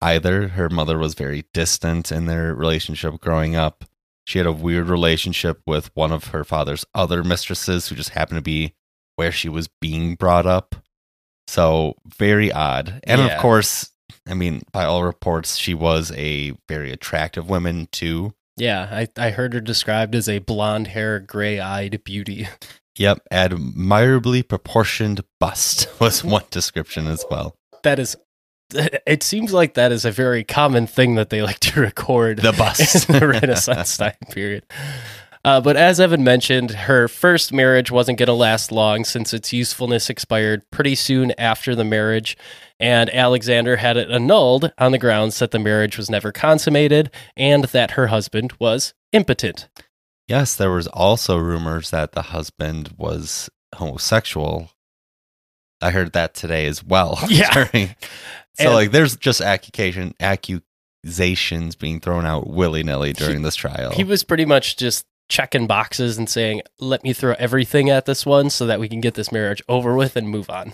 either. 0.02 0.50
Her 0.50 0.70
mother 0.70 0.98
was 0.98 1.14
very 1.14 1.46
distant 1.54 2.12
in 2.12 2.26
their 2.26 2.54
relationship 2.56 3.20
growing 3.20 3.56
up. 3.56 3.86
She 4.26 4.38
had 4.40 4.46
a 4.48 4.52
weird 4.52 4.88
relationship 4.90 5.62
with 5.66 5.90
one 5.96 6.12
of 6.12 6.26
her 6.26 6.44
father's 6.44 6.86
other 6.94 7.24
mistresses 7.24 7.88
who 7.88 7.96
just 7.96 8.10
happened 8.12 8.38
to 8.38 8.42
be 8.44 8.76
where 9.16 9.32
she 9.32 9.50
was 9.50 9.68
being 9.82 10.16
brought 10.16 10.46
up. 10.46 10.76
So 11.48 11.96
very 12.18 12.52
odd. 12.52 13.00
And 13.06 13.22
Yeah. 13.22 13.28
of 13.36 13.42
course, 13.42 13.90
I 14.28 14.34
mean, 14.36 14.62
by 14.72 14.86
all 14.86 15.04
reports, 15.04 15.58
she 15.58 15.74
was 15.74 16.12
a 16.12 16.54
very 16.68 16.92
attractive 16.92 17.50
woman 17.50 17.88
too. 17.92 18.34
Yeah, 18.56 18.88
I, 18.92 19.08
I 19.18 19.30
heard 19.32 19.54
her 19.54 19.62
described 19.62 20.14
as 20.16 20.28
a 20.30 20.40
blonde 20.40 20.88
hair, 20.88 21.20
gray 21.20 21.60
eyed 21.60 22.04
beauty. 22.04 22.48
Yep, 22.98 23.22
admirably 23.32 24.44
proportioned 24.44 25.24
bust 25.40 25.88
was 26.02 26.24
one 26.24 26.44
description 26.52 27.08
as 27.08 27.24
well. 27.32 27.56
That 27.84 27.98
is, 27.98 28.18
it 29.06 29.24
seems 29.24 29.54
like 29.54 29.74
that 29.76 29.92
is 29.92 30.06
a 30.06 30.12
very 30.12 30.44
common 30.44 30.88
thing 30.88 31.16
that 31.16 31.30
they 31.30 31.42
like 31.42 31.60
to 31.60 31.82
record. 31.82 32.40
The 32.40 32.54
bust. 32.54 33.10
in 33.10 33.20
the 33.20 33.28
Renaissance 33.28 33.98
time 33.98 34.14
period. 34.32 34.64
Uh, 35.46 35.62
but 35.62 35.78
as 35.78 36.02
Evan 36.02 36.24
mentioned, 36.24 36.72
her 36.72 37.08
first 37.08 37.54
marriage 37.54 37.90
wasn't 37.90 38.20
going 38.20 38.28
to 38.28 38.34
last 38.34 38.74
long 38.74 39.06
since 39.06 39.34
its 39.34 39.54
usefulness 39.54 40.10
expired 40.10 40.70
pretty 40.70 40.96
soon 40.96 41.32
after 41.38 41.76
the 41.76 41.86
marriage, 41.86 42.36
and 42.78 43.10
Alexander 43.16 43.78
had 43.78 43.96
it 43.96 44.12
annulled 44.12 44.74
on 44.78 44.92
the 44.92 44.98
grounds 44.98 45.40
that 45.40 45.52
the 45.52 45.60
marriage 45.60 45.98
was 45.98 46.10
never 46.10 46.34
consummated 46.34 47.10
and 47.38 47.63
that 47.65 47.92
her 47.92 48.08
husband 48.08 48.52
was 48.60 48.94
impotent. 49.13 49.70
Yes, 50.28 50.56
there 50.56 50.72
was 50.72 50.88
also 50.88 51.38
rumors 51.38 51.90
that 51.92 52.12
the 52.12 52.22
husband 52.24 52.94
was 52.98 53.50
homosexual. 53.76 54.70
I 55.82 55.92
heard 55.92 56.12
that 56.13 56.34
today 56.34 56.65
as 56.67 56.84
well. 56.84 57.17
Yeah. 57.30 57.54
during- 57.72 57.96
so 58.60 58.66
And- 58.66 58.74
like 58.76 58.92
there's 58.92 59.16
just 59.16 59.42
accusation 59.42 60.14
accusations 60.20 61.76
being 61.76 62.00
thrown 62.00 62.26
out 62.26 62.48
willy-nilly 62.50 63.14
during 63.14 63.42
this 63.42 63.56
trial. 63.56 63.92
He 63.92 64.04
was 64.04 64.24
pretty 64.24 64.46
much 64.46 64.78
just 64.78 65.06
checking 65.30 65.68
boxes 65.68 66.18
and 66.18 66.30
saying, 66.30 66.62
"Let 66.80 67.04
me 67.04 67.14
throw 67.14 67.36
everything 67.40 67.90
at 67.90 68.06
this 68.06 68.26
one 68.26 68.50
so 68.50 68.66
that 68.66 68.80
we 68.80 68.90
can 68.90 69.00
get 69.02 69.14
this 69.14 69.32
marriage 69.32 69.62
over 69.70 69.96
with 69.96 70.16
and 70.16 70.30
move 70.30 70.50
on." 70.50 70.74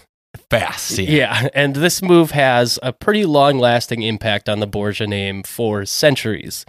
Fast. 0.50 0.98
Yeah. 0.98 1.10
Yeah, 1.10 1.50
and 1.54 1.76
this 1.76 2.02
move 2.02 2.32
has 2.32 2.78
a 2.84 2.92
pretty 2.92 3.26
long-lasting 3.26 4.02
impact 4.02 4.50
on 4.50 4.60
the 4.60 4.68
Borgia 4.68 5.08
name 5.08 5.44
for 5.44 5.86
centuries. 5.86 6.66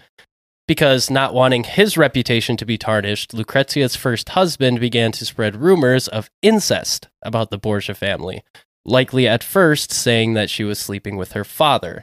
Because 0.68 1.10
not 1.10 1.32
wanting 1.34 1.62
his 1.62 1.96
reputation 1.96 2.56
to 2.56 2.64
be 2.66 2.76
tarnished, 2.76 3.32
Lucrezia's 3.32 3.94
first 3.94 4.30
husband 4.30 4.80
began 4.80 5.12
to 5.12 5.24
spread 5.24 5.54
rumors 5.56 6.08
of 6.08 6.28
incest 6.42 7.06
about 7.22 7.50
the 7.50 7.58
Borgia 7.58 7.94
family, 7.94 8.42
likely 8.86 9.28
at 9.28 9.44
first 9.44 9.92
saying 9.92 10.34
that 10.34 10.50
she 10.50 10.64
was 10.64 10.78
sleeping 10.78 11.16
with 11.16 11.32
her 11.32 11.44
father. 11.44 12.02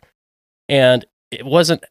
And 0.70 1.06
it 1.32 1.46
wasn't 1.46 1.84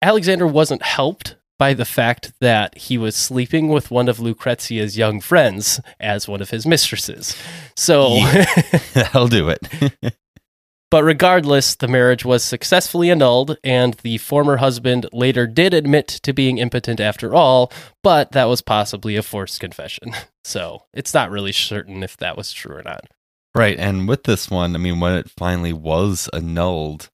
Alexander 0.00 0.46
wasn't 0.46 0.82
helped 0.82 1.36
by 1.58 1.74
the 1.74 1.84
fact 1.84 2.32
that 2.40 2.76
he 2.76 2.98
was 2.98 3.16
sleeping 3.16 3.68
with 3.68 3.90
one 3.90 4.08
of 4.08 4.18
Lucrezia's 4.18 4.98
young 4.98 5.20
friends 5.20 5.80
as 5.98 6.28
one 6.28 6.40
of 6.40 6.50
his 6.50 6.66
mistresses. 6.66 7.36
So 7.76 8.20
That'll 8.94 9.28
do 9.28 9.48
it. 9.48 10.16
But 10.90 11.02
regardless, 11.02 11.74
the 11.74 11.88
marriage 11.88 12.24
was 12.24 12.44
successfully 12.44 13.10
annulled, 13.10 13.56
and 13.64 13.94
the 13.94 14.18
former 14.18 14.58
husband 14.58 15.06
later 15.12 15.46
did 15.46 15.74
admit 15.74 16.06
to 16.22 16.32
being 16.32 16.58
impotent 16.58 17.00
after 17.00 17.34
all, 17.34 17.72
but 18.04 18.32
that 18.32 18.44
was 18.44 18.62
possibly 18.62 19.16
a 19.16 19.22
forced 19.22 19.60
confession. 19.60 20.12
So 20.46 20.84
it's 20.94 21.12
not 21.12 21.32
really 21.32 21.50
certain 21.50 22.04
if 22.04 22.16
that 22.18 22.36
was 22.36 22.52
true 22.52 22.76
or 22.76 22.82
not. 22.84 23.08
Right. 23.56 23.78
And 23.78 24.08
with 24.08 24.24
this 24.24 24.50
one, 24.50 24.74
I 24.74 24.78
mean, 24.78 25.00
when 25.00 25.14
it 25.14 25.30
finally 25.30 25.72
was 25.72 26.28
annulled, 26.32 27.10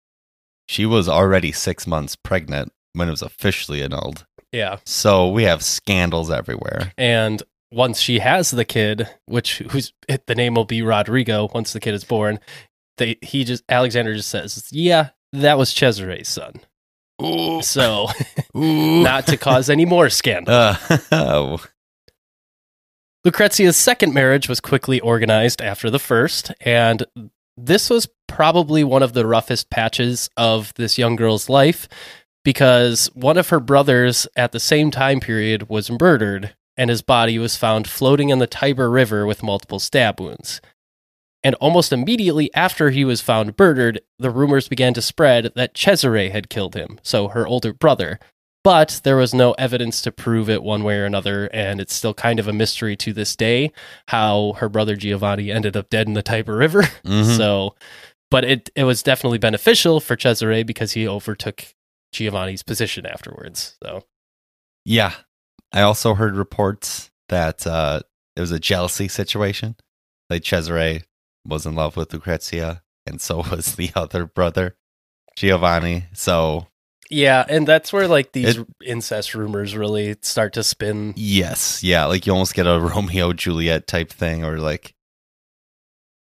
she 0.69 0.87
was 0.87 1.09
already 1.09 1.53
six 1.53 1.87
months 1.87 2.17
pregnant 2.17 2.73
when 2.95 3.09
it 3.09 3.13
was 3.13 3.23
officially 3.23 3.83
annulled. 3.83 4.27
Yeah. 4.53 4.79
So 4.85 5.29
we 5.29 5.45
have 5.45 5.63
scandals 5.63 6.31
everywhere. 6.31 6.93
And 6.99 7.43
once 7.73 8.01
she 8.01 8.19
has 8.19 8.51
the 8.51 8.65
kid, 8.65 9.09
which 9.27 9.59
who's 9.59 9.93
the 10.27 10.35
name 10.35 10.55
will 10.55 10.65
be 10.65 10.83
Rodrigo 10.83 11.49
once 11.55 11.73
the 11.73 11.81
kid 11.81 11.95
is 11.95 12.05
born, 12.05 12.39
they 12.99 13.17
he 13.23 13.45
just 13.45 13.65
Alexander 13.69 14.15
just 14.15 14.29
says, 14.29 14.69
"Yeah, 14.71 15.11
that 15.33 15.59
was 15.59 15.71
Cesare's 15.71 16.29
son." 16.29 16.55
So, 17.63 18.09
not 18.55 19.27
to 19.29 19.37
cause 19.37 19.71
any 19.71 19.85
more 19.85 20.11
scandal. 20.11 20.55
Uh, 20.55 20.77
oh. 21.13 21.65
Lucrezia's 23.25 23.77
second 23.77 24.13
marriage 24.13 24.49
was 24.49 24.61
quickly 24.61 24.99
organized 25.01 25.63
after 25.63 25.89
the 25.91 26.01
first, 26.01 26.53
and 26.61 27.05
this 27.57 27.89
was 27.89 28.09
probably 28.27 28.83
one 28.83 29.03
of 29.03 29.13
the 29.13 29.27
roughest 29.27 29.71
patches 29.71 30.29
of 30.37 30.75
this 30.75 30.99
young 30.99 31.15
girl's 31.15 31.49
life 31.49 31.89
because 32.45 33.07
one 33.15 33.39
of 33.39 33.51
her 33.51 33.61
brothers 33.61 34.27
at 34.35 34.51
the 34.51 34.59
same 34.59 34.91
time 34.91 35.21
period 35.21 35.69
was 35.69 35.91
murdered, 36.01 36.55
and 36.77 36.91
his 36.91 37.03
body 37.03 37.39
was 37.39 37.57
found 37.57 37.87
floating 37.87 38.31
in 38.31 38.41
the 38.41 38.47
Tiber 38.49 38.91
River 38.91 39.25
with 39.25 39.43
multiple 39.43 39.79
stab 39.79 40.21
wounds. 40.21 40.61
And 41.45 41.55
almost 41.57 41.93
immediately 41.93 42.53
after 42.55 42.91
he 42.91 43.05
was 43.05 43.21
found 43.21 43.55
murdered, 43.59 44.01
the 44.19 44.31
rumors 44.31 44.69
began 44.69 44.95
to 44.95 45.03
spread 45.03 45.53
that 45.55 45.75
Cesare 45.75 46.31
had 46.31 46.51
killed 46.51 46.75
him, 46.75 46.99
so 47.03 47.29
her 47.29 47.47
older 47.47 47.73
brother. 47.73 48.19
But 48.65 49.01
there 49.03 49.17
was 49.17 49.35
no 49.35 49.53
evidence 49.53 50.01
to 50.03 50.13
prove 50.13 50.49
it 50.49 50.63
one 50.63 50.85
way 50.85 50.97
or 50.99 51.05
another, 51.05 51.47
and 51.53 51.81
it's 51.81 51.93
still 51.95 52.15
kind 52.15 52.39
of 52.39 52.47
a 52.47 52.53
mystery 52.53 52.97
to 52.99 53.13
this 53.13 53.35
day 53.35 53.73
how 54.09 54.53
her 54.59 54.69
brother 54.69 54.95
Giovanni 54.95 55.51
ended 55.51 55.77
up 55.77 55.91
dead 55.91 56.07
in 56.07 56.15
the 56.15 56.23
Tiber 56.23 56.57
River. 56.57 56.83
Mhm. 57.05 57.37
So, 57.37 57.75
but 58.31 58.45
it, 58.45 58.71
it 58.77 58.85
was 58.85 59.03
definitely 59.03 59.39
beneficial 59.39 59.99
for 60.01 60.17
Cesare 60.17 60.63
because 60.65 60.93
he 60.93 61.09
overtook 61.09 61.65
Giovanni's 62.13 62.63
position 62.63 63.05
afterwards. 63.05 63.77
So, 63.83 64.05
Yeah. 64.85 65.15
I 65.73 65.81
also 65.83 66.15
heard 66.15 66.37
reports 66.37 67.11
that 67.31 67.67
uh, 67.67 68.03
it 68.37 68.41
was 68.41 68.53
a 68.53 68.61
jealousy 68.61 69.09
situation. 69.09 69.75
Like 70.31 70.45
Cesare 70.45 71.01
was 71.47 71.67
in 71.67 71.75
love 71.75 71.97
with 71.97 72.13
Lucrezia, 72.13 72.83
and 73.07 73.21
so 73.21 73.39
was 73.51 73.75
the 73.75 73.91
other 73.97 74.25
brother, 74.27 74.77
Giovanni. 75.37 76.05
So, 76.13 76.69
yeah, 77.13 77.45
and 77.49 77.67
that's 77.69 77.93
where 77.93 78.09
like 78.09 78.33
these 78.33 78.57
It- 78.59 78.67
incest 78.85 79.35
rumors 79.35 79.77
really 79.77 80.17
start 80.23 80.53
to 80.55 80.63
spin. 80.63 81.15
yes. 81.17 81.83
Yeah. 81.83 82.07
Like 82.07 82.27
you 82.27 82.33
almost 82.33 82.55
get 82.55 82.67
a 82.67 82.79
Romeo 82.95 83.33
Juliet 83.33 83.87
type 83.87 84.11
thing, 84.11 84.45
or 84.45 84.59
like 84.59 84.95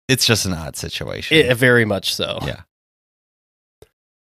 it's 0.08 0.26
just 0.26 0.46
an 0.46 0.54
odd 0.54 0.76
situation. 0.76 1.38
It, 1.38 1.56
very 1.58 1.86
much 1.86 2.16
so. 2.16 2.40
Yeah. 2.46 2.62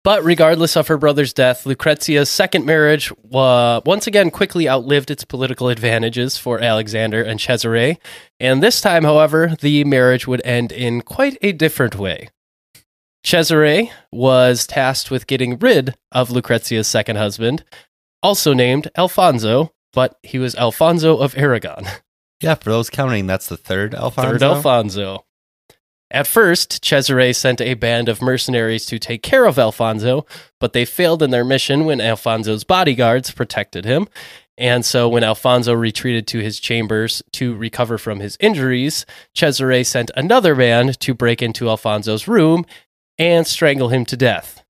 But 0.05 0.25
regardless 0.25 0.77
of 0.77 0.89
her 0.89 0.97
brother's 0.97 1.33
death, 1.35 1.65
Lucrezia's 1.65 2.31
second 2.31 2.65
marriage 2.65 3.13
uh, 3.35 3.81
once 3.85 4.07
again 4.07 4.31
quickly 4.31 4.69
outlived 4.69 5.11
its 5.11 5.25
political 5.25 5.69
advantages 5.69 6.39
for 6.39 6.61
Alexander 6.61 7.23
and 7.23 7.39
Cesare. 7.41 7.97
And 8.41 8.63
this 8.63 8.81
time, 8.81 9.05
however, 9.05 9.55
the 9.61 9.85
marriage 9.85 10.27
would 10.27 10.41
end 10.47 10.73
in 10.73 11.03
quite 11.03 11.37
a 11.43 11.53
different 11.53 11.97
way. 11.97 12.31
Cesare 13.25 13.91
was 14.11 14.67
tasked 14.67 15.11
with 15.11 15.27
getting 15.27 15.59
rid 15.59 15.95
of 16.13 16.31
Lucrezia's 16.31 16.87
second 16.87 17.17
husband, 17.17 17.65
also 18.23 18.53
named 18.53 18.91
Alfonso, 18.97 19.73
but 19.93 20.19
he 20.23 20.39
was 20.39 20.55
Alfonso 20.55 21.17
of 21.17 21.37
Aragon. 21.37 21.85
yeah. 22.41 22.55
For 22.55 22.71
those 22.71 22.91
counting, 22.91 23.27
that's 23.27 23.49
the 23.49 23.57
third 23.57 23.95
Alfonso. 23.95 24.31
Third 24.33 24.43
Alfonso. 24.43 25.25
At 26.11 26.27
first, 26.27 26.83
Cesare 26.83 27.35
sent 27.35 27.61
a 27.61 27.75
band 27.75 28.09
of 28.09 28.23
mercenaries 28.23 28.87
to 28.87 28.99
take 28.99 29.23
care 29.23 29.45
of 29.45 29.59
Alfonso, 29.59 30.25
but 30.59 30.73
they 30.73 30.87
failed 30.87 31.23
in 31.23 31.31
their 31.31 31.45
mission 31.45 31.85
when 31.85 32.01
Alfonso's 32.01 32.65
bodyguards 32.65 33.31
protected 33.31 33.85
him. 33.85 34.09
And 34.57 34.85
so, 34.85 35.09
when 35.09 35.23
Alfonso 35.23 35.73
retreated 35.75 36.27
to 36.29 36.41
his 36.41 36.59
chambers 36.59 37.23
to 37.33 37.55
recover 37.55 37.99
from 37.99 38.21
his 38.21 38.37
injuries, 38.41 39.05
Cesare 39.35 39.85
sent 39.85 40.11
another 40.17 40.55
band 40.55 40.99
to 41.01 41.15
break 41.15 41.43
into 41.43 41.69
Alfonso's 41.69 42.27
room 42.27 42.65
and 43.19 43.47
strangle 43.47 43.89
him 43.89 44.05
to 44.07 44.17
death. 44.17 44.63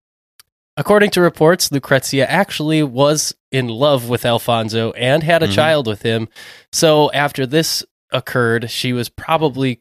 According 0.76 1.10
to 1.10 1.20
reports, 1.20 1.72
Lucrezia 1.72 2.24
actually 2.26 2.82
was 2.82 3.34
in 3.50 3.68
love 3.68 4.08
with 4.08 4.24
Alfonso 4.24 4.92
and 4.92 5.22
had 5.22 5.42
a 5.42 5.48
Mhm. 5.48 5.54
child 5.54 5.86
with 5.86 6.02
him. 6.02 6.28
So, 6.72 7.10
after 7.12 7.46
this 7.46 7.84
occurred, 8.12 8.70
she 8.70 8.92
was 8.92 9.08
probably 9.08 9.80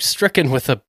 stricken 0.00 0.50
with 0.50 0.68
a 0.70 0.82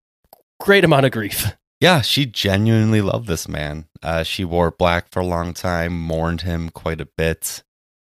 great 0.59 0.84
amount 0.84 1.05
of 1.05 1.11
grief. 1.11 1.47
Yeah, 1.82 2.01
she 2.01 2.28
genuinely 2.28 3.01
loved 3.01 3.26
this 3.28 3.47
man. 3.47 3.86
Uh, 4.03 4.22
she 4.22 4.45
wore 4.45 4.69
black 4.69 5.09
for 5.09 5.19
a 5.22 5.26
long 5.26 5.51
time, 5.55 5.99
mourned 5.99 6.41
him 6.41 6.69
quite 6.69 7.01
a 7.01 7.07
bit. 7.07 7.63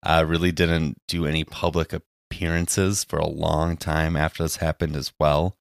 Uh, 0.05 0.25
really 0.27 0.51
didn't 0.51 0.97
do 1.07 1.25
any 1.25 1.45
public 1.45 1.93
appearances 1.93 3.05
for 3.05 3.19
a 3.19 3.25
long 3.25 3.77
time 3.77 4.17
after 4.17 4.43
this 4.43 4.57
happened 4.57 4.97
as 4.97 5.13
well. 5.17 5.55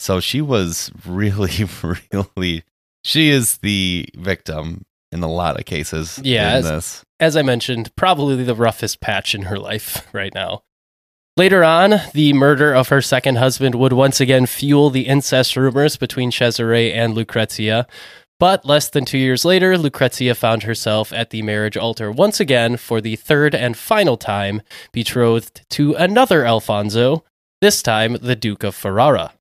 So 0.00 0.18
she 0.18 0.40
was 0.40 0.90
really, 1.06 1.68
really. 2.12 2.64
She 3.04 3.28
is 3.28 3.58
the 3.58 4.08
victim 4.16 4.86
in 5.12 5.22
a 5.22 5.30
lot 5.30 5.58
of 5.58 5.66
cases. 5.66 6.18
Yeah, 6.24 6.50
in 6.50 6.56
as- 6.56 6.64
this. 6.64 7.04
As 7.20 7.36
I 7.36 7.42
mentioned, 7.42 7.94
probably 7.96 8.42
the 8.42 8.54
roughest 8.54 9.02
patch 9.02 9.34
in 9.34 9.42
her 9.42 9.58
life 9.58 10.08
right 10.14 10.34
now. 10.34 10.62
Later 11.36 11.62
on, 11.62 12.00
the 12.14 12.32
murder 12.32 12.72
of 12.72 12.88
her 12.88 13.02
second 13.02 13.36
husband 13.36 13.74
would 13.74 13.92
once 13.92 14.20
again 14.20 14.46
fuel 14.46 14.88
the 14.88 15.06
incest 15.06 15.54
rumors 15.54 15.96
between 15.98 16.30
Cesare 16.30 16.92
and 16.94 17.14
Lucrezia. 17.14 17.86
But 18.38 18.64
less 18.64 18.88
than 18.88 19.04
two 19.04 19.18
years 19.18 19.44
later, 19.44 19.76
Lucrezia 19.76 20.34
found 20.34 20.62
herself 20.62 21.12
at 21.12 21.28
the 21.28 21.42
marriage 21.42 21.76
altar 21.76 22.10
once 22.10 22.40
again 22.40 22.78
for 22.78 23.02
the 23.02 23.16
third 23.16 23.54
and 23.54 23.76
final 23.76 24.16
time, 24.16 24.62
betrothed 24.92 25.60
to 25.70 25.94
another 25.94 26.46
Alfonso, 26.46 27.22
this 27.60 27.82
time 27.82 28.16
the 28.22 28.36
Duke 28.36 28.64
of 28.64 28.74
Ferrara. 28.74 29.34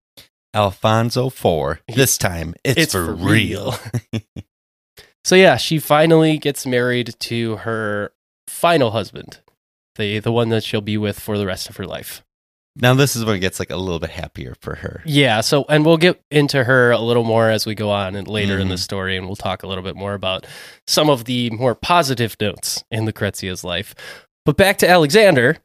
Alfonso 0.60 1.30
Four. 1.30 1.80
This 1.88 2.18
time, 2.18 2.53
it's, 2.66 2.91
for, 2.91 3.14
real. 3.14 3.76
so 5.24 5.36
yeah, 5.36 5.55
she 5.57 5.80
finally 5.80 6.38
gets 6.38 6.66
married 6.66 7.16
to 7.22 7.57
her 7.57 8.12
final 8.47 8.91
husband, 8.91 9.39
the 9.95 10.20
the 10.20 10.32
one 10.34 10.49
that 10.49 10.64
she'll 10.64 10.82
be 10.82 10.97
with 10.97 11.18
for 11.20 11.38
the 11.38 11.45
rest 11.45 11.70
of 11.70 11.78
her 11.78 11.86
life. 11.86 12.24
Now 12.76 12.93
this 12.93 13.16
is 13.16 13.24
when 13.26 13.36
it 13.36 13.39
gets 13.39 13.60
like 13.60 13.72
a 13.72 13.78
little 13.78 13.99
bit 13.99 14.10
happier 14.12 14.55
for 14.62 14.76
her. 14.76 15.01
Yeah, 15.05 15.41
so 15.41 15.66
and 15.70 15.86
we'll 15.86 15.97
get 15.97 16.22
into 16.30 16.64
her 16.66 16.91
a 16.91 16.99
little 16.99 17.24
more 17.24 17.49
as 17.49 17.66
we 17.66 17.74
go 17.76 17.89
on 17.89 18.16
and 18.16 18.28
later 18.28 18.60
in 18.60 18.68
the 18.70 18.76
Mhm. 18.76 18.80
story, 18.80 19.18
and 19.18 19.26
we'll 19.28 19.36
talk 19.36 19.64
a 19.64 19.68
little 19.68 19.84
bit 19.84 19.95
more 19.95 20.14
about 20.14 20.45
some 20.88 21.10
of 21.10 21.24
the 21.26 21.49
more 21.51 21.74
positive 21.76 22.36
notes 22.39 22.84
in 22.91 23.05
Lucrezia's 23.05 23.64
life. 23.64 23.95
But 24.45 24.57
back 24.57 24.78
to 24.80 24.89
Alexander, 24.89 25.57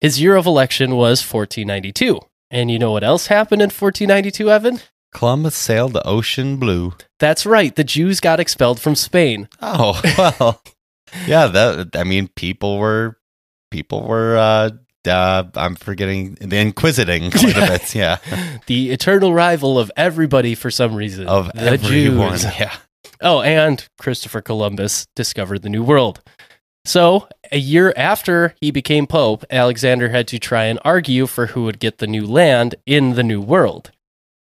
his 0.00 0.20
year 0.20 0.36
of 0.36 0.46
election 0.46 0.96
was 0.96 1.22
1492. 1.22 2.20
And 2.50 2.70
you 2.70 2.78
know 2.78 2.92
what 2.92 3.04
else 3.04 3.26
happened 3.28 3.62
in 3.62 3.66
1492, 3.70 4.50
Evan? 4.50 4.80
Columbus 5.12 5.54
sailed 5.54 5.92
the 5.92 6.06
ocean 6.06 6.56
blue. 6.56 6.94
That's 7.20 7.46
right, 7.46 7.74
the 7.74 7.84
Jews 7.84 8.20
got 8.20 8.40
expelled 8.40 8.80
from 8.80 8.94
Spain. 8.96 9.48
Oh 9.62 10.00
well, 10.18 10.62
yeah. 11.26 11.46
That 11.46 11.90
I 11.94 12.04
mean, 12.04 12.28
people 12.34 12.78
were 12.78 13.16
people 13.70 14.02
were. 14.06 14.36
uh 14.36 14.70
uh, 15.06 15.44
I'm 15.54 15.74
forgetting 15.76 16.38
the 16.40 16.56
inquisiting 16.56 17.30
quite 17.30 17.56
a 17.58 17.66
bit. 17.78 17.94
Yeah, 17.94 18.16
the 18.66 18.90
eternal 18.90 19.34
rival 19.34 19.78
of 19.78 19.92
everybody 19.98 20.54
for 20.54 20.70
some 20.70 20.94
reason. 20.94 21.26
of 21.28 21.52
the 21.52 21.60
everyone. 21.60 22.30
Jews. 22.38 22.44
Yeah, 22.58 22.74
Oh, 23.20 23.42
and 23.42 23.86
Christopher 23.98 24.40
Columbus 24.40 25.06
discovered 25.14 25.60
the 25.62 25.68
New 25.68 25.82
World. 25.84 26.22
So, 26.84 27.28
a 27.50 27.58
year 27.58 27.94
after 27.96 28.54
he 28.60 28.70
became 28.70 29.06
Pope, 29.06 29.44
Alexander 29.50 30.10
had 30.10 30.28
to 30.28 30.38
try 30.38 30.64
and 30.64 30.78
argue 30.84 31.26
for 31.26 31.46
who 31.46 31.64
would 31.64 31.78
get 31.78 31.98
the 31.98 32.06
new 32.06 32.26
land 32.26 32.74
in 32.84 33.14
the 33.14 33.22
New 33.22 33.40
World. 33.40 33.90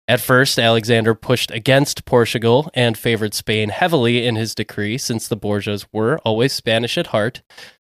At 0.06 0.20
first, 0.20 0.58
Alexander 0.58 1.14
pushed 1.14 1.50
against 1.50 2.04
Portugal 2.04 2.70
and 2.74 2.96
favored 2.96 3.34
Spain 3.34 3.70
heavily 3.70 4.26
in 4.26 4.36
his 4.36 4.54
decree, 4.54 4.98
since 4.98 5.28
the 5.28 5.36
Borgias 5.36 5.86
were 5.92 6.18
always 6.18 6.52
Spanish 6.52 6.98
at 6.98 7.08
heart. 7.08 7.42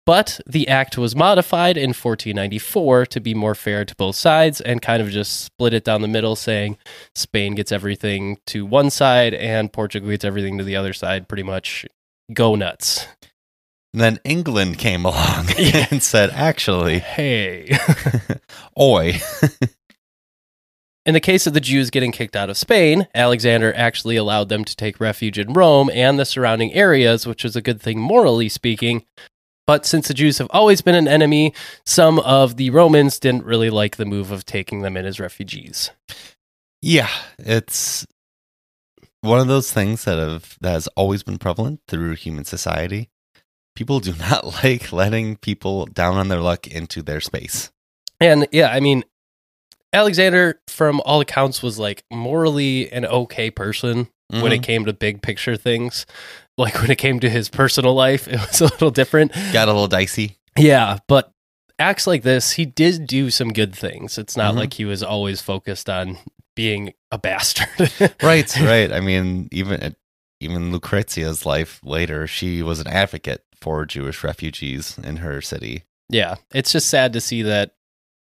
But 0.05 0.41
the 0.47 0.67
act 0.67 0.97
was 0.97 1.15
modified 1.15 1.77
in 1.77 1.89
1494 1.89 3.05
to 3.05 3.19
be 3.19 3.34
more 3.34 3.55
fair 3.55 3.86
to 3.86 3.95
both 3.95 4.15
sides 4.15 4.59
and 4.59 4.82
kind 4.82 5.01
of 5.01 5.09
just 5.09 5.41
split 5.41 5.73
it 5.73 5.84
down 5.84 6.01
the 6.01 6.07
middle, 6.07 6.36
saying 6.36 6.77
Spain 7.15 7.53
gets 7.53 7.71
everything 7.71 8.38
to 8.47 8.65
one 8.65 8.89
side 8.89 9.34
and 9.34 9.71
Portugal 9.71 10.09
gets 10.09 10.25
everything 10.25 10.57
to 10.57 10.63
the 10.63 10.75
other 10.75 10.93
side. 10.93 11.27
Pretty 11.29 11.43
much 11.43 11.86
go 12.34 12.55
nuts. 12.55 13.07
And 13.93 14.01
then 14.01 14.19
England 14.23 14.77
came 14.77 15.05
along 15.05 15.47
Yeah. 15.57 15.87
and 15.91 16.01
said, 16.01 16.29
actually, 16.31 16.99
Hey. 16.99 17.77
oi. 18.79 19.19
In 21.05 21.15
the 21.15 21.19
case 21.19 21.47
of 21.47 21.53
the 21.53 21.59
Jews 21.59 21.89
getting 21.89 22.11
kicked 22.11 22.35
out 22.35 22.51
of 22.51 22.57
Spain, 22.57 23.07
Alexander 23.15 23.73
actually 23.75 24.17
allowed 24.17 24.49
them 24.49 24.63
to 24.63 24.75
take 24.75 24.99
refuge 24.99 25.39
in 25.39 25.53
Rome 25.53 25.89
and 25.91 26.19
the 26.19 26.25
surrounding 26.25 26.71
areas, 26.73 27.25
which 27.25 27.43
was 27.43 27.55
a 27.55 27.61
good 27.61 27.81
thing 27.81 27.99
morally 27.99 28.47
speaking. 28.49 29.03
But 29.65 29.85
since 29.87 30.07
the 30.07 30.13
Jews 30.13 30.37
have 30.37 30.47
always 30.51 30.81
been 30.81 30.93
an 30.95 31.07
enemy, 31.07 31.53
some 31.87 32.19
of 32.19 32.57
the 32.57 32.69
Romans 32.69 33.17
didn't 33.19 33.45
really 33.45 33.71
like 33.71 33.95
the 33.95 34.05
move 34.05 34.29
of 34.29 34.45
taking 34.45 34.81
them 34.81 34.95
in 34.95 35.05
as 35.07 35.19
refugees. 35.19 35.89
Yeah, 36.83 37.09
it's 37.39 38.05
one 39.21 39.39
of 39.39 39.47
those 39.47 39.71
things 39.71 40.03
that 40.05 40.17
have 40.17 40.55
that 40.61 40.71
has 40.73 40.87
always 40.89 41.23
been 41.23 41.37
prevalent 41.39 41.79
through 41.87 42.15
human 42.15 42.43
society. 42.45 43.09
People 43.82 43.99
do 43.99 44.13
not 44.19 44.45
like 44.63 44.91
letting 44.91 45.38
people 45.38 45.88
down 45.88 46.15
on 46.15 46.27
their 46.27 46.39
luck 46.39 46.67
into 46.67 47.01
their 47.01 47.19
space. 47.19 47.71
And 48.19 48.47
yeah, 48.51 48.69
I 48.69 48.79
mean, 48.79 49.03
Alexander, 49.91 50.61
from 50.67 51.01
all 51.03 51.19
accounts, 51.19 51.63
was 51.63 51.79
like 51.79 52.03
morally 52.11 52.91
an 52.91 53.05
okay 53.05 53.49
person 53.49 54.07
when 54.29 54.51
it 54.51 54.61
Mhm. 54.61 54.63
came 54.63 54.86
to 54.86 54.93
big 54.93 55.23
picture 55.23 55.57
things. 55.57 56.05
Like 56.59 56.79
when 56.79 56.91
it 56.91 56.99
came 56.99 57.19
to 57.21 57.29
his 57.29 57.49
personal 57.49 57.95
life, 57.95 58.27
it 58.29 58.39
was 58.39 58.61
a 58.61 58.65
little 58.65 58.91
different. 58.91 59.32
got 59.51 59.67
a 59.67 59.71
little 59.71 59.88
dicey. 59.88 60.38
Yeah, 60.55 60.99
but 61.07 61.32
acts 61.79 62.05
like 62.05 62.21
this, 62.21 62.51
he 62.51 62.65
did 62.65 63.07
do 63.07 63.32
some 63.32 63.51
good 63.51 63.73
things. 63.75 64.19
It's 64.19 64.38
not 64.38 64.53
Mhm. 64.53 64.57
like 64.57 64.73
he 64.75 64.86
was 64.86 65.01
always 65.01 65.41
focused 65.41 65.89
on 65.89 66.19
being 66.55 66.93
a 67.11 67.17
bastard. 67.17 67.67
Right, 68.21 68.55
right. 68.61 68.91
I 68.93 68.99
mean, 68.99 69.49
even 69.51 69.95
even 70.39 70.71
Lucrezia's 70.71 71.45
life 71.47 71.79
later, 71.84 72.27
she 72.27 72.61
was 72.61 72.79
an 72.79 72.88
advocate 72.88 73.43
for 73.62 73.86
Jewish 73.86 74.24
refugees 74.24 74.97
in 75.03 75.18
her 75.18 75.39
city. 75.41 75.84
yeah, 76.09 76.36
it's 76.53 76.72
just 76.74 76.89
sad 76.89 77.14
to 77.14 77.22
see 77.22 77.41
that 77.43 77.72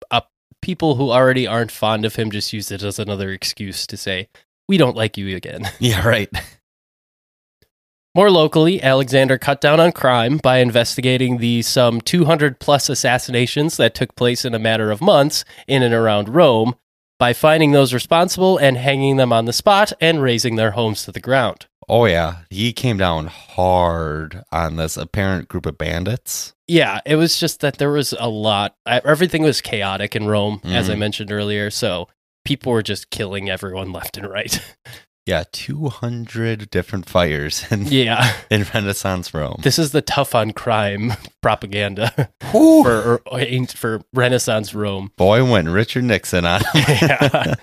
uh, 0.09 0.22
people 0.61 0.95
who 0.95 1.11
already 1.11 1.47
aren't 1.47 1.72
fond 1.72 2.03
of 2.05 2.15
him 2.15 2.32
just 2.32 2.51
use 2.51 2.72
it 2.72 2.84
as 2.84 2.99
another 2.99 3.32
excuse 3.32 3.88
to 3.88 3.95
say, 3.95 4.28
we 4.67 4.78
don't 4.78 4.95
like 4.97 5.17
you 5.17 5.36
again. 5.36 5.69
Yeah, 5.80 6.05
right. 6.07 6.30
More 8.13 8.30
locally, 8.30 8.84
Alexander 8.84 9.38
cut 9.38 9.61
down 9.61 9.80
on 9.80 9.93
crime 9.93 10.38
by 10.38 10.57
investigating 10.57 11.38
the 11.38 11.61
some 11.61 12.01
200 12.01 12.59
plus 12.59 12.89
assassinations 12.89 13.78
that 13.78 13.95
took 13.95 14.15
place 14.15 14.43
in 14.43 14.53
a 14.53 14.59
matter 14.59 14.91
of 14.91 14.99
months 14.99 15.45
in 15.65 15.82
and 15.82 15.93
around 15.93 16.28
Rome 16.28 16.76
by 17.17 17.32
finding 17.32 17.72
those 17.72 17.93
responsible 17.93 18.57
and 18.57 18.76
hanging 18.76 19.15
them 19.15 19.32
on 19.32 19.45
the 19.45 19.53
spot 19.53 19.93
and 20.01 20.22
razing 20.22 20.57
their 20.57 20.72
homes 20.72 21.05
to 21.05 21.13
the 21.13 21.22
ground. 21.22 21.67
Oh 21.93 22.05
yeah, 22.05 22.37
he 22.49 22.71
came 22.71 22.95
down 22.97 23.27
hard 23.27 24.43
on 24.51 24.77
this 24.77 24.95
apparent 24.95 25.49
group 25.49 25.65
of 25.65 25.77
bandits. 25.77 26.53
Yeah, 26.67 27.01
it 27.05 27.17
was 27.17 27.37
just 27.37 27.59
that 27.59 27.79
there 27.79 27.91
was 27.91 28.13
a 28.17 28.29
lot. 28.29 28.75
I- 28.85 29.01
Everything 29.03 29.43
was 29.43 29.59
chaotic 29.59 30.15
in 30.15 30.27
Rome, 30.27 30.61
as 30.63 30.89
I 30.89 30.93
Mhm. 30.95 30.99
mentioned 30.99 31.31
earlier. 31.33 31.69
So 31.69 32.07
people 32.45 32.71
were 32.71 32.81
just 32.81 33.09
killing 33.09 33.49
everyone 33.49 33.91
left 33.97 34.15
and 34.17 34.29
right. 34.29 34.57
Yeah, 35.25 35.43
200 35.51 36.69
different 36.71 37.09
fires 37.09 37.65
in, 37.71 37.85
yeah, 37.87 38.35
in 38.49 38.65
Renaissance 38.73 39.33
Rome. 39.33 39.57
this 39.61 39.77
is 39.77 39.91
the 39.91 40.01
tough 40.01 40.33
on 40.33 40.51
crime 40.51 41.13
propaganda 41.43 42.29
for 42.51 43.21
for 43.75 44.01
Renaissance 44.13 44.73
Rome. 44.73 45.11
Boy, 45.17 45.43
went 45.43 45.67
Richard 45.67 46.05
Nixon 46.05 46.45
on 46.45 46.61
him. 46.73 46.83
Yeah. 47.01 47.55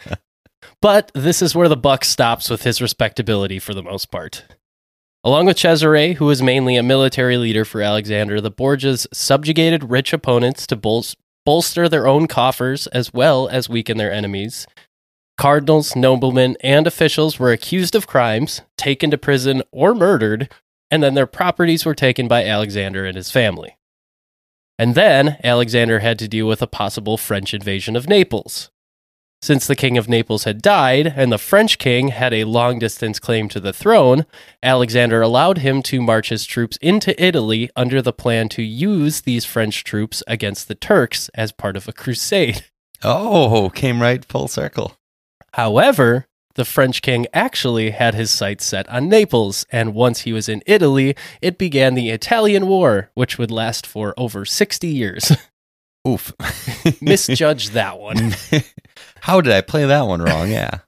But 0.81 1.11
this 1.15 1.43
is 1.43 1.55
where 1.55 1.69
the 1.69 1.77
buck 1.77 2.05
stops 2.05 2.49
with 2.49 2.63
his 2.63 2.81
respectability 2.81 3.59
for 3.59 3.75
the 3.75 3.83
most 3.83 4.11
part. 4.11 4.45
Along 5.25 5.47
with 5.47 5.59
Cesare, 5.59 6.15
who 6.15 6.27
was 6.27 6.41
mainly 6.43 6.77
a 6.77 6.83
military 6.83 7.37
leader 7.37 7.65
for 7.65 7.83
Alexander, 7.83 8.41
the 8.41 8.53
Borgias 8.53 9.07
subjugated 9.13 9.91
rich 9.91 10.13
opponents 10.13 10.67
to 10.69 10.77
bol- 10.77 11.05
bolster 11.45 11.89
their 11.89 12.07
own 12.07 12.29
coffers 12.29 12.87
as 12.89 13.13
well 13.13 13.49
as 13.49 13.69
weaken 13.69 13.99
their 13.99 14.13
enemies. 14.13 14.67
Cardinals, 15.37 15.97
noblemen, 15.97 16.57
and 16.61 16.87
officials 16.87 17.39
were 17.39 17.53
accused 17.53 17.97
of 17.97 18.07
crimes, 18.07 18.63
taken 18.77 19.11
to 19.11 19.19
prison, 19.19 19.63
or 19.73 19.95
murdered, 19.95 20.53
and 20.91 21.03
then 21.03 21.15
their 21.15 21.27
properties 21.27 21.85
were 21.85 21.95
taken 21.95 22.29
by 22.29 22.45
Alexander 22.45 23.05
and 23.05 23.17
his 23.17 23.31
family. 23.31 23.77
And 24.79 24.95
then 24.95 25.39
Alexander 25.43 25.99
had 25.99 26.19
to 26.21 26.29
deal 26.29 26.47
with 26.47 26.63
a 26.63 26.69
possible 26.69 27.17
French 27.17 27.53
invasion 27.53 27.97
of 27.97 28.09
Naples. 28.09 28.71
Since 29.41 29.69
the 29.69 29.77
king 29.77 29.97
of 29.97 30.09
Naples 30.09 30.45
had 30.45 30.61
died 30.61 31.07
and 31.15 31.31
the 31.31 31.39
French 31.39 31.79
king 31.79 32.09
had 32.09 32.35
a 32.35 32.45
long 32.45 32.81
distance 32.81 33.21
claim 33.21 33.49
to 33.51 33.61
the 33.61 33.73
throne, 33.73 34.27
Alexander 34.63 35.23
allowed 35.23 35.59
him 35.59 35.81
to 35.85 36.03
march 36.03 36.31
his 36.31 36.45
troops 36.45 36.77
into 36.79 37.21
Italy 37.23 37.71
under 37.77 38.03
the 38.03 38.13
plan 38.13 38.49
to 38.51 38.63
use 38.63 39.21
these 39.21 39.45
French 39.45 39.85
troops 39.85 40.25
against 40.27 40.67
the 40.67 40.75
Turks 40.75 41.29
as 41.35 41.53
part 41.53 41.77
of 41.77 41.87
a 41.87 41.93
crusade. 41.93 42.65
oh, 43.05 43.71
came 43.71 44.03
right 44.03 44.25
full 44.25 44.49
circle. 44.49 44.97
However, 45.53 46.27
the 46.55 46.65
French 46.65 47.01
king 47.01 47.29
actually 47.33 47.91
had 47.91 48.17
his 48.17 48.33
sights 48.33 48.65
set 48.65 48.89
on 48.89 49.09
Naples, 49.09 49.65
and 49.71 49.95
once 49.95 50.23
he 50.23 50.33
was 50.33 50.49
in 50.49 50.63
Italy, 50.67 51.15
it 51.41 51.57
began 51.57 51.95
the 51.95 52.11
Italian 52.11 52.67
War, 52.67 53.13
which 53.15 53.39
would 53.39 53.53
last 53.53 53.87
for 53.87 54.13
over 54.17 54.45
60 54.45 54.89
years. 54.89 55.31
Oof. 56.09 56.33
Misjudged 57.03 57.73
that 57.73 57.99
one. 57.99 58.35
How 59.21 59.41
did 59.41 59.53
I 59.53 59.61
play 59.61 59.85
that 59.85 60.03
one 60.03 60.23
wrong? 60.23 60.51
Yeah. 60.51 60.79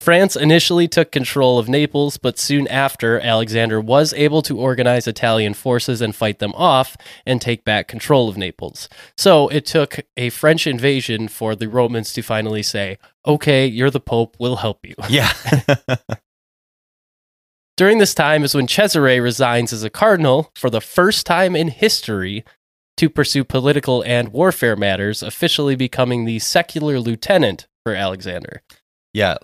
France 0.00 0.36
initially 0.36 0.86
took 0.86 1.10
control 1.10 1.58
of 1.58 1.66
Naples, 1.66 2.18
but 2.18 2.38
soon 2.38 2.68
after, 2.68 3.18
Alexander 3.20 3.80
was 3.80 4.12
able 4.12 4.42
to 4.42 4.58
organize 4.58 5.08
Italian 5.08 5.54
forces 5.54 6.02
and 6.02 6.14
fight 6.14 6.40
them 6.40 6.52
off 6.54 6.94
and 7.24 7.40
take 7.40 7.64
back 7.64 7.88
control 7.88 8.28
of 8.28 8.36
Naples. 8.36 8.90
So 9.16 9.48
it 9.48 9.64
took 9.64 10.00
a 10.18 10.28
French 10.28 10.66
invasion 10.66 11.28
for 11.28 11.56
the 11.56 11.68
Romans 11.68 12.12
to 12.12 12.22
finally 12.22 12.62
say, 12.62 12.98
okay, 13.26 13.66
you're 13.66 13.90
the 13.90 13.98
Pope, 13.98 14.36
we'll 14.38 14.56
help 14.56 14.86
you. 14.86 14.94
Yeah. 15.08 15.32
During 17.78 17.96
this 17.98 18.14
time 18.14 18.44
is 18.44 18.54
when 18.54 18.68
Cesare 18.68 19.22
resigns 19.22 19.72
as 19.72 19.84
a 19.84 19.90
cardinal 19.90 20.50
for 20.54 20.68
the 20.68 20.82
first 20.82 21.24
time 21.24 21.56
in 21.56 21.68
history 21.68 22.44
to 22.96 23.08
pursue 23.10 23.44
political 23.44 24.02
and 24.02 24.28
warfare 24.28 24.76
matters, 24.76 25.22
officially 25.22 25.74
becoming 25.76 26.24
the 26.24 26.38
secular 26.38 27.00
lieutenant 27.00 27.66
for 27.84 27.94
Alexander. 27.94 28.62
yeah. 29.12 29.36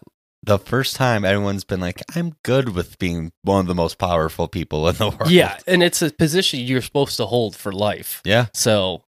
The 0.42 0.58
first 0.58 0.96
time 0.96 1.26
anyone's 1.26 1.64
been 1.64 1.80
like, 1.80 2.00
I'm 2.16 2.34
good 2.44 2.70
with 2.70 2.98
being 2.98 3.30
one 3.42 3.60
of 3.60 3.66
the 3.66 3.74
most 3.74 3.98
powerful 3.98 4.48
people 4.48 4.88
in 4.88 4.94
the 4.96 5.10
world. 5.10 5.30
Yeah, 5.30 5.58
and 5.66 5.82
it's 5.82 6.00
a 6.00 6.10
position 6.10 6.60
you're 6.60 6.80
supposed 6.80 7.18
to 7.18 7.26
hold 7.26 7.54
for 7.54 7.70
life. 7.72 8.22
Yeah. 8.24 8.46
So 8.54 9.02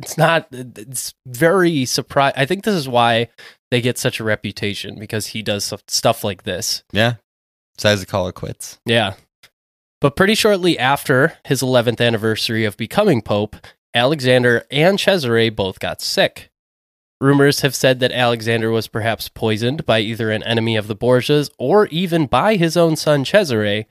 it's 0.00 0.16
not, 0.16 0.48
it's 0.50 1.12
very 1.26 1.84
surprised. 1.84 2.36
I 2.38 2.46
think 2.46 2.64
this 2.64 2.74
is 2.74 2.88
why 2.88 3.28
they 3.70 3.82
get 3.82 3.98
such 3.98 4.18
a 4.18 4.24
reputation 4.24 4.98
because 4.98 5.26
he 5.26 5.42
does 5.42 5.64
stuff- 5.66 5.82
stuff 5.88 6.24
like 6.24 6.44
this. 6.44 6.84
Yeah. 6.90 7.16
Decides 7.76 8.00
to 8.00 8.06
call 8.06 8.26
it 8.28 8.34
quits. 8.34 8.78
Yeah. 8.86 9.12
But 10.02 10.16
pretty 10.16 10.34
shortly 10.34 10.76
after 10.76 11.34
his 11.44 11.62
11th 11.62 12.04
anniversary 12.04 12.64
of 12.64 12.76
becoming 12.76 13.22
Pope, 13.22 13.54
Alexander 13.94 14.64
and 14.68 14.98
Cesare 14.98 15.48
both 15.48 15.78
got 15.78 16.02
sick. 16.02 16.50
Rumors 17.20 17.60
have 17.60 17.72
said 17.72 18.00
that 18.00 18.10
Alexander 18.10 18.72
was 18.72 18.88
perhaps 18.88 19.28
poisoned 19.28 19.86
by 19.86 20.00
either 20.00 20.32
an 20.32 20.42
enemy 20.42 20.74
of 20.74 20.88
the 20.88 20.96
Borgias 20.96 21.50
or 21.56 21.86
even 21.86 22.26
by 22.26 22.56
his 22.56 22.76
own 22.76 22.96
son 22.96 23.24
Cesare, 23.24 23.84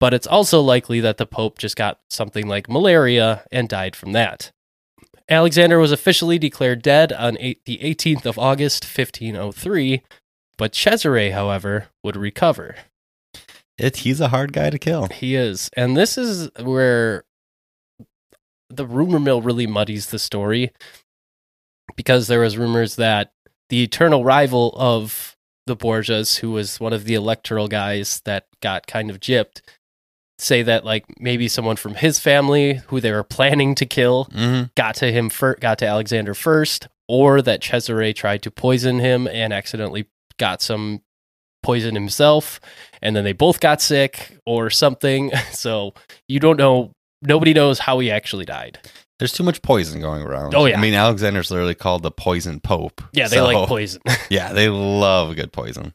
but 0.00 0.14
it's 0.14 0.26
also 0.26 0.62
likely 0.62 1.00
that 1.00 1.18
the 1.18 1.26
Pope 1.26 1.58
just 1.58 1.76
got 1.76 2.00
something 2.08 2.48
like 2.48 2.70
malaria 2.70 3.44
and 3.52 3.68
died 3.68 3.94
from 3.94 4.12
that. 4.12 4.50
Alexander 5.28 5.78
was 5.78 5.92
officially 5.92 6.38
declared 6.38 6.80
dead 6.80 7.12
on 7.12 7.34
the 7.34 7.58
18th 7.66 8.24
of 8.24 8.38
August, 8.38 8.84
1503, 8.84 10.00
but 10.56 10.74
Cesare, 10.74 11.32
however, 11.32 11.88
would 12.02 12.16
recover. 12.16 12.74
It, 13.78 13.98
he's 13.98 14.20
a 14.20 14.28
hard 14.28 14.52
guy 14.52 14.70
to 14.70 14.78
kill. 14.78 15.06
He 15.06 15.36
is. 15.36 15.70
And 15.76 15.96
this 15.96 16.18
is 16.18 16.50
where 16.60 17.24
the 18.68 18.86
rumor 18.86 19.20
mill 19.20 19.40
really 19.40 19.66
muddies 19.66 20.10
the 20.10 20.18
story 20.18 20.72
because 21.96 22.26
there 22.26 22.40
was 22.40 22.58
rumors 22.58 22.96
that 22.96 23.32
the 23.70 23.82
eternal 23.82 24.24
rival 24.24 24.74
of 24.76 25.36
the 25.66 25.76
Borgias, 25.76 26.38
who 26.38 26.50
was 26.50 26.80
one 26.80 26.92
of 26.92 27.04
the 27.04 27.14
electoral 27.14 27.68
guys 27.68 28.20
that 28.24 28.46
got 28.60 28.86
kind 28.86 29.10
of 29.10 29.20
gypped, 29.20 29.60
say 30.38 30.62
that 30.62 30.84
like 30.84 31.04
maybe 31.20 31.48
someone 31.48 31.76
from 31.76 31.96
his 31.96 32.18
family 32.18 32.80
who 32.88 33.00
they 33.00 33.12
were 33.12 33.24
planning 33.24 33.74
to 33.74 33.84
kill 33.84 34.24
hmm 34.32 34.62
got 34.76 34.94
to 34.94 35.10
him 35.10 35.28
fir- 35.28 35.56
got 35.56 35.78
to 35.78 35.86
Alexander 35.86 36.34
first, 36.34 36.88
or 37.08 37.42
that 37.42 37.60
Cesare 37.62 38.12
tried 38.14 38.42
to 38.42 38.50
poison 38.50 38.98
him 39.00 39.26
and 39.26 39.52
accidentally 39.52 40.08
got 40.38 40.62
some 40.62 41.02
poison 41.68 41.94
himself, 41.94 42.60
and 43.02 43.14
then 43.14 43.24
they 43.24 43.34
both 43.34 43.60
got 43.60 43.82
sick 43.82 44.38
or 44.46 44.70
something. 44.70 45.30
So 45.52 45.92
you 46.28 46.40
don't 46.40 46.56
know. 46.56 46.92
Nobody 47.20 47.52
knows 47.52 47.78
how 47.80 47.98
he 47.98 48.10
actually 48.10 48.46
died. 48.46 48.78
There's 49.18 49.32
too 49.32 49.42
much 49.42 49.60
poison 49.60 50.00
going 50.00 50.22
around. 50.22 50.54
Oh, 50.54 50.64
yeah. 50.64 50.78
I 50.78 50.80
mean, 50.80 50.94
Alexander's 50.94 51.50
literally 51.50 51.74
called 51.74 52.02
the 52.02 52.10
poison 52.12 52.60
pope. 52.60 53.02
Yeah, 53.12 53.28
they 53.28 53.36
So, 53.36 53.44
like 53.44 53.68
poison. 53.68 54.00
Yeah, 54.30 54.52
they 54.52 54.68
love 54.68 55.34
good 55.36 55.52
poison. 55.52 55.92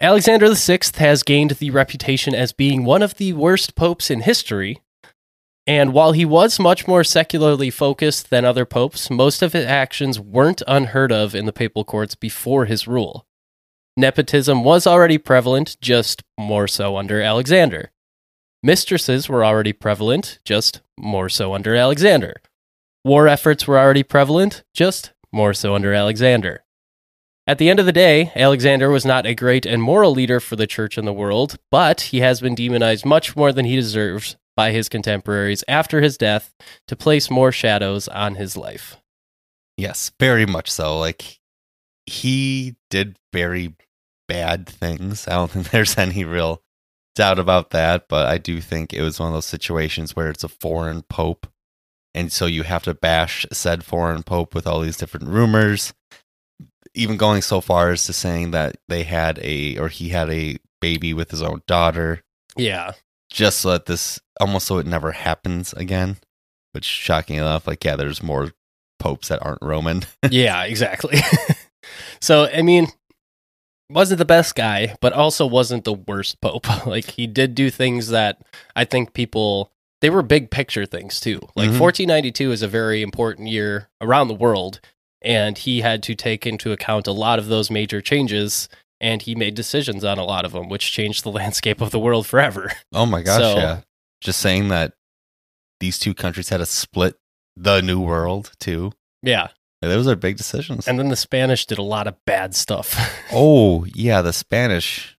Alexander 0.00 0.54
VI 0.54 0.78
has 0.96 1.22
gained 1.22 1.50
the 1.52 1.70
reputation 1.70 2.34
as 2.34 2.52
being 2.52 2.84
one 2.84 3.02
of 3.02 3.16
the 3.16 3.32
worst 3.32 3.74
popes 3.74 4.08
in 4.10 4.20
history. 4.20 4.80
And 5.66 5.92
while 5.92 6.12
he 6.12 6.24
was 6.24 6.58
much 6.58 6.86
more 6.86 7.04
secularly 7.04 7.70
focused 7.70 8.30
than 8.30 8.44
other 8.44 8.64
popes, 8.64 9.10
most 9.10 9.42
of 9.42 9.52
his 9.52 9.66
actions 9.66 10.20
weren't 10.20 10.62
unheard 10.66 11.12
of 11.12 11.34
in 11.34 11.44
the 11.44 11.52
papal 11.52 11.84
courts 11.84 12.14
before 12.14 12.64
his 12.66 12.86
rule. 12.86 13.26
Nepotism 13.96 14.64
was 14.64 14.86
already 14.86 15.18
prevalent, 15.18 15.76
just 15.80 16.22
more 16.38 16.66
so 16.66 16.96
under 16.96 17.20
Alexander. 17.20 17.92
Mistresses 18.62 19.28
were 19.28 19.44
already 19.44 19.72
prevalent, 19.72 20.40
just 20.44 20.80
more 20.98 21.28
so 21.28 21.54
under 21.54 21.76
Alexander. 21.76 22.34
War 23.04 23.28
efforts 23.28 23.68
were 23.68 23.78
already 23.78 24.02
prevalent, 24.02 24.64
just 24.74 25.12
more 25.32 25.54
so 25.54 25.74
under 25.74 25.92
Alexander. 25.92 26.64
At 27.46 27.58
the 27.58 27.68
end 27.68 27.78
of 27.78 27.86
the 27.86 27.92
day, 27.92 28.32
Alexander 28.34 28.90
was 28.90 29.04
not 29.04 29.26
a 29.26 29.34
great 29.34 29.66
and 29.66 29.82
moral 29.82 30.12
leader 30.12 30.40
for 30.40 30.56
the 30.56 30.66
church 30.66 30.96
and 30.96 31.06
the 31.06 31.12
world, 31.12 31.58
but 31.70 32.00
he 32.00 32.20
has 32.20 32.40
been 32.40 32.54
demonized 32.54 33.04
much 33.04 33.36
more 33.36 33.52
than 33.52 33.66
he 33.66 33.76
deserves 33.76 34.36
by 34.56 34.70
his 34.72 34.88
contemporaries 34.88 35.62
after 35.68 36.00
his 36.00 36.16
death 36.16 36.54
to 36.88 36.96
place 36.96 37.30
more 37.30 37.52
shadows 37.52 38.08
on 38.08 38.36
his 38.36 38.56
life. 38.56 38.96
Yes, 39.76 40.10
very 40.18 40.46
much 40.46 40.70
so. 40.70 40.98
Like 40.98 41.38
he 42.06 42.76
did 42.88 43.18
very 43.32 43.74
bad 44.28 44.66
things. 44.66 45.26
I 45.28 45.32
don't 45.32 45.50
think 45.50 45.70
there's 45.70 45.98
any 45.98 46.24
real 46.24 46.62
doubt 47.14 47.38
about 47.38 47.70
that, 47.70 48.06
but 48.08 48.26
I 48.26 48.38
do 48.38 48.60
think 48.60 48.92
it 48.92 49.02
was 49.02 49.18
one 49.20 49.28
of 49.28 49.34
those 49.34 49.46
situations 49.46 50.16
where 50.16 50.30
it's 50.30 50.44
a 50.44 50.48
foreign 50.48 51.02
pope 51.02 51.46
and 52.16 52.30
so 52.30 52.46
you 52.46 52.62
have 52.62 52.84
to 52.84 52.94
bash 52.94 53.44
said 53.52 53.84
foreign 53.84 54.22
pope 54.22 54.54
with 54.54 54.68
all 54.68 54.78
these 54.80 54.96
different 54.96 55.26
rumors. 55.28 55.92
Even 56.94 57.16
going 57.16 57.42
so 57.42 57.60
far 57.60 57.90
as 57.90 58.04
to 58.04 58.12
saying 58.12 58.52
that 58.52 58.76
they 58.86 59.02
had 59.02 59.40
a 59.42 59.76
or 59.78 59.88
he 59.88 60.10
had 60.10 60.30
a 60.30 60.58
baby 60.80 61.12
with 61.12 61.32
his 61.32 61.42
own 61.42 61.62
daughter 61.66 62.22
Yeah. 62.56 62.92
just 63.32 63.58
so 63.60 63.72
that 63.72 63.86
this 63.86 64.20
almost 64.40 64.68
so 64.68 64.78
it 64.78 64.86
never 64.86 65.10
happens 65.10 65.72
again. 65.72 66.18
Which 66.72 66.84
shocking 66.84 67.36
enough, 67.36 67.66
like 67.66 67.84
yeah, 67.84 67.96
there's 67.96 68.22
more 68.22 68.52
popes 69.00 69.26
that 69.28 69.44
aren't 69.44 69.62
Roman. 69.62 70.02
yeah, 70.30 70.62
exactly. 70.64 71.18
so, 72.20 72.46
I 72.46 72.62
mean, 72.62 72.86
wasn't 73.90 74.18
the 74.18 74.24
best 74.24 74.54
guy, 74.54 74.96
but 75.00 75.12
also 75.12 75.46
wasn't 75.46 75.84
the 75.84 75.92
worst 75.92 76.40
pope. 76.40 76.66
like 76.86 77.10
he 77.12 77.26
did 77.26 77.54
do 77.54 77.70
things 77.70 78.08
that 78.08 78.38
I 78.74 78.84
think 78.84 79.12
people 79.12 79.70
they 80.00 80.10
were 80.10 80.22
big 80.22 80.50
picture 80.50 80.84
things 80.84 81.18
too. 81.20 81.40
Like 81.56 81.70
Mhm. 81.70 81.80
1492 81.80 82.52
is 82.52 82.62
a 82.62 82.68
very 82.68 83.00
important 83.02 83.48
year 83.48 83.88
around 84.02 84.28
the 84.28 84.34
world 84.34 84.80
and 85.22 85.56
he 85.56 85.80
had 85.80 86.02
to 86.02 86.14
take 86.14 86.46
into 86.46 86.72
account 86.72 87.06
a 87.06 87.12
lot 87.12 87.38
of 87.38 87.46
those 87.46 87.70
major 87.70 88.02
changes 88.02 88.68
and 89.00 89.22
he 89.22 89.34
made 89.34 89.54
decisions 89.54 90.04
on 90.04 90.18
a 90.18 90.24
lot 90.24 90.44
of 90.44 90.52
them 90.52 90.68
which 90.68 90.92
changed 90.92 91.24
the 91.24 91.30
landscape 91.40 91.80
of 91.80 91.90
the 91.90 91.98
world 91.98 92.26
forever. 92.26 92.70
Oh 92.92 93.06
my 93.06 93.22
gosh, 93.22 93.40
So- 93.40 93.56
yeah. 93.56 93.80
Just 94.20 94.40
saying 94.40 94.68
that 94.68 94.92
these 95.80 95.98
two 95.98 96.14
countries 96.14 96.48
had 96.48 96.58
to 96.58 96.66
split 96.66 97.16
the 97.56 97.80
new 97.82 98.00
world 98.00 98.52
too. 98.58 98.92
yeah. 99.22 99.48
Those 99.88 100.06
are 100.06 100.16
big 100.16 100.36
decisions. 100.36 100.86
And 100.88 100.98
then 100.98 101.08
the 101.08 101.16
Spanish 101.16 101.66
did 101.66 101.78
a 101.78 101.82
lot 101.82 102.06
of 102.06 102.16
bad 102.24 102.54
stuff. 102.54 102.96
oh, 103.32 103.84
yeah, 103.94 104.22
the 104.22 104.32
Spanish. 104.32 105.16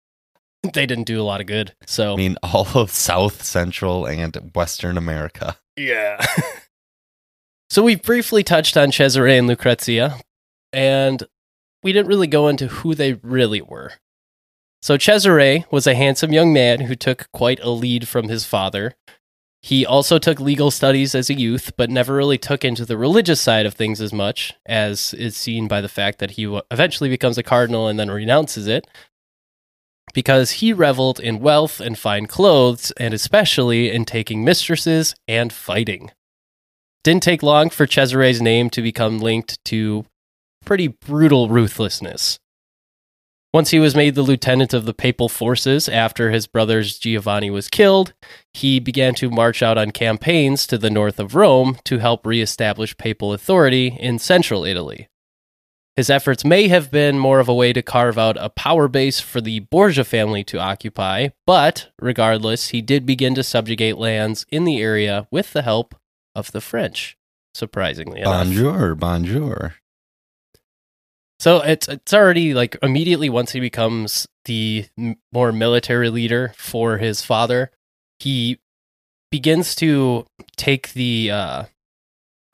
they 0.62 0.86
didn't 0.86 1.04
do 1.04 1.20
a 1.20 1.24
lot 1.24 1.40
of 1.40 1.46
good. 1.46 1.74
So 1.86 2.14
I 2.14 2.16
mean, 2.16 2.36
all 2.42 2.66
of 2.74 2.90
South, 2.90 3.42
Central, 3.42 4.06
and 4.06 4.52
Western 4.54 4.96
America. 4.96 5.56
Yeah. 5.76 6.24
so 7.70 7.82
we 7.82 7.96
briefly 7.96 8.42
touched 8.42 8.76
on 8.76 8.90
Cesare 8.90 9.38
and 9.38 9.46
Lucrezia, 9.46 10.20
and 10.72 11.22
we 11.82 11.92
didn't 11.92 12.08
really 12.08 12.26
go 12.26 12.48
into 12.48 12.68
who 12.68 12.94
they 12.94 13.14
really 13.14 13.60
were. 13.60 13.92
So 14.82 14.98
Cesare 14.98 15.64
was 15.70 15.86
a 15.86 15.94
handsome 15.94 16.32
young 16.32 16.52
man 16.52 16.80
who 16.80 16.94
took 16.94 17.28
quite 17.32 17.58
a 17.60 17.70
lead 17.70 18.06
from 18.06 18.28
his 18.28 18.44
father. 18.44 18.94
He 19.64 19.86
also 19.86 20.18
took 20.18 20.40
legal 20.40 20.70
studies 20.70 21.14
as 21.14 21.30
a 21.30 21.38
youth, 21.38 21.72
but 21.78 21.88
never 21.88 22.14
really 22.14 22.36
took 22.36 22.66
into 22.66 22.84
the 22.84 22.98
religious 22.98 23.40
side 23.40 23.64
of 23.64 23.72
things 23.72 23.98
as 23.98 24.12
much, 24.12 24.52
as 24.66 25.14
is 25.14 25.38
seen 25.38 25.68
by 25.68 25.80
the 25.80 25.88
fact 25.88 26.18
that 26.18 26.32
he 26.32 26.44
eventually 26.70 27.08
becomes 27.08 27.38
a 27.38 27.42
cardinal 27.42 27.88
and 27.88 27.98
then 27.98 28.10
renounces 28.10 28.66
it, 28.66 28.86
because 30.12 30.50
he 30.60 30.74
reveled 30.74 31.18
in 31.18 31.40
wealth 31.40 31.80
and 31.80 31.98
fine 31.98 32.26
clothes, 32.26 32.90
and 32.98 33.14
especially 33.14 33.90
in 33.90 34.04
taking 34.04 34.44
mistresses 34.44 35.14
and 35.26 35.50
fighting. 35.50 36.10
Didn't 37.02 37.22
take 37.22 37.42
long 37.42 37.70
for 37.70 37.86
Cesare's 37.86 38.42
name 38.42 38.68
to 38.68 38.82
become 38.82 39.18
linked 39.18 39.64
to 39.64 40.04
pretty 40.66 40.88
brutal 40.88 41.48
ruthlessness. 41.48 42.38
Once 43.54 43.70
he 43.70 43.78
was 43.78 43.94
made 43.94 44.16
the 44.16 44.22
lieutenant 44.22 44.74
of 44.74 44.84
the 44.84 44.92
papal 44.92 45.28
forces 45.28 45.88
after 45.88 46.32
his 46.32 46.44
brother's 46.44 46.98
Giovanni 46.98 47.50
was 47.50 47.68
killed, 47.68 48.12
he 48.52 48.80
began 48.80 49.14
to 49.14 49.30
march 49.30 49.62
out 49.62 49.78
on 49.78 49.92
campaigns 49.92 50.66
to 50.66 50.76
the 50.76 50.90
north 50.90 51.20
of 51.20 51.36
Rome 51.36 51.78
to 51.84 51.98
help 51.98 52.26
reestablish 52.26 52.96
papal 52.96 53.32
authority 53.32 53.96
in 54.00 54.18
central 54.18 54.64
Italy. 54.64 55.06
His 55.94 56.10
efforts 56.10 56.44
may 56.44 56.66
have 56.66 56.90
been 56.90 57.16
more 57.16 57.38
of 57.38 57.48
a 57.48 57.54
way 57.54 57.72
to 57.72 57.80
carve 57.80 58.18
out 58.18 58.36
a 58.40 58.48
power 58.50 58.88
base 58.88 59.20
for 59.20 59.40
the 59.40 59.60
Borgia 59.60 60.02
family 60.02 60.42
to 60.42 60.58
occupy, 60.58 61.28
but 61.46 61.92
regardless, 62.00 62.70
he 62.70 62.82
did 62.82 63.06
begin 63.06 63.36
to 63.36 63.44
subjugate 63.44 63.96
lands 63.96 64.44
in 64.50 64.64
the 64.64 64.82
area 64.82 65.28
with 65.30 65.52
the 65.52 65.62
help 65.62 65.94
of 66.34 66.50
the 66.50 66.60
French, 66.60 67.16
surprisingly 67.54 68.18
enough. 68.18 68.46
Bonjour, 68.46 68.96
bonjour. 68.96 69.76
So 71.44 71.60
it's 71.60 71.88
it's 71.88 72.14
already 72.14 72.54
like 72.54 72.74
immediately 72.82 73.28
once 73.28 73.52
he 73.52 73.60
becomes 73.60 74.26
the 74.46 74.86
more 75.30 75.52
military 75.52 76.08
leader 76.08 76.54
for 76.56 76.96
his 76.96 77.20
father, 77.20 77.70
he 78.18 78.60
begins 79.30 79.74
to 79.74 80.24
take 80.56 80.94
the 80.94 81.30
uh, 81.30 81.64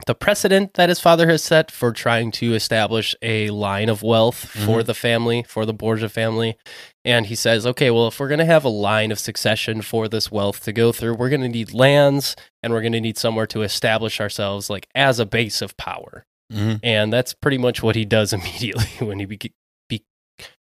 the 0.07 0.13
precedent 0.13 0.73
that 0.73 0.89
his 0.89 0.99
father 0.99 1.29
has 1.29 1.41
set 1.41 1.71
for 1.71 1.93
trying 1.93 2.31
to 2.31 2.53
establish 2.53 3.15
a 3.21 3.49
line 3.51 3.87
of 3.87 4.03
wealth 4.03 4.35
for 4.35 4.83
the 4.83 4.93
family, 4.93 5.43
for 5.43 5.65
the 5.65 5.73
Borgia 5.73 6.09
family. 6.09 6.57
And 7.05 7.27
he 7.27 7.35
says, 7.35 7.65
okay, 7.65 7.91
well, 7.91 8.09
if 8.09 8.19
we're 8.19 8.27
going 8.27 8.39
to 8.39 8.45
have 8.45 8.65
a 8.65 8.69
line 8.69 9.13
of 9.13 9.19
succession 9.19 9.81
for 9.81 10.09
this 10.09 10.29
wealth 10.29 10.65
to 10.65 10.73
go 10.73 10.91
through, 10.91 11.13
we're 11.13 11.29
going 11.29 11.39
to 11.39 11.47
need 11.47 11.73
lands 11.73 12.35
and 12.61 12.73
we're 12.73 12.81
going 12.81 12.91
to 12.91 12.99
need 12.99 13.17
somewhere 13.17 13.47
to 13.47 13.61
establish 13.61 14.19
ourselves 14.19 14.69
like 14.69 14.89
as 14.93 15.17
a 15.17 15.25
base 15.25 15.61
of 15.61 15.77
power 15.77 16.25
hmm 16.51 16.75
and 16.83 17.13
that's 17.13 17.33
pretty 17.33 17.57
much 17.57 17.81
what 17.81 17.95
he 17.95 18.05
does 18.05 18.33
immediately 18.37 19.05
when 19.05 19.19
he 19.19 19.25
be- 19.25 19.53
be- 19.87 20.05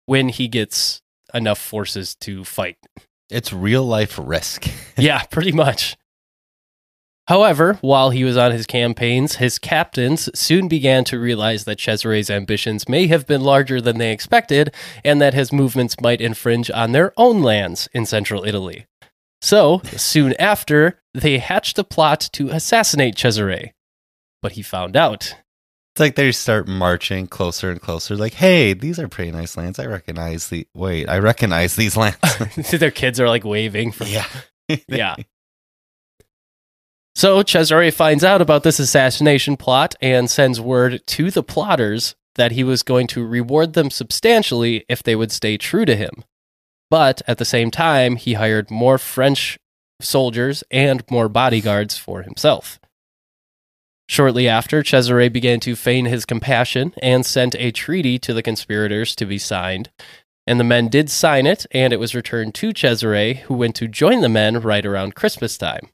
when 0.06 0.30
he 0.30 0.48
gets 0.48 1.02
enough 1.34 1.60
forces 1.60 2.16
to 2.16 2.44
fight. 2.44 2.78
It's 3.30 3.54
real 3.54 3.86
life 3.86 4.20
risk. 4.22 4.68
yeah, 4.98 5.24
pretty 5.24 5.54
much. 5.54 5.96
However, 7.28 7.76
while 7.80 8.10
he 8.10 8.26
was 8.26 8.36
on 8.36 8.52
his 8.52 8.66
campaigns, 8.66 9.36
his 9.36 9.58
captains 9.58 10.28
soon 10.38 10.68
began 10.68 11.06
to 11.06 11.20
realize 11.20 11.64
that 11.64 11.78
Cesare's 11.78 12.30
ambitions 12.30 12.90
may 12.90 13.08
have 13.08 13.26
been 13.26 13.42
larger 13.42 13.80
than 13.80 14.00
they 14.00 14.12
expected, 14.12 14.74
and 15.06 15.22
that 15.22 15.34
his 15.34 15.54
movements 15.54 16.02
might 16.02 16.20
infringe 16.20 16.70
on 16.72 16.92
their 16.92 17.14
own 17.16 17.42
lands 17.42 17.88
in 17.94 18.06
central 18.06 18.44
Italy. 18.44 18.86
So, 19.42 19.82
soon 19.96 20.34
after, 20.40 21.00
they 21.14 21.38
hatched 21.38 21.80
a 21.80 21.86
plot 21.86 22.30
to 22.34 22.50
assassinate 22.50 23.16
Cesare. 23.18 23.72
But 24.42 24.54
he 24.54 24.62
found 24.62 24.98
out 24.98 25.36
It's 25.94 26.00
like 26.00 26.16
they 26.16 26.32
start 26.32 26.70
marching 26.70 27.28
closer 27.28 27.70
and 27.70 27.82
closer. 27.82 28.16
Like, 28.16 28.34
hey, 28.34 28.74
these 28.74 28.98
are 28.98 29.10
pretty 29.10 29.32
nice 29.32 29.58
lands. 29.58 29.78
I 29.78 29.86
recognize 29.86 30.48
the. 30.48 30.66
Wait, 30.74 31.10
I 31.10 31.20
recognize 31.20 31.76
these 31.76 31.98
lands. 31.98 32.18
their 32.72 32.92
kids 32.92 33.20
are 33.20 33.28
like 33.28 33.44
waving 33.44 33.92
from 33.92 34.08
yeah. 34.08 34.28
yeah. 34.88 35.16
So 37.14 37.44
Cesare 37.44 37.92
finds 37.92 38.24
out 38.24 38.42
about 38.42 38.64
this 38.64 38.80
assassination 38.80 39.58
plot 39.58 39.96
and 40.02 40.30
sends 40.30 40.62
word 40.62 41.02
to 41.08 41.30
the 41.30 41.44
plotters 41.44 42.16
that 42.36 42.54
he 42.54 42.64
was 42.64 42.84
going 42.84 43.08
to 43.08 43.26
reward 43.26 43.74
them 43.74 43.90
substantially 43.90 44.86
if 44.88 45.04
they 45.04 45.16
would 45.16 45.32
stay 45.32 45.58
true 45.58 45.84
to 45.84 45.98
him. 45.98 46.24
But 46.90 47.22
at 47.28 47.38
the 47.38 47.46
same 47.46 47.70
time, 47.70 48.16
he 48.16 48.34
hired 48.34 48.72
more 48.72 48.98
French 48.98 49.60
soldiers 50.02 50.64
and 50.72 51.04
more 51.12 51.30
bodyguards 51.30 51.98
for 51.98 52.22
himself. 52.22 52.80
Shortly 54.12 54.46
after, 54.46 54.84
Cesare 54.84 55.30
began 55.30 55.62
to 55.62 55.74
feign 55.74 56.04
his 56.04 56.26
compassion 56.26 56.94
and 57.02 57.26
sent 57.26 57.56
a 57.56 57.72
treaty 57.72 58.20
to 58.20 58.34
the 58.34 58.44
conspirators 58.44 59.16
to 59.16 59.26
be 59.26 59.38
signed, 59.38 59.90
And 60.46 60.60
the 60.60 60.66
men 60.66 60.90
did 60.90 61.10
sign 61.10 61.48
it, 61.48 61.66
and 61.72 61.94
it 61.94 62.00
was 62.00 62.14
returned 62.14 62.54
to 62.56 62.74
Cesare, 62.74 63.36
who 63.36 63.54
went 63.54 63.74
to 63.78 63.88
join 63.88 64.20
the 64.20 64.28
men 64.28 64.60
right 64.60 64.86
around 64.86 65.16
Christmas 65.16 65.58
time. 65.58 65.88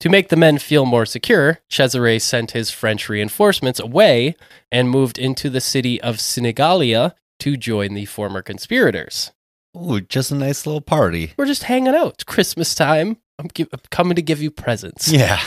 To 0.00 0.10
make 0.10 0.28
the 0.28 0.36
men 0.36 0.58
feel 0.58 0.84
more 0.84 1.06
secure, 1.06 1.60
Cesare 1.70 2.18
sent 2.18 2.50
his 2.50 2.70
French 2.70 3.08
reinforcements 3.08 3.80
away 3.80 4.36
and 4.70 4.90
moved 4.90 5.16
into 5.16 5.48
the 5.48 5.62
city 5.62 5.98
of 6.02 6.16
Senigallia 6.16 7.14
to 7.38 7.56
join 7.56 7.94
the 7.94 8.04
former 8.04 8.42
conspirators. 8.42 9.32
Ooh, 9.74 10.02
just 10.02 10.30
a 10.30 10.34
nice 10.34 10.66
little 10.66 10.82
party. 10.82 11.32
We're 11.38 11.46
just 11.46 11.62
hanging 11.62 11.94
out. 11.94 12.12
It's 12.12 12.24
Christmas 12.24 12.74
time. 12.74 13.16
I'm, 13.38 13.48
I'm 13.58 13.80
coming 13.90 14.16
to 14.16 14.22
give 14.22 14.42
you 14.42 14.50
presents. 14.50 15.10
Yeah. 15.10 15.40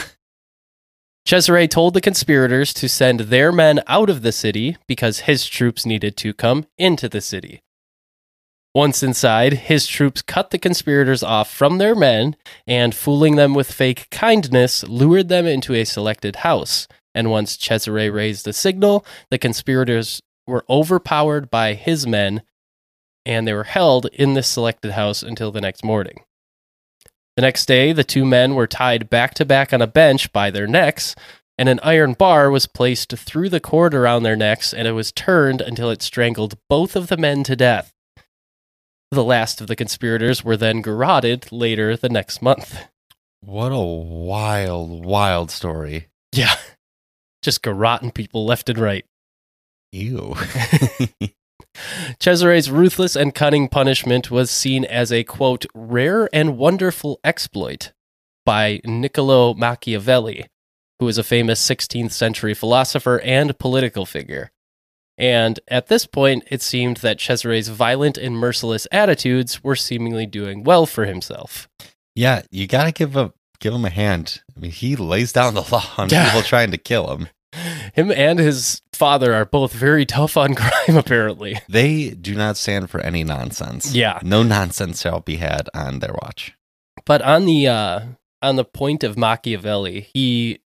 Cesare 1.25 1.67
told 1.67 1.93
the 1.93 2.01
conspirators 2.01 2.73
to 2.73 2.89
send 2.89 3.19
their 3.21 3.51
men 3.51 3.81
out 3.87 4.09
of 4.09 4.21
the 4.21 4.31
city 4.31 4.77
because 4.87 5.21
his 5.21 5.45
troops 5.47 5.85
needed 5.85 6.17
to 6.17 6.33
come 6.33 6.65
into 6.77 7.07
the 7.07 7.21
city. 7.21 7.61
Once 8.73 9.01
inside, 9.01 9.53
his 9.53 9.87
troops 9.87 10.21
cut 10.21 10.51
the 10.51 10.57
conspirators 10.57 11.23
off 11.23 11.51
from 11.51 11.77
their 11.77 11.95
men 11.95 12.35
and, 12.67 12.93
fooling 12.93 13.35
them 13.35 13.53
with 13.53 13.71
fake 13.71 14.07
kindness, 14.11 14.83
lured 14.87 15.27
them 15.27 15.45
into 15.45 15.73
a 15.73 15.85
selected 15.85 16.37
house. 16.37 16.87
And 17.15 17.31
once 17.31 17.57
Cesare 17.57 18.11
raised 18.11 18.45
the 18.45 18.53
signal, 18.53 19.05
the 19.31 19.39
conspirators 19.39 20.21
were 20.45 20.65
overpowered 20.69 21.49
by 21.49 21.73
his 21.73 22.05
men 22.05 22.41
and 23.25 23.47
they 23.47 23.53
were 23.53 23.63
held 23.63 24.07
in 24.07 24.33
this 24.33 24.47
selected 24.47 24.91
house 24.91 25.21
until 25.21 25.51
the 25.51 25.61
next 25.61 25.83
morning. 25.83 26.23
The 27.39 27.45
next 27.45 27.67
day, 27.67 27.93
the 27.93 28.03
two 28.03 28.25
men 28.25 28.53
were 28.53 28.67
tied 28.67 29.09
back 29.09 29.33
to 29.35 29.45
back 29.45 29.71
on 29.71 29.81
a 29.81 29.87
bench 29.87 30.33
by 30.33 30.51
their 30.51 30.67
necks, 30.67 31.15
and 31.57 31.69
an 31.69 31.79
iron 31.83 32.11
bar 32.11 32.51
was 32.51 32.65
placed 32.65 33.15
through 33.15 33.47
the 33.47 33.61
cord 33.61 33.93
around 33.93 34.23
their 34.23 34.35
necks, 34.35 34.73
and 34.73 34.85
it 34.89 34.91
was 34.91 35.13
turned 35.13 35.61
until 35.61 35.89
it 35.89 36.01
strangled 36.01 36.57
both 36.67 36.97
of 36.97 37.07
the 37.07 37.15
men 37.15 37.45
to 37.45 37.55
death. 37.55 37.93
The 39.11 39.23
last 39.23 39.61
of 39.61 39.67
the 39.67 39.77
conspirators 39.77 40.43
were 40.43 40.57
then 40.57 40.81
garroted 40.81 41.49
later 41.49 41.95
the 41.95 42.09
next 42.09 42.41
month. 42.41 42.77
What 43.39 43.69
a 43.69 43.79
wild, 43.79 45.05
wild 45.05 45.49
story. 45.49 46.09
Yeah. 46.33 46.57
Just 47.41 47.63
garroting 47.63 48.11
people 48.11 48.45
left 48.45 48.67
and 48.67 48.77
right. 48.77 49.05
Ew. 49.93 50.35
Cesare's 52.19 52.69
ruthless 52.71 53.15
and 53.15 53.33
cunning 53.33 53.67
punishment 53.67 54.29
was 54.31 54.49
seen 54.51 54.85
as 54.85 55.11
a 55.11 55.23
quote 55.23 55.65
rare 55.73 56.29
and 56.33 56.57
wonderful 56.57 57.19
exploit 57.23 57.91
by 58.45 58.81
Niccolo 58.85 59.53
Machiavelli, 59.53 60.45
who 60.99 61.05
was 61.05 61.17
a 61.17 61.23
famous 61.23 61.65
16th 61.67 62.11
century 62.11 62.53
philosopher 62.53 63.19
and 63.21 63.57
political 63.59 64.05
figure. 64.05 64.51
And 65.17 65.59
at 65.67 65.87
this 65.87 66.05
point, 66.05 66.45
it 66.49 66.61
seemed 66.61 66.97
that 66.97 67.17
Cesare's 67.19 67.67
violent 67.67 68.17
and 68.17 68.37
merciless 68.37 68.87
attitudes 68.91 69.63
were 69.63 69.75
seemingly 69.75 70.25
doing 70.25 70.63
well 70.63 70.85
for 70.85 71.05
himself. 71.05 71.67
yeah, 72.15 72.41
you 72.51 72.67
gotta 72.67 72.91
give 72.91 73.15
a 73.17 73.33
give 73.59 73.73
him 73.73 73.83
a 73.83 73.89
hand. 73.89 74.41
I 74.55 74.59
mean, 74.61 74.71
he 74.71 74.95
lays 74.95 75.33
down 75.33 75.53
the 75.53 75.67
law 75.69 75.83
on 75.97 76.09
Yeah. 76.09 76.25
people 76.25 76.41
trying 76.47 76.71
to 76.71 76.77
kill 76.77 77.13
him. 77.15 77.27
Him 77.93 78.11
and 78.11 78.39
his 78.39 78.81
father 78.99 79.33
are 79.33 79.45
both 79.45 79.71
very 79.73 80.05
tough 80.05 80.35
on 80.37 80.53
crime, 80.61 80.97
apparently. 80.97 81.57
They 81.69 82.09
do 82.11 82.35
not 82.35 82.57
stand 82.57 82.89
for 82.89 82.99
any 82.99 83.23
nonsense. 83.23 83.95
Yeah. 83.95 84.19
No 84.21 84.43
nonsense 84.43 85.01
shall 85.01 85.21
be 85.21 85.37
had 85.37 85.69
on 85.73 85.99
their 85.99 86.13
watch. 86.21 86.53
But 87.05 87.21
on 87.21 87.45
the 87.45 87.67
uh, 87.67 87.99
on 88.41 88.57
the 88.57 88.65
point 88.65 89.03
of 89.03 89.17
Machiavelli, 89.17 90.09
he 90.13 90.59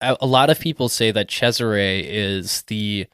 a, 0.00 0.26
lot 0.26 0.48
of 0.48 0.58
people 0.58 0.88
say 0.88 1.10
that 1.10 1.28
Cesare 1.30 2.00
is 2.02 2.62
the 2.62 3.06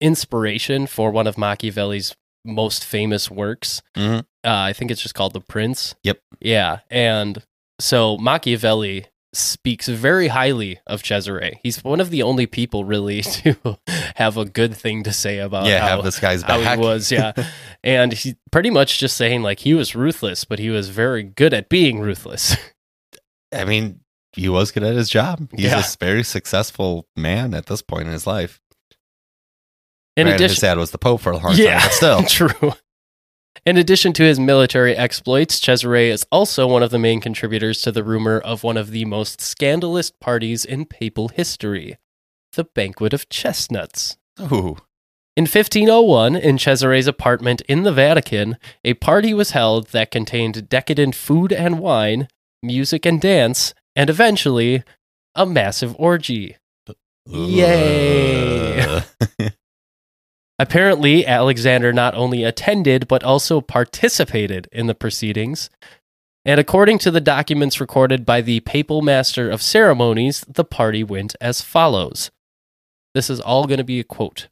inspiration 0.00 0.86
for 0.86 1.10
one 1.10 1.26
of 1.26 1.38
Machiavelli's 1.38 2.14
most 2.44 2.84
famous 2.84 3.30
works. 3.30 3.80
Mhm. 3.96 4.20
Uh, 4.20 4.24
I 4.44 4.74
think 4.74 4.90
it's 4.90 5.00
just 5.00 5.14
called 5.14 5.32
The 5.32 5.40
Prince. 5.40 5.94
Yep. 6.02 6.20
Yeah, 6.40 6.80
and 6.90 7.42
so 7.80 8.18
Machiavelli 8.18 9.06
speaks 9.34 9.88
very 9.88 10.28
highly 10.28 10.78
of 10.86 11.02
Cesare. 11.02 11.52
He's 11.62 11.82
one 11.84 12.00
of 12.00 12.10
the 12.10 12.22
only 12.22 12.46
people 12.46 12.84
really 12.84 13.22
to 13.22 13.78
have 14.16 14.36
a 14.36 14.44
good 14.44 14.74
thing 14.76 15.02
to 15.04 15.12
say 15.12 15.38
about 15.38 15.66
yeah, 15.66 15.88
how, 15.88 16.00
this 16.02 16.18
guy's 16.20 16.42
how 16.42 16.60
he 16.60 16.80
was, 16.80 17.10
yeah. 17.12 17.32
and 17.84 18.12
he 18.12 18.36
pretty 18.50 18.70
much 18.70 18.98
just 18.98 19.16
saying 19.16 19.42
like 19.42 19.60
he 19.60 19.74
was 19.74 19.94
ruthless, 19.94 20.44
but 20.44 20.58
he 20.58 20.70
was 20.70 20.88
very 20.88 21.22
good 21.22 21.52
at 21.54 21.68
being 21.68 22.00
ruthless. 22.00 22.56
I 23.52 23.64
mean, 23.64 24.00
he 24.32 24.48
was 24.48 24.70
good 24.72 24.82
at 24.82 24.94
his 24.96 25.08
job. 25.08 25.48
He's 25.52 25.66
Yeah. 25.66 25.80
a 25.80 25.84
very 26.00 26.24
successful 26.24 27.06
man 27.16 27.54
at 27.54 27.66
this 27.66 27.82
point 27.82 28.06
in 28.06 28.12
his 28.12 28.26
life. 28.26 28.60
In 30.16 30.26
Granted, 30.26 30.42
his 30.42 30.52
addition, 30.52 30.68
dad 30.68 30.78
was 30.78 30.90
the 30.92 30.98
Pope 30.98 31.20
for 31.20 31.32
a 31.32 31.36
long 31.38 31.54
Yeah. 31.56 31.78
time, 31.78 31.88
but 31.88 31.92
still. 31.92 32.22
true. 32.48 32.72
In 33.66 33.76
addition 33.78 34.12
to 34.14 34.24
his 34.24 34.38
military 34.38 34.94
exploits, 34.94 35.58
Cesare 35.58 36.10
is 36.10 36.26
also 36.30 36.66
one 36.66 36.82
of 36.82 36.90
the 36.90 36.98
main 36.98 37.20
contributors 37.20 37.80
to 37.82 37.92
the 37.92 38.04
rumor 38.04 38.38
of 38.38 38.62
one 38.62 38.76
of 38.76 38.90
the 38.90 39.04
most 39.04 39.40
scandalous 39.40 40.10
parties 40.10 40.64
in 40.64 40.84
papal 40.84 41.28
history, 41.28 41.96
the 42.54 42.64
Banquet 42.64 43.14
of 43.14 43.28
Chestnuts. 43.28 44.18
Ooh. 44.40 44.76
In 45.36 45.44
1501, 45.44 46.36
in 46.36 46.58
Cesare's 46.58 47.06
apartment 47.06 47.60
in 47.62 47.82
the 47.82 47.92
Vatican, 47.92 48.56
a 48.84 48.94
party 48.94 49.32
was 49.34 49.50
held 49.50 49.88
that 49.88 50.10
contained 50.10 50.68
decadent 50.68 51.14
food 51.14 51.52
and 51.52 51.80
wine, 51.80 52.28
music 52.62 53.04
and 53.06 53.20
dance, 53.20 53.74
and 53.96 54.10
eventually 54.10 54.84
a 55.34 55.46
massive 55.46 55.96
orgy. 55.98 56.56
Yay. 57.26 59.02
Apparently, 60.58 61.26
Alexander 61.26 61.92
not 61.92 62.14
only 62.14 62.44
attended 62.44 63.08
but 63.08 63.24
also 63.24 63.60
participated 63.60 64.68
in 64.70 64.86
the 64.86 64.94
proceedings. 64.94 65.68
And 66.44 66.60
according 66.60 66.98
to 66.98 67.10
the 67.10 67.20
documents 67.20 67.80
recorded 67.80 68.26
by 68.26 68.40
the 68.40 68.60
papal 68.60 69.02
master 69.02 69.50
of 69.50 69.62
ceremonies, 69.62 70.44
the 70.46 70.64
party 70.64 71.02
went 71.02 71.34
as 71.40 71.62
follows. 71.62 72.30
This 73.14 73.30
is 73.30 73.40
all 73.40 73.66
going 73.66 73.78
to 73.78 73.84
be 73.84 74.00
a 74.00 74.04
quote. 74.04 74.48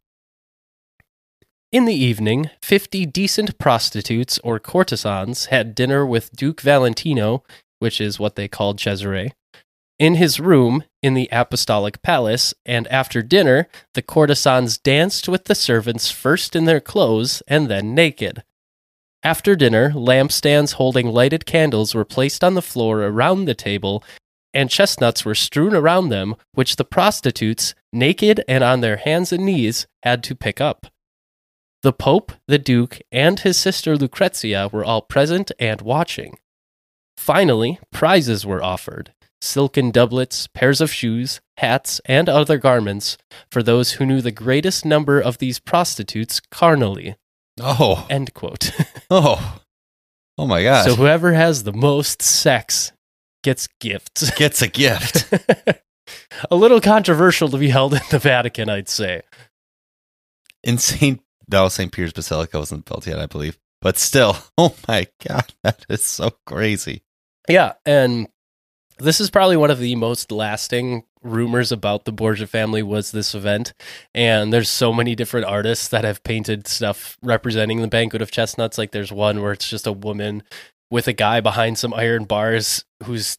In 1.70 1.84
the 1.84 1.94
evening, 1.94 2.50
50 2.60 3.06
decent 3.06 3.58
prostitutes 3.58 4.38
or 4.40 4.58
courtesans 4.58 5.46
had 5.46 5.74
dinner 5.74 6.04
with 6.04 6.32
Duke 6.32 6.60
Valentino, 6.60 7.44
which 7.78 8.00
is 8.00 8.18
what 8.18 8.36
they 8.36 8.48
called 8.48 8.78
Cesare, 8.78 9.32
in 9.98 10.16
his 10.16 10.38
room 10.38 10.84
in 11.02 11.14
the 11.14 11.28
apostolic 11.32 12.00
palace, 12.02 12.54
and 12.64 12.86
after 12.88 13.22
dinner, 13.22 13.68
the 13.94 14.02
courtesans 14.02 14.78
danced 14.78 15.28
with 15.28 15.44
the 15.44 15.54
servants 15.54 16.10
first 16.10 16.54
in 16.54 16.64
their 16.64 16.80
clothes 16.80 17.42
and 17.48 17.68
then 17.68 17.94
naked. 17.94 18.44
After 19.24 19.54
dinner, 19.54 19.90
lampstands 19.90 20.74
holding 20.74 21.08
lighted 21.08 21.44
candles 21.44 21.94
were 21.94 22.04
placed 22.04 22.42
on 22.42 22.54
the 22.54 22.62
floor 22.62 23.02
around 23.02 23.44
the 23.44 23.54
table, 23.54 24.02
and 24.54 24.70
chestnuts 24.70 25.24
were 25.24 25.34
strewn 25.34 25.74
around 25.74 26.08
them, 26.08 26.36
which 26.54 26.76
the 26.76 26.84
prostitutes, 26.84 27.74
naked 27.92 28.44
and 28.46 28.62
on 28.62 28.80
their 28.80 28.96
hands 28.96 29.32
and 29.32 29.44
knees, 29.44 29.86
had 30.02 30.22
to 30.24 30.34
pick 30.34 30.60
up. 30.60 30.86
The 31.82 31.92
Pope, 31.92 32.32
the 32.46 32.58
Duke, 32.58 33.00
and 33.10 33.40
his 33.40 33.56
sister 33.56 33.96
Lucrezia 33.96 34.68
were 34.72 34.84
all 34.84 35.02
present 35.02 35.50
and 35.58 35.80
watching. 35.80 36.38
Finally, 37.16 37.80
prizes 37.90 38.46
were 38.46 38.62
offered 38.62 39.12
silken 39.42 39.90
doublets, 39.90 40.46
pairs 40.46 40.80
of 40.80 40.92
shoes, 40.92 41.40
hats, 41.56 42.00
and 42.06 42.28
other 42.28 42.58
garments 42.58 43.18
for 43.50 43.62
those 43.62 43.92
who 43.92 44.06
knew 44.06 44.20
the 44.20 44.30
greatest 44.30 44.84
number 44.84 45.20
of 45.20 45.38
these 45.38 45.58
prostitutes 45.58 46.40
carnally. 46.40 47.16
Oh. 47.60 48.06
End 48.08 48.32
quote. 48.34 48.70
Oh. 49.10 49.60
Oh 50.38 50.46
my 50.46 50.62
gosh. 50.62 50.86
so 50.86 50.94
whoever 50.94 51.34
has 51.34 51.64
the 51.64 51.72
most 51.74 52.22
sex 52.22 52.92
gets 53.42 53.68
gifts. 53.78 54.30
gets 54.36 54.62
a 54.62 54.68
gift. 54.68 55.30
a 56.50 56.56
little 56.56 56.80
controversial 56.80 57.50
to 57.50 57.58
be 57.58 57.68
held 57.68 57.92
in 57.92 58.00
the 58.10 58.18
Vatican, 58.18 58.70
I'd 58.70 58.88
say. 58.88 59.20
In 60.64 60.78
St. 60.78 61.20
No, 61.50 61.68
St. 61.68 61.92
Peter's 61.92 62.14
Basilica 62.14 62.58
wasn't 62.58 62.86
built 62.86 63.06
yet, 63.06 63.18
I 63.18 63.26
believe. 63.26 63.58
But 63.82 63.98
still, 63.98 64.38
oh 64.56 64.74
my 64.88 65.08
god, 65.28 65.52
that 65.62 65.84
is 65.90 66.02
so 66.02 66.30
crazy. 66.46 67.02
Yeah, 67.48 67.74
and 67.84 68.28
this 69.02 69.20
is 69.20 69.30
probably 69.30 69.56
one 69.56 69.70
of 69.70 69.78
the 69.78 69.94
most 69.96 70.32
lasting 70.32 71.04
rumors 71.22 71.72
about 71.72 72.04
the 72.04 72.12
Borgia 72.12 72.46
family 72.46 72.82
was 72.82 73.12
this 73.12 73.34
event. 73.34 73.74
And 74.14 74.52
there's 74.52 74.68
so 74.68 74.92
many 74.92 75.14
different 75.14 75.46
artists 75.46 75.88
that 75.88 76.04
have 76.04 76.22
painted 76.24 76.66
stuff 76.66 77.18
representing 77.22 77.80
the 77.80 77.88
banquet 77.88 78.22
of 78.22 78.30
chestnuts. 78.30 78.78
Like 78.78 78.92
there's 78.92 79.12
one 79.12 79.40
where 79.40 79.52
it's 79.52 79.68
just 79.68 79.86
a 79.86 79.92
woman 79.92 80.42
with 80.90 81.08
a 81.08 81.12
guy 81.12 81.40
behind 81.40 81.78
some 81.78 81.94
iron 81.94 82.24
bars 82.24 82.84
who's 83.04 83.38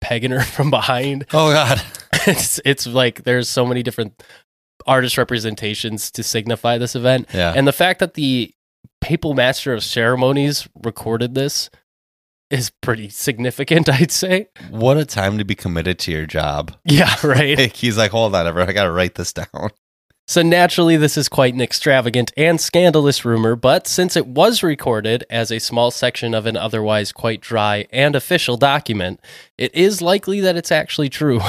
pegging 0.00 0.30
her 0.30 0.40
from 0.42 0.70
behind. 0.70 1.26
Oh 1.32 1.52
god. 1.52 1.82
it's 2.26 2.60
it's 2.64 2.86
like 2.86 3.24
there's 3.24 3.48
so 3.48 3.66
many 3.66 3.82
different 3.82 4.22
artist 4.86 5.16
representations 5.18 6.10
to 6.12 6.22
signify 6.22 6.78
this 6.78 6.94
event. 6.94 7.28
Yeah. 7.32 7.52
And 7.54 7.66
the 7.66 7.72
fact 7.72 8.00
that 8.00 8.14
the 8.14 8.54
papal 9.00 9.34
master 9.34 9.72
of 9.72 9.82
ceremonies 9.82 10.68
recorded 10.82 11.34
this 11.34 11.70
is 12.50 12.70
pretty 12.82 13.08
significant, 13.08 13.88
I'd 13.92 14.12
say. 14.12 14.48
what 14.70 14.96
a 14.96 15.04
time 15.04 15.38
to 15.38 15.44
be 15.44 15.54
committed 15.54 15.98
to 16.00 16.12
your 16.12 16.26
job. 16.26 16.74
Yeah, 16.84 17.14
right. 17.24 17.58
Like, 17.58 17.76
he's 17.76 17.98
like, 17.98 18.10
hold 18.10 18.34
on, 18.34 18.46
everyone, 18.46 18.68
I 18.68 18.72
gotta 18.72 18.92
write 18.92 19.14
this 19.14 19.32
down. 19.32 19.46
So 20.26 20.40
naturally, 20.40 20.96
this 20.96 21.18
is 21.18 21.28
quite 21.28 21.52
an 21.52 21.60
extravagant 21.60 22.32
and 22.34 22.58
scandalous 22.58 23.26
rumor, 23.26 23.56
but 23.56 23.86
since 23.86 24.16
it 24.16 24.26
was 24.26 24.62
recorded 24.62 25.22
as 25.28 25.52
a 25.52 25.58
small 25.58 25.90
section 25.90 26.32
of 26.32 26.46
an 26.46 26.56
otherwise 26.56 27.12
quite 27.12 27.42
dry 27.42 27.86
and 27.92 28.16
official 28.16 28.56
document, 28.56 29.20
it 29.58 29.74
is 29.74 30.00
likely 30.00 30.40
that 30.40 30.56
it's 30.56 30.72
actually 30.72 31.10
true. 31.10 31.42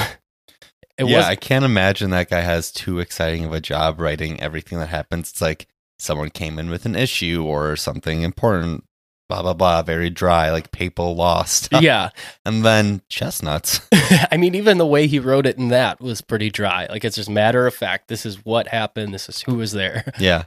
It 0.98 1.06
yeah, 1.06 1.16
was 1.16 1.26
I 1.26 1.36
can't 1.36 1.64
imagine 1.64 2.10
that 2.10 2.30
guy 2.30 2.40
has 2.40 2.70
too 2.70 3.00
exciting 3.00 3.44
of 3.44 3.52
a 3.52 3.60
job 3.60 4.00
writing 4.00 4.40
everything 4.40 4.78
that 4.78 4.88
happens. 4.88 5.30
It's 5.30 5.40
like 5.40 5.68
someone 5.98 6.30
came 6.30 6.58
in 6.58 6.70
with 6.70 6.86
an 6.86 6.96
issue 6.96 7.44
or 7.44 7.76
something 7.76 8.22
important, 8.22 8.84
blah 9.28 9.42
blah 9.42 9.54
blah, 9.54 9.82
very 9.82 10.10
dry, 10.10 10.50
like 10.50 10.70
papal 10.70 11.14
law 11.16 11.42
stuff. 11.46 11.82
yeah. 11.82 12.10
and 12.44 12.64
then 12.64 13.02
chestnuts. 13.08 13.80
I 14.30 14.36
mean, 14.36 14.54
even 14.54 14.78
the 14.78 14.86
way 14.86 15.06
he 15.06 15.18
wrote 15.18 15.46
it 15.46 15.58
in 15.58 15.68
that 15.68 16.00
was 16.00 16.20
pretty 16.20 16.50
dry. 16.50 16.86
Like 16.86 17.04
it's 17.04 17.16
just 17.16 17.30
matter 17.30 17.66
of 17.66 17.74
fact. 17.74 18.08
This 18.08 18.24
is 18.26 18.44
what 18.44 18.68
happened. 18.68 19.12
This 19.14 19.28
is 19.28 19.42
who 19.42 19.54
was 19.56 19.72
there. 19.72 20.12
yeah, 20.18 20.44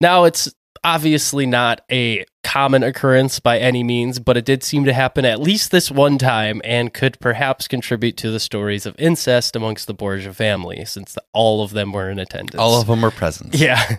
Now, 0.00 0.24
it's 0.24 0.52
obviously 0.82 1.44
not 1.44 1.82
a 1.92 2.24
common 2.42 2.82
occurrence 2.82 3.38
by 3.38 3.58
any 3.58 3.82
means, 3.82 4.18
but 4.18 4.36
it 4.36 4.46
did 4.46 4.62
seem 4.64 4.84
to 4.86 4.92
happen 4.94 5.26
at 5.26 5.38
least 5.38 5.70
this 5.70 5.90
one 5.90 6.16
time 6.16 6.60
and 6.64 6.94
could 6.94 7.20
perhaps 7.20 7.68
contribute 7.68 8.16
to 8.16 8.30
the 8.30 8.40
stories 8.40 8.86
of 8.86 8.94
incest 8.98 9.54
amongst 9.54 9.86
the 9.86 9.92
Borgia 9.92 10.32
family, 10.32 10.84
since 10.86 11.18
all 11.34 11.62
of 11.62 11.72
them 11.72 11.92
were 11.92 12.08
in 12.08 12.18
attendance. 12.18 12.58
all 12.58 12.80
of 12.80 12.86
them 12.86 13.02
were 13.02 13.10
present. 13.10 13.54
Yeah. 13.54 13.96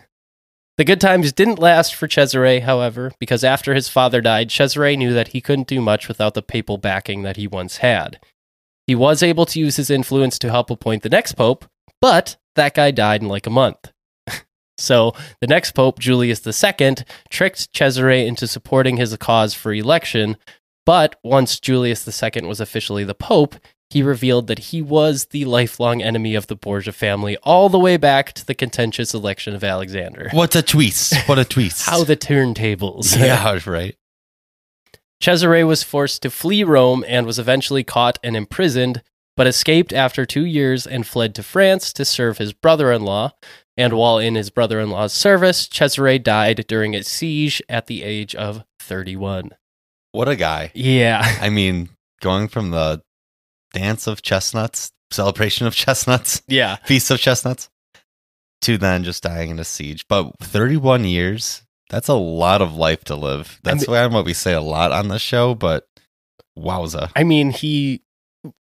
The 0.77 0.85
good 0.85 1.01
times 1.01 1.31
didn't 1.31 1.59
last 1.59 1.93
for 1.93 2.07
Cesare, 2.07 2.61
however, 2.61 3.11
because 3.19 3.43
after 3.43 3.73
his 3.73 3.89
father 3.89 4.21
died, 4.21 4.51
Cesare 4.51 4.95
knew 4.95 5.13
that 5.13 5.29
he 5.29 5.41
couldn't 5.41 5.67
do 5.67 5.81
much 5.81 6.07
without 6.07 6.33
the 6.33 6.41
papal 6.41 6.77
backing 6.77 7.23
that 7.23 7.37
he 7.37 7.45
once 7.45 7.77
had. 7.77 8.19
He 8.87 8.95
was 8.95 9.21
able 9.21 9.45
to 9.47 9.59
use 9.59 9.75
his 9.75 9.89
influence 9.89 10.39
to 10.39 10.49
help 10.49 10.69
appoint 10.69 11.03
the 11.03 11.09
next 11.09 11.33
pope, 11.33 11.65
but 11.99 12.37
that 12.55 12.73
guy 12.73 12.91
died 12.91 13.21
in 13.21 13.27
like 13.27 13.45
a 13.45 13.51
month. 13.51 13.91
so 14.77 15.13
the 15.39 15.47
next 15.47 15.73
pope, 15.73 15.99
Julius 15.99 16.45
II, 16.45 16.95
tricked 17.29 17.73
Cesare 17.73 18.25
into 18.25 18.47
supporting 18.47 18.97
his 18.97 19.15
cause 19.17 19.53
for 19.53 19.73
election, 19.73 20.37
but 20.85 21.15
once 21.23 21.59
Julius 21.59 22.07
II 22.07 22.47
was 22.47 22.59
officially 22.59 23.03
the 23.03 23.13
pope, 23.13 23.55
he 23.91 24.01
revealed 24.01 24.47
that 24.47 24.59
he 24.59 24.81
was 24.81 25.25
the 25.25 25.43
lifelong 25.43 26.01
enemy 26.01 26.33
of 26.33 26.47
the 26.47 26.55
Borgia 26.55 26.93
family 26.93 27.35
all 27.43 27.67
the 27.67 27.77
way 27.77 27.97
back 27.97 28.31
to 28.33 28.45
the 28.45 28.55
contentious 28.55 29.13
election 29.13 29.53
of 29.53 29.63
Alexander. 29.63 30.29
What 30.41 30.55
a 30.55 30.61
twist! 30.61 31.13
What 31.27 31.37
a 31.37 31.45
twist! 31.45 31.85
How 31.85 32.05
the 32.05 32.15
turntables. 32.15 33.17
yeah, 33.19 33.59
right. 33.65 33.95
Cesare 35.21 35.67
was 35.67 35.83
forced 35.83 36.21
to 36.21 36.29
flee 36.31 36.63
Rome 36.63 37.03
and 37.07 37.25
was 37.25 37.37
eventually 37.37 37.83
caught 37.83 38.17
and 38.23 38.35
imprisoned, 38.35 39.03
but 39.35 39.45
escaped 39.45 39.93
after 39.93 40.25
two 40.25 40.45
years 40.45 40.87
and 40.87 41.05
fled 41.05 41.35
to 41.35 41.43
France 41.43 41.91
to 41.93 42.05
serve 42.05 42.37
his 42.37 42.53
brother 42.53 42.91
in 42.91 43.03
law. 43.03 43.33
And 43.77 43.93
while 43.93 44.17
in 44.17 44.35
his 44.35 44.49
brother 44.49 44.79
in 44.79 44.89
law's 44.89 45.13
service, 45.13 45.67
Cesare 45.67 46.17
died 46.17 46.65
during 46.67 46.95
a 46.95 47.03
siege 47.03 47.61
at 47.67 47.87
the 47.87 48.03
age 48.03 48.33
of 48.35 48.63
31. 48.79 49.51
What 50.13 50.27
a 50.27 50.35
guy! 50.35 50.71
Yeah. 50.73 51.37
I 51.41 51.49
mean, 51.49 51.89
going 52.21 52.47
from 52.47 52.71
the 52.71 53.01
dance 53.73 54.07
of 54.07 54.21
chestnuts, 54.21 54.91
celebration 55.11 55.67
of 55.67 55.75
chestnuts, 55.75 56.41
Yeah. 56.47 56.75
feast 56.83 57.11
of 57.11 57.19
chestnuts, 57.19 57.69
to 58.61 58.77
then 58.77 59.03
just 59.03 59.23
dying 59.23 59.49
in 59.49 59.59
a 59.59 59.63
siege. 59.63 60.07
But 60.07 60.33
31 60.39 61.05
years, 61.05 61.63
that's 61.89 62.07
a 62.07 62.13
lot 62.13 62.61
of 62.61 62.75
life 62.75 63.03
to 63.05 63.15
live. 63.15 63.59
That's 63.63 63.87
why 63.87 64.05
what 64.07 64.25
we 64.25 64.33
say 64.33 64.53
a 64.53 64.61
lot 64.61 64.91
on 64.91 65.07
the 65.07 65.19
show, 65.19 65.55
but 65.55 65.87
wowza. 66.57 67.11
I 67.15 67.23
mean, 67.23 67.51
he 67.51 68.01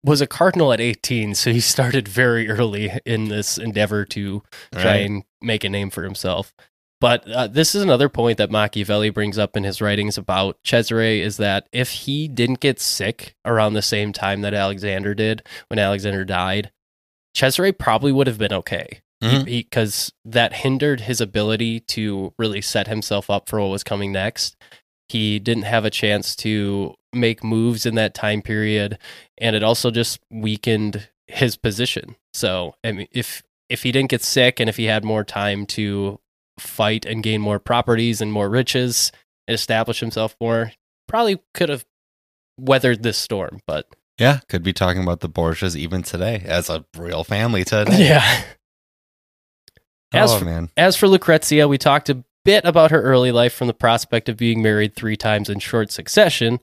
was 0.04 0.20
a 0.20 0.26
cardinal 0.26 0.72
at 0.72 0.80
18, 0.80 1.34
so 1.34 1.52
he 1.52 1.60
started 1.60 2.08
very 2.08 2.48
early 2.48 2.92
in 3.06 3.28
this 3.28 3.58
endeavor 3.58 4.04
to 4.06 4.42
try 4.72 4.84
Right? 4.84 5.06
and 5.06 5.22
make 5.40 5.64
a 5.64 5.68
name 5.68 5.90
for 5.90 6.02
himself. 6.04 6.52
But 7.00 7.30
uh, 7.30 7.46
this 7.46 7.74
is 7.74 7.82
another 7.82 8.08
point 8.08 8.38
that 8.38 8.50
Machiavelli 8.50 9.10
brings 9.10 9.38
up 9.38 9.56
in 9.56 9.62
his 9.64 9.80
writings 9.80 10.18
about 10.18 10.58
Cesare 10.64 11.20
is 11.20 11.36
that 11.36 11.68
if 11.72 11.90
he 11.90 12.26
didn't 12.26 12.60
get 12.60 12.80
sick 12.80 13.36
around 13.44 13.74
the 13.74 13.82
same 13.82 14.12
time 14.12 14.40
that 14.40 14.54
Alexander 14.54 15.14
did 15.14 15.42
when 15.68 15.78
Alexander 15.78 16.24
died, 16.24 16.72
Cesare 17.36 17.72
probably 17.72 18.10
would 18.10 18.26
have 18.26 18.38
been 18.38 18.52
okay 18.52 19.00
because 19.44 20.12
that 20.24 20.52
hindered 20.54 21.02
his 21.02 21.20
ability 21.20 21.80
to 21.80 22.32
really 22.38 22.60
set 22.60 22.86
himself 22.86 23.30
up 23.30 23.48
for 23.48 23.60
what 23.60 23.70
was 23.70 23.84
coming 23.84 24.12
next. 24.12 24.56
He 25.08 25.38
didn't 25.38 25.64
have 25.64 25.84
a 25.84 25.90
chance 25.90 26.36
to 26.36 26.94
make 27.12 27.42
moves 27.42 27.86
in 27.86 27.94
that 27.94 28.14
time 28.14 28.42
period, 28.42 28.98
and 29.38 29.56
it 29.56 29.62
also 29.62 29.90
just 29.90 30.20
weakened 30.30 31.08
his 31.26 31.56
position. 31.56 32.16
So, 32.32 32.74
I 32.84 32.92
mean, 32.92 33.08
if 33.10 33.42
if 33.68 33.82
he 33.82 33.92
didn't 33.92 34.10
get 34.10 34.22
sick 34.22 34.60
and 34.60 34.68
if 34.68 34.76
he 34.76 34.84
had 34.84 35.04
more 35.04 35.24
time 35.24 35.66
to 35.66 36.20
fight 36.58 37.04
and 37.04 37.22
gain 37.22 37.40
more 37.40 37.58
properties 37.58 38.20
and 38.20 38.32
more 38.32 38.48
riches 38.48 39.12
and 39.46 39.54
establish 39.54 40.00
himself 40.00 40.36
more, 40.40 40.72
probably 41.06 41.38
could 41.54 41.68
have 41.68 41.84
weathered 42.58 43.02
this 43.02 43.16
storm. 43.18 43.60
But 43.66 43.86
Yeah, 44.18 44.40
could 44.48 44.62
be 44.62 44.72
talking 44.72 45.02
about 45.02 45.20
the 45.20 45.28
Borgias 45.28 45.76
even 45.76 46.02
today 46.02 46.42
as 46.44 46.68
a 46.70 46.84
real 46.96 47.24
family 47.24 47.64
today. 47.64 48.08
yeah. 48.08 48.42
As 50.12 50.32
oh, 50.32 50.38
for- 50.38 50.44
man. 50.46 50.70
As 50.76 50.96
for 50.96 51.06
Lucrezia, 51.06 51.68
we 51.68 51.76
talked 51.78 52.08
a 52.08 52.24
bit 52.44 52.64
about 52.64 52.90
her 52.90 53.02
early 53.02 53.30
life 53.30 53.52
from 53.52 53.66
the 53.66 53.74
prospect 53.74 54.28
of 54.30 54.38
being 54.38 54.62
married 54.62 54.96
three 54.96 55.16
times 55.16 55.50
in 55.50 55.58
short 55.58 55.92
succession. 55.92 56.60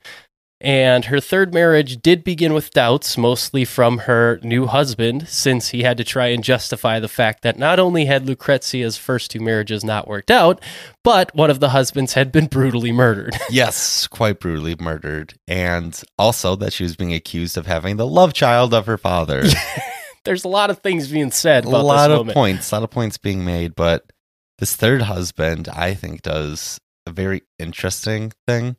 And 0.66 1.06
her 1.06 1.20
third 1.20 1.54
marriage 1.54 2.02
did 2.02 2.24
begin 2.24 2.56
with 2.56 2.72
doubts, 2.72 3.20
mostly 3.20 3.66
from 3.66 4.00
her 4.00 4.40
new 4.42 4.66
husband, 4.66 5.28
since 5.30 5.70
he 5.70 5.84
had 5.84 5.96
to 5.98 6.04
try 6.04 6.30
and 6.30 6.44
justify 6.44 7.00
the 7.00 7.08
fact 7.08 7.44
that 7.44 7.60
not 7.60 7.80
only 7.80 8.06
had 8.06 8.26
Lucrezia's 8.26 8.98
first 8.98 9.30
two 9.30 9.40
marriages 9.40 9.84
not 9.84 10.08
worked 10.08 10.32
out, 10.32 10.60
but 11.04 11.34
one 11.36 11.52
of 11.52 11.60
the 11.60 11.70
husbands 11.70 12.14
had 12.14 12.32
been 12.32 12.48
brutally 12.48 12.92
murdered. 12.92 13.36
Yes, 13.52 14.08
quite 14.08 14.40
brutally 14.40 14.76
murdered. 14.80 15.36
And 15.48 16.02
also 16.18 16.56
that 16.56 16.74
she 16.74 16.84
was 16.84 16.96
being 16.96 17.14
accused 17.14 17.58
of 17.58 17.68
having 17.68 17.98
the 17.98 18.08
love 18.08 18.34
child 18.34 18.74
of 18.74 18.88
her 18.88 18.98
father. 18.98 19.44
There's 20.26 20.46
a 20.46 20.50
lot 20.50 20.72
of 20.72 20.80
things 20.80 21.10
being 21.10 21.30
said 21.30 21.66
a 21.66 21.70
lot 21.70 22.10
of 22.10 22.18
woman. 22.18 22.34
points, 22.34 22.72
a 22.72 22.76
lot 22.76 22.84
of 22.84 22.90
points 22.90 23.20
being 23.20 23.46
made, 23.46 23.76
but 23.76 24.12
this 24.58 24.76
third 24.76 25.04
husband, 25.04 25.70
I 25.70 25.94
think, 25.94 26.24
does 26.24 26.80
a 27.06 27.12
very 27.12 27.44
interesting 27.60 28.34
thing. 28.48 28.78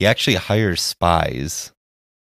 He 0.00 0.06
actually 0.06 0.36
hires 0.36 0.80
spies 0.80 1.72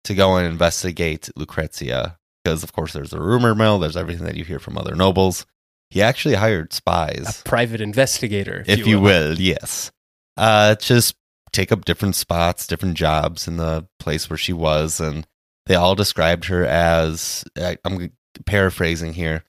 to 0.06 0.16
go 0.16 0.36
and 0.36 0.48
investigate 0.48 1.30
Lucrezia 1.38 2.18
because, 2.44 2.64
of 2.64 2.74
course, 2.74 2.92
there's 2.92 3.14
a 3.14 3.22
rumor 3.22 3.54
mill. 3.54 3.78
There's 3.78 3.96
everything 3.96 4.26
that 4.26 4.36
you 4.36 4.44
hear 4.44 4.58
from 4.60 4.78
other 4.80 4.96
nobles. 4.96 5.46
He 5.92 6.02
actually 6.02 6.36
hired 6.36 6.74
spies. 6.74 7.42
A 7.42 7.44
private 7.48 7.80
investigator, 7.80 8.64
if 8.68 8.88
you 8.88 9.00
will. 9.00 9.40
Yes, 9.40 9.92
uh, 10.38 10.74
just 10.76 11.16
take 11.54 11.72
up 11.72 11.86
different 11.86 12.16
spots, 12.16 12.66
different 12.66 12.96
jobs 12.98 13.48
in 13.48 13.58
the 13.58 13.86
place 14.00 14.28
where 14.30 14.38
she 14.38 14.54
was, 14.54 15.00
and 15.00 15.28
they 15.68 15.76
all 15.76 15.94
described 15.94 16.46
her 16.46 16.66
as 16.66 17.44
I- 17.58 17.78
I'm 17.86 18.12
paraphrasing 18.48 19.14
here, 19.14 19.44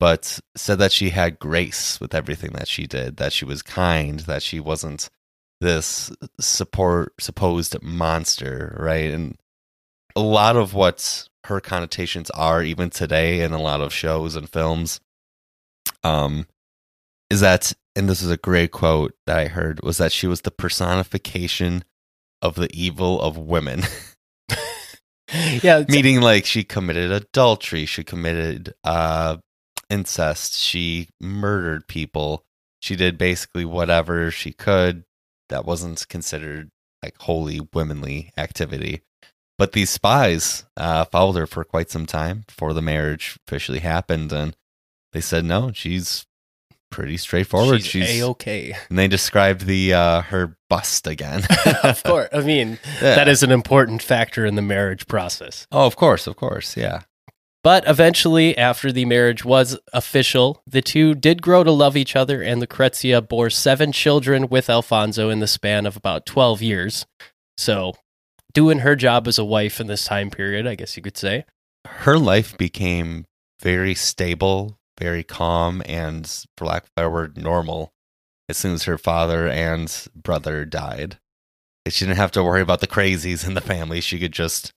but 0.00 0.40
said 0.56 0.78
that 0.80 0.90
she 0.90 1.10
had 1.10 1.38
grace 1.38 2.00
with 2.00 2.12
everything 2.12 2.52
that 2.54 2.66
she 2.66 2.88
did, 2.88 3.18
that 3.18 3.32
she 3.32 3.44
was 3.44 3.62
kind, 3.62 4.18
that 4.20 4.42
she 4.42 4.58
wasn't 4.58 5.08
this 5.62 6.12
support 6.40 7.14
supposed 7.20 7.80
monster, 7.82 8.76
right? 8.78 9.10
And 9.10 9.38
a 10.14 10.20
lot 10.20 10.56
of 10.56 10.74
what 10.74 11.28
her 11.44 11.60
connotations 11.60 12.30
are 12.30 12.62
even 12.62 12.90
today 12.90 13.40
in 13.40 13.52
a 13.52 13.62
lot 13.62 13.80
of 13.80 13.92
shows 13.92 14.36
and 14.36 14.48
films 14.48 15.00
um 16.04 16.46
is 17.30 17.40
that 17.40 17.72
and 17.96 18.08
this 18.08 18.22
is 18.22 18.30
a 18.30 18.36
great 18.36 18.70
quote 18.70 19.14
that 19.26 19.38
I 19.38 19.46
heard 19.48 19.82
was 19.82 19.98
that 19.98 20.12
she 20.12 20.26
was 20.26 20.42
the 20.42 20.50
personification 20.50 21.84
of 22.40 22.54
the 22.54 22.68
evil 22.72 23.20
of 23.20 23.38
women. 23.38 23.82
Yeah, 25.62 25.84
Meaning 25.88 26.20
like 26.20 26.44
she 26.44 26.62
committed 26.62 27.10
adultery, 27.10 27.86
she 27.86 28.04
committed 28.04 28.74
uh 28.84 29.38
incest, 29.88 30.54
she 30.58 31.08
murdered 31.22 31.88
people. 31.88 32.44
She 32.80 32.96
did 32.96 33.16
basically 33.16 33.64
whatever 33.64 34.30
she 34.30 34.52
could 34.52 35.04
that 35.52 35.64
wasn't 35.64 36.08
considered 36.08 36.70
like 37.02 37.14
wholly 37.20 37.60
womanly 37.72 38.32
activity. 38.36 39.02
But 39.58 39.72
these 39.72 39.90
spies 39.90 40.64
uh, 40.76 41.04
followed 41.04 41.36
her 41.36 41.46
for 41.46 41.62
quite 41.62 41.90
some 41.90 42.06
time 42.06 42.44
before 42.48 42.72
the 42.72 42.82
marriage 42.82 43.38
officially 43.46 43.78
happened, 43.80 44.32
and 44.32 44.56
they 45.12 45.20
said 45.20 45.44
no, 45.44 45.70
she's 45.72 46.26
pretty 46.90 47.16
straightforward. 47.16 47.82
she's, 47.82 48.06
She's, 48.08 48.20
a-okay. 48.22 48.74
and 48.90 48.98
they 48.98 49.08
described 49.08 49.66
the 49.66 49.94
uh, 49.94 50.22
her 50.22 50.56
bust 50.68 51.06
again. 51.06 51.42
of 51.84 52.02
course. 52.02 52.28
I 52.32 52.40
mean, 52.40 52.78
Yeah. 53.00 53.14
that 53.14 53.28
is 53.28 53.42
an 53.42 53.50
important 53.52 54.02
factor 54.02 54.44
in 54.44 54.56
the 54.56 54.62
marriage 54.62 55.06
process. 55.06 55.66
Oh, 55.72 55.86
of 55.86 55.96
course, 55.96 56.26
of 56.26 56.36
course, 56.36 56.76
yeah. 56.76 57.02
But 57.64 57.86
eventually, 57.86 58.58
after 58.58 58.90
the 58.90 59.04
marriage 59.04 59.44
was 59.44 59.78
official, 59.92 60.62
the 60.66 60.82
two 60.82 61.14
did 61.14 61.42
grow 61.42 61.62
to 61.62 61.70
love 61.70 61.96
each 61.96 62.16
other, 62.16 62.42
and 62.42 62.60
Lucrezia 62.60 63.22
bore 63.22 63.50
seven 63.50 63.92
children 63.92 64.48
with 64.48 64.68
Alfonso 64.68 65.30
in 65.30 65.38
the 65.38 65.46
span 65.46 65.86
of 65.86 65.96
about 65.96 66.26
12 66.26 66.60
years. 66.60 67.06
So, 67.56 67.94
doing 68.52 68.80
her 68.80 68.96
job 68.96 69.28
as 69.28 69.38
a 69.38 69.44
wife 69.44 69.80
in 69.80 69.86
this 69.86 70.06
time 70.06 70.30
period, 70.30 70.66
I 70.66 70.74
guess 70.74 70.96
you 70.96 71.02
could 71.02 71.16
say. 71.16 71.44
Her 71.86 72.18
life 72.18 72.58
became 72.58 73.26
very 73.60 73.94
stable 73.94 74.80
very 74.98 75.24
calm 75.24 75.82
and, 75.86 76.26
for 76.56 76.66
lack 76.66 76.84
of 76.96 77.04
a 77.04 77.10
word, 77.10 77.36
normal 77.36 77.92
as 78.48 78.56
soon 78.56 78.74
as 78.74 78.84
her 78.84 78.98
father 78.98 79.48
and 79.48 80.06
brother 80.14 80.64
died. 80.64 81.18
She 81.88 82.04
didn't 82.04 82.18
have 82.18 82.30
to 82.32 82.44
worry 82.44 82.60
about 82.60 82.80
the 82.80 82.86
crazies 82.86 83.46
in 83.46 83.54
the 83.54 83.60
family. 83.60 84.00
She 84.00 84.20
could 84.20 84.32
just 84.32 84.72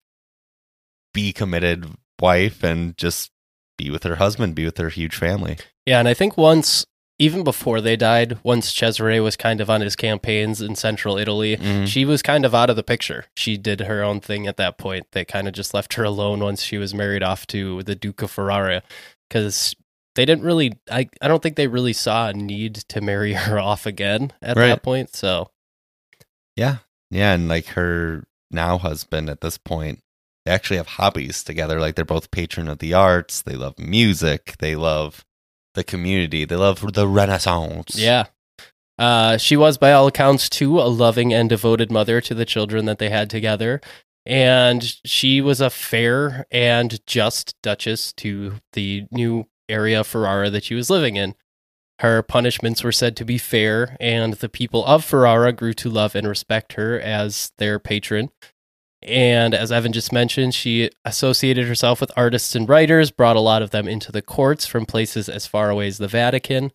be 1.14 1.32
committed 1.32 1.86
wife 2.22 2.64
and 2.64 2.98
just 2.98 3.32
be 3.78 3.90
with 3.90 4.04
her 4.04 4.16
husband, 4.16 4.56
be 4.56 4.66
with 4.66 4.78
her 4.78 4.90
huge 4.90 5.16
family. 5.16 5.58
Yeah, 5.86 6.00
and 6.00 6.08
I 6.08 6.14
think 6.14 6.38
once, 6.38 6.86
even 7.20 7.44
before 7.44 7.82
they 7.82 7.96
died, 7.96 8.38
once 8.44 8.72
Cesare 8.74 9.22
was 9.22 9.36
kind 9.36 9.62
of 9.62 9.70
on 9.70 9.82
his 9.82 9.96
campaigns 9.96 10.62
in 10.62 10.76
central 10.76 11.18
Italy, 11.18 11.58
Mhm. 11.58 11.88
she 11.88 12.06
was 12.06 12.22
kind 12.22 12.46
of 12.46 12.56
out 12.56 12.70
of 12.70 12.76
the 12.76 12.84
picture. 12.84 13.26
She 13.36 13.58
did 13.58 13.82
her 13.82 14.02
own 14.04 14.20
thing 14.22 14.48
at 14.48 14.58
that 14.58 14.78
point. 14.78 15.08
They 15.12 15.26
kind 15.26 15.48
of 15.48 15.54
just 15.54 15.74
left 15.74 15.94
her 15.96 16.04
alone 16.04 16.40
once 16.40 16.64
she 16.64 16.78
was 16.78 16.94
married 16.94 17.24
off 17.24 17.46
to 17.48 17.84
the 17.84 17.96
Duke 17.96 18.22
of 18.22 18.32
Ferrara 18.32 18.82
because 19.30 19.76
they 20.16 20.26
didn't 20.26 20.46
really, 20.46 20.74
I, 20.90 21.10
I 21.22 21.28
don't 21.28 21.44
think 21.44 21.56
they 21.58 21.68
really 21.68 21.94
saw 21.94 22.30
a 22.30 22.34
need 22.34 22.76
to 22.90 23.02
marry 23.02 23.34
her 23.34 23.60
off 23.60 23.86
again 23.86 24.32
at 24.42 24.56
Right. 24.58 24.68
that 24.68 24.84
point. 24.84 25.14
So, 25.16 25.52
Yeah. 26.56 26.78
Yeah. 27.12 27.34
And 27.34 27.48
like 27.48 27.68
her 27.68 28.24
now 28.52 28.78
husband 28.78 29.30
at 29.30 29.42
this 29.42 29.58
point, 29.58 30.00
they 30.46 30.52
actually 30.52 30.78
have 30.78 30.88
hobbies 30.88 31.44
together. 31.44 31.80
Like 31.80 31.96
they're 31.96 32.06
both 32.06 32.32
patron 32.32 32.68
of 32.68 32.80
the 32.80 32.94
arts. 32.94 33.42
They 33.42 33.56
love 33.56 33.78
music. 33.80 34.56
They 34.60 34.76
love 34.76 35.26
the 35.74 35.84
community. 35.84 36.46
They 36.46 36.56
love 36.56 36.94
the 36.94 37.08
Renaissance. 37.08 37.98
yeah. 37.98 38.26
Uh, 38.98 39.36
she 39.38 39.58
was, 39.58 39.78
by 39.78 39.92
all 39.92 40.08
accounts, 40.08 40.48
too, 40.48 40.80
a 40.80 40.88
loving 40.88 41.34
and 41.34 41.50
devoted 41.50 41.92
mother 41.92 42.22
to 42.22 42.34
the 42.34 42.46
children 42.46 42.86
that 42.86 42.98
they 42.98 43.10
had 43.10 43.30
together. 43.30 43.82
And 44.26 44.96
she 45.04 45.42
was 45.42 45.60
a 45.60 45.70
fair 45.70 46.48
and 46.50 47.06
just 47.06 47.56
duchess 47.62 48.14
to 48.14 48.54
the 48.72 49.06
new 49.12 49.48
area 49.68 50.00
of 50.00 50.08
Ferrara 50.08 50.50
that 50.50 50.64
she 50.64 50.76
was 50.76 50.90
living 50.90 51.18
in. 51.18 51.36
Her 52.00 52.22
punishments 52.22 52.84
were 52.84 52.92
said 52.92 53.16
to 53.18 53.26
be 53.26 53.38
fair, 53.38 53.96
and 54.00 54.36
the 54.36 54.50
people 54.50 54.86
of 54.86 55.04
Ferrara 55.04 55.52
grew 55.52 55.74
to 55.74 55.90
love 55.90 56.16
and 56.16 56.28
respect 56.28 56.74
her 56.74 57.00
as 57.00 57.52
their 57.58 57.80
patron. 57.80 58.30
And 59.06 59.54
as 59.54 59.72
Evan 59.72 59.94
just 59.94 60.12
mentioned, 60.12 60.56
she 60.56 60.90
associated 61.06 61.68
herself 61.68 62.02
with 62.02 62.12
artists 62.18 62.56
and 62.56 62.68
writers, 62.68 63.12
brought 63.12 63.36
a 63.36 63.42
lot 63.42 63.62
of 63.62 63.70
them 63.70 63.88
into 63.88 64.12
the 64.12 64.24
courts 64.24 64.66
from 64.66 64.86
places 64.88 65.30
as 65.30 65.46
far 65.46 65.70
away 65.70 65.88
as 65.88 66.00
the 66.00 66.08
Vatican. 66.08 66.72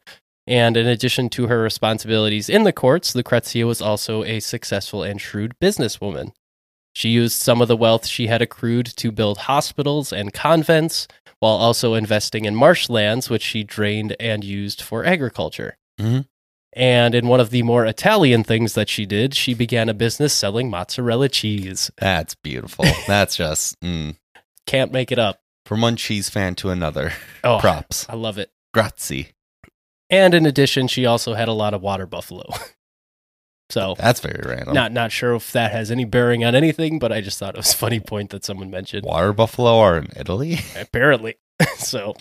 And 0.47 0.77
in 0.77 0.87
addition 0.87 1.29
to 1.31 1.49
her 1.49 1.61
responsibilities 1.61 2.49
in 2.49 2.63
the 2.63 2.73
courts, 2.73 3.15
Lucrezia 3.15 3.67
was 3.67 3.83
also 3.83 4.23
a 4.23 4.39
successful 4.41 5.03
and 5.03 5.21
shrewd 5.21 5.55
businesswoman. 5.61 6.33
She 6.93 7.09
used 7.09 7.37
some 7.37 7.61
of 7.61 7.69
the 7.69 7.77
wealth 7.77 8.07
she 8.07 8.29
had 8.29 8.43
accrued 8.43 8.87
to 8.87 9.13
build 9.13 9.39
hospitals 9.39 10.13
and 10.13 10.33
convents, 10.33 11.09
while 11.41 11.55
also 11.55 11.95
investing 11.95 12.45
in 12.45 12.55
marshlands, 12.55 13.29
which 13.29 13.43
she 13.43 13.65
drained 13.65 14.15
and 14.21 14.45
used 14.45 14.83
for 14.83 15.05
agriculture. 15.05 15.77
Mhm. 16.01 16.27
And 16.73 17.15
in 17.17 17.27
one 17.27 17.41
of 17.41 17.51
the 17.51 17.63
more 17.65 17.85
Italian 17.85 18.45
things 18.45 18.75
that 18.75 18.89
she 18.89 19.05
did, 19.05 19.35
she 19.35 19.55
began 19.55 19.89
a 19.89 19.95
business 19.95 20.33
selling 20.33 20.71
mozzarella 20.71 21.29
cheese. 21.29 21.91
That's 21.99 22.35
beautiful. 22.37 22.85
That's 23.09 23.37
just 23.37 23.79
mm, 23.81 24.17
Can't 24.67 24.93
make 24.93 25.11
it 25.11 25.19
up. 25.19 25.41
from 25.67 25.81
one 25.81 25.97
cheese 25.97 26.29
fan 26.31 26.55
to 26.57 26.71
another. 26.71 27.13
Oh, 27.43 27.59
Props. 27.59 28.07
I 28.09 28.15
love 28.17 28.37
it. 28.39 28.51
Grazie. 28.75 29.29
And 30.11 30.35
in 30.35 30.45
addition, 30.47 30.87
she 30.89 31.07
also 31.07 31.35
had 31.35 31.49
a 31.49 31.53
lot 31.53 31.73
of 31.75 31.81
water 31.83 32.07
buffalo. 32.07 32.45
so 33.71 33.95
That's 33.99 34.21
very 34.21 34.43
random. 34.45 34.75
not 34.75 34.93
not 34.93 35.11
sure 35.13 35.35
if 35.35 35.53
that 35.53 35.73
has 35.73 35.91
any 35.91 36.05
bearing 36.05 36.45
on 36.45 36.55
anything, 36.55 36.99
but 36.99 37.13
I 37.13 37.21
just 37.21 37.39
thought 37.39 37.55
it 37.55 37.59
was 37.59 37.73
a 37.73 37.77
funny 37.77 37.99
point 38.01 38.31
that 38.31 38.45
someone 38.45 38.71
mentioned. 38.71 39.05
Water 39.07 39.33
buffalo 39.33 39.79
are 39.79 39.97
in 39.99 40.09
Italy. 40.17 40.59
Apparently, 40.79 41.37
so 41.79 42.15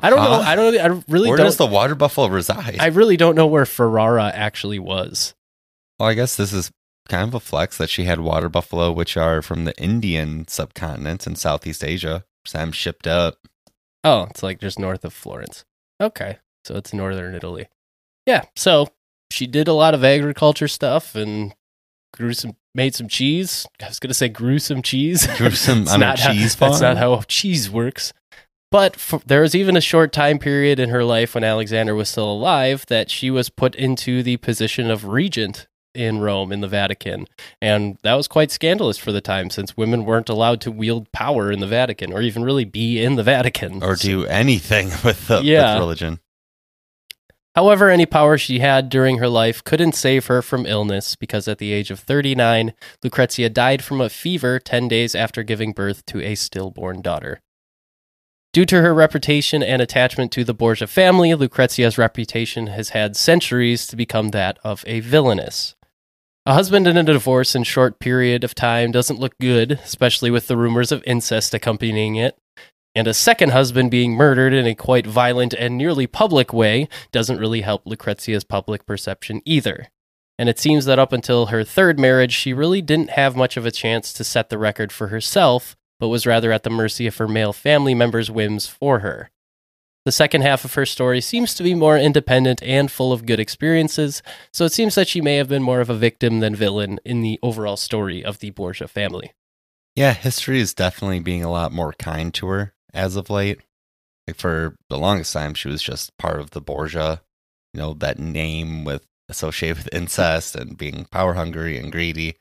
I 0.00 0.10
don't 0.10 0.18
know. 0.22 0.42
Huh? 0.42 0.50
I 0.50 0.54
don't. 0.56 0.76
I 0.78 1.02
really 1.08 1.28
Where 1.28 1.36
don't. 1.36 1.46
does 1.46 1.56
the 1.56 1.66
water 1.66 1.94
buffalo 1.94 2.28
reside? 2.28 2.76
I 2.80 2.86
really 2.86 3.16
don't 3.16 3.34
know 3.34 3.46
where 3.46 3.66
Ferrara 3.66 4.30
actually 4.34 4.78
was. 4.78 5.34
well, 5.98 6.08
I 6.08 6.14
guess 6.14 6.36
this 6.36 6.52
is 6.52 6.70
kind 7.08 7.26
of 7.28 7.34
a 7.34 7.40
flex 7.40 7.78
that 7.78 7.90
she 7.90 8.04
had 8.04 8.20
water 8.20 8.48
buffalo, 8.48 8.92
which 8.92 9.16
are 9.16 9.42
from 9.42 9.64
the 9.64 9.76
Indian 9.80 10.46
subcontinent 10.48 11.26
in 11.26 11.34
Southeast 11.36 11.82
Asia. 11.84 12.24
Sam 12.46 12.72
shipped 12.72 13.06
up. 13.06 13.36
Oh, 14.04 14.26
it's 14.30 14.42
like 14.42 14.60
just 14.60 14.78
north 14.78 15.04
of 15.04 15.12
Florence. 15.12 15.64
Okay, 16.00 16.38
so 16.64 16.74
it's 16.76 16.92
northern 16.92 17.34
Italy. 17.34 17.68
Yeah. 18.26 18.42
So 18.56 18.88
she 19.30 19.46
did 19.46 19.68
a 19.68 19.72
lot 19.72 19.94
of 19.94 20.04
agriculture 20.04 20.68
stuff 20.68 21.14
and 21.14 21.54
grew 22.14 22.32
some, 22.34 22.56
made 22.74 22.94
some 22.94 23.08
cheese. 23.08 23.66
I 23.80 23.88
was 23.88 23.98
gonna 24.00 24.14
say 24.14 24.28
grew 24.28 24.58
some 24.58 24.82
cheese. 24.82 25.26
Grew 25.38 25.50
some 25.52 25.86
on 25.88 25.96
a 25.96 25.98
not 25.98 26.18
how- 26.20 26.32
cheese 26.32 26.54
That's 26.56 26.80
not 26.80 26.96
how 26.96 27.20
cheese 27.28 27.70
works. 27.70 28.12
But 28.72 28.96
for, 28.96 29.20
there 29.26 29.42
was 29.42 29.54
even 29.54 29.76
a 29.76 29.80
short 29.82 30.12
time 30.12 30.38
period 30.38 30.80
in 30.80 30.88
her 30.88 31.04
life 31.04 31.34
when 31.34 31.44
Alexander 31.44 31.94
was 31.94 32.08
still 32.08 32.32
alive 32.32 32.84
that 32.88 33.10
she 33.10 33.30
was 33.30 33.50
put 33.50 33.74
into 33.76 34.22
the 34.22 34.38
position 34.38 34.90
of 34.90 35.06
regent 35.06 35.68
in 35.94 36.20
Rome 36.20 36.50
in 36.52 36.62
the 36.62 36.68
Vatican. 36.68 37.26
And 37.60 37.98
that 38.02 38.14
was 38.14 38.26
quite 38.28 38.50
scandalous 38.50 38.96
for 38.96 39.12
the 39.12 39.20
time 39.20 39.50
since 39.50 39.76
women 39.76 40.06
weren't 40.06 40.30
allowed 40.30 40.62
to 40.62 40.70
wield 40.70 41.12
power 41.12 41.52
in 41.52 41.60
the 41.60 41.66
Vatican 41.66 42.14
or 42.14 42.22
even 42.22 42.42
really 42.44 42.64
be 42.64 43.02
in 43.04 43.16
the 43.16 43.22
Vatican. 43.22 43.82
or 43.82 43.94
do 43.94 44.24
anything 44.24 44.86
with 45.04 45.28
the 45.28 45.42
Yeah. 45.42 45.74
with 45.74 45.80
religion. 45.80 46.20
However, 47.54 47.90
any 47.90 48.06
power 48.06 48.38
she 48.38 48.60
had 48.60 48.88
during 48.88 49.18
her 49.18 49.28
life 49.28 49.62
couldn't 49.62 49.92
save 49.94 50.26
her 50.28 50.40
from 50.40 50.64
illness 50.64 51.14
because 51.16 51.46
at 51.46 51.58
the 51.58 51.74
age 51.74 51.90
of 51.90 52.00
39, 52.00 52.72
Lucrezia 53.04 53.50
died 53.50 53.84
from 53.84 54.00
a 54.00 54.08
fever 54.08 54.58
10 54.58 54.88
days 54.88 55.14
after 55.14 55.42
giving 55.42 55.72
birth 55.72 56.06
to 56.06 56.22
a 56.22 56.34
stillborn 56.34 57.02
daughter. 57.02 57.42
Due 58.52 58.66
to 58.66 58.82
her 58.82 58.92
reputation 58.92 59.62
and 59.62 59.80
attachment 59.80 60.30
to 60.32 60.44
the 60.44 60.52
Borgia 60.52 60.86
family, 60.86 61.34
Lucrezia's 61.34 61.96
reputation 61.96 62.66
has 62.66 62.90
had 62.90 63.16
centuries 63.16 63.86
to 63.86 63.96
become 63.96 64.28
that 64.28 64.58
of 64.62 64.84
a 64.86 65.00
villainess. 65.00 65.74
A 66.44 66.52
husband 66.52 66.86
in 66.86 66.98
a 66.98 67.02
divorce 67.02 67.54
in 67.54 67.62
short 67.62 67.98
period 67.98 68.44
of 68.44 68.54
time 68.54 68.92
doesn't 68.92 69.18
look 69.18 69.38
good, 69.38 69.72
especially 69.72 70.30
with 70.30 70.48
the 70.48 70.56
rumors 70.58 70.92
of 70.92 71.02
incest 71.06 71.54
accompanying 71.54 72.16
it. 72.16 72.36
And 72.94 73.08
a 73.08 73.14
second 73.14 73.52
husband 73.52 73.90
being 73.90 74.12
murdered 74.12 74.52
in 74.52 74.66
a 74.66 74.74
quite 74.74 75.06
violent 75.06 75.54
and 75.54 75.78
nearly 75.78 76.06
public 76.06 76.52
way 76.52 76.88
doesn't 77.10 77.38
really 77.38 77.62
help 77.62 77.86
Lucrezia's 77.86 78.44
public 78.44 78.84
perception 78.84 79.40
either. 79.46 79.88
And 80.38 80.50
it 80.50 80.58
seems 80.58 80.84
that 80.84 80.98
up 80.98 81.12
until 81.14 81.46
her 81.46 81.64
third 81.64 81.98
marriage, 81.98 82.32
she 82.32 82.52
really 82.52 82.82
didn't 82.82 83.10
have 83.10 83.34
much 83.34 83.56
of 83.56 83.64
a 83.64 83.70
chance 83.70 84.12
to 84.12 84.24
set 84.24 84.50
the 84.50 84.58
record 84.58 84.92
for 84.92 85.08
herself, 85.08 85.74
but 86.02 86.08
was 86.08 86.26
rather 86.26 86.50
at 86.50 86.64
the 86.64 86.68
mercy 86.68 87.06
of 87.06 87.18
her 87.18 87.28
male 87.28 87.52
family 87.52 87.94
members' 87.94 88.28
whims 88.28 88.66
for 88.66 88.98
her. 88.98 89.30
The 90.04 90.10
second 90.10 90.42
half 90.42 90.64
of 90.64 90.74
her 90.74 90.84
story 90.84 91.20
seems 91.20 91.54
to 91.54 91.62
be 91.62 91.76
more 91.76 91.96
independent 91.96 92.60
and 92.60 92.90
full 92.90 93.12
of 93.12 93.24
good 93.24 93.38
experiences, 93.38 94.20
so 94.52 94.64
it 94.64 94.72
seems 94.72 94.96
that 94.96 95.06
she 95.06 95.20
may 95.20 95.36
have 95.36 95.48
been 95.48 95.62
more 95.62 95.80
of 95.80 95.88
a 95.88 95.94
victim 95.94 96.40
than 96.40 96.56
villain 96.56 96.98
in 97.04 97.20
the 97.20 97.38
overall 97.40 97.76
story 97.76 98.24
of 98.24 98.40
the 98.40 98.50
Borgia 98.50 98.88
family. 98.88 99.30
Yeah, 99.94 100.12
history 100.12 100.58
is 100.58 100.74
definitely 100.74 101.20
being 101.20 101.44
a 101.44 101.52
lot 101.52 101.70
more 101.70 101.92
kind 101.92 102.34
to 102.34 102.48
her 102.48 102.74
as 102.92 103.14
of 103.14 103.30
late. 103.30 103.60
Like 104.26 104.38
for 104.38 104.74
the 104.88 104.98
longest 104.98 105.32
time, 105.32 105.54
she 105.54 105.68
was 105.68 105.84
just 105.84 106.18
part 106.18 106.40
of 106.40 106.50
the 106.50 106.60
Borgia, 106.60 107.22
you 107.72 107.78
know, 107.78 107.94
that 107.94 108.18
name 108.18 108.82
with 108.84 109.06
associated 109.28 109.84
with 109.84 109.94
incest 109.94 110.56
and 110.56 110.76
being 110.76 111.04
power 111.12 111.34
hungry 111.34 111.78
and 111.78 111.92
greedy. 111.92 112.38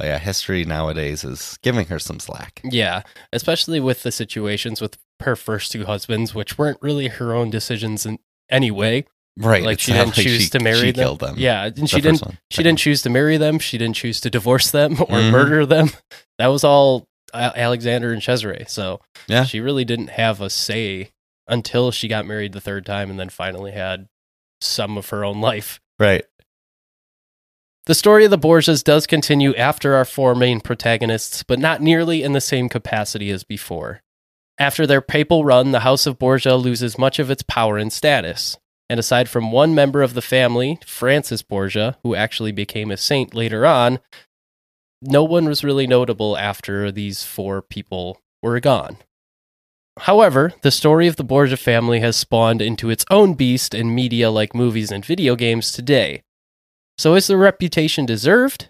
But 0.00 0.06
yeah, 0.06 0.18
history 0.18 0.64
nowadays 0.64 1.24
is 1.24 1.58
giving 1.62 1.84
her 1.88 1.98
some 1.98 2.20
slack. 2.20 2.62
Yeah, 2.64 3.02
especially 3.34 3.80
with 3.80 4.02
the 4.02 4.10
situations 4.10 4.80
with 4.80 4.96
her 5.20 5.36
first 5.36 5.72
two 5.72 5.84
husbands, 5.84 6.34
which 6.34 6.56
weren't 6.56 6.78
really 6.80 7.08
her 7.08 7.34
own 7.34 7.50
decisions 7.50 8.06
in 8.06 8.18
any 8.50 8.70
way. 8.70 9.04
Right. 9.36 9.62
Like 9.62 9.78
she 9.78 9.92
didn't 9.92 10.16
like 10.16 10.24
choose 10.26 10.44
she- 10.44 10.48
to 10.48 10.60
marry 10.60 10.78
she 10.78 10.92
them. 10.92 11.04
killed 11.04 11.20
them. 11.20 11.34
Yeah, 11.36 11.66
and 11.66 11.76
The 11.76 11.86
she 11.86 12.00
didn't. 12.00 12.22
one. 12.22 12.38
She 12.50 12.62
didn't 12.62 12.78
choose 12.78 13.02
to 13.02 13.10
marry 13.10 13.36
them. 13.36 13.58
She 13.58 13.76
didn't 13.76 13.96
choose 13.96 14.22
to 14.22 14.30
divorce 14.30 14.70
them 14.70 14.94
or 15.02 15.06
Mhm. 15.18 15.30
murder 15.32 15.66
them. 15.66 15.90
That 16.38 16.46
was 16.46 16.64
all 16.64 17.06
Alexander 17.34 18.10
and 18.10 18.22
Cesare. 18.22 18.64
So 18.66 19.02
Yeah. 19.28 19.44
she 19.44 19.60
really 19.60 19.84
didn't 19.84 20.08
have 20.08 20.40
a 20.40 20.48
say 20.48 21.10
until 21.46 21.90
she 21.90 22.08
got 22.08 22.24
married 22.24 22.52
the 22.52 22.60
third 22.62 22.86
time, 22.86 23.10
and 23.10 23.20
then 23.20 23.28
finally 23.28 23.72
had 23.72 24.06
some 24.62 24.96
of 24.96 25.10
her 25.10 25.26
own 25.26 25.42
life. 25.42 25.78
Right. 25.98 26.24
The 27.86 27.94
story 27.94 28.24
of 28.24 28.30
the 28.30 28.38
Borgias 28.38 28.84
does 28.84 29.06
continue 29.06 29.54
after 29.54 29.94
our 29.94 30.04
four 30.04 30.34
main 30.34 30.60
protagonists, 30.60 31.42
but 31.42 31.58
not 31.58 31.80
nearly 31.80 32.22
in 32.22 32.32
the 32.32 32.40
same 32.40 32.68
capacity 32.68 33.30
as 33.30 33.42
before. 33.42 34.02
After 34.58 34.86
their 34.86 35.00
papal 35.00 35.44
run, 35.44 35.72
the 35.72 35.80
House 35.80 36.06
of 36.06 36.18
Borgia 36.18 36.56
loses 36.56 36.98
much 36.98 37.18
of 37.18 37.30
its 37.30 37.42
power 37.42 37.78
and 37.78 37.90
status. 37.90 38.58
And 38.90 39.00
aside 39.00 39.28
from 39.28 39.52
one 39.52 39.74
member 39.74 40.02
of 40.02 40.14
the 40.14 40.20
family, 40.20 40.78
Francis 40.84 41.42
Borgia, 41.42 41.96
who 42.02 42.14
actually 42.14 42.52
became 42.52 42.90
a 42.90 42.96
saint 42.96 43.34
later 43.34 43.64
on, 43.64 44.00
no 45.00 45.24
one 45.24 45.46
was 45.46 45.64
really 45.64 45.86
notable 45.86 46.36
after 46.36 46.92
these 46.92 47.24
four 47.24 47.62
people 47.62 48.20
were 48.42 48.60
gone. 48.60 48.98
However, 50.00 50.52
the 50.60 50.70
story 50.70 51.06
of 51.06 51.16
the 51.16 51.24
Borgia 51.24 51.56
family 51.56 52.00
has 52.00 52.16
spawned 52.16 52.60
into 52.60 52.90
its 52.90 53.04
own 53.10 53.34
beast 53.34 53.74
in 53.74 53.94
media 53.94 54.30
like 54.30 54.54
movies 54.54 54.90
and 54.90 55.04
video 55.04 55.36
games 55.36 55.72
today. 55.72 56.22
So 57.00 57.14
is 57.14 57.28
the 57.28 57.38
reputation 57.38 58.04
deserved? 58.04 58.68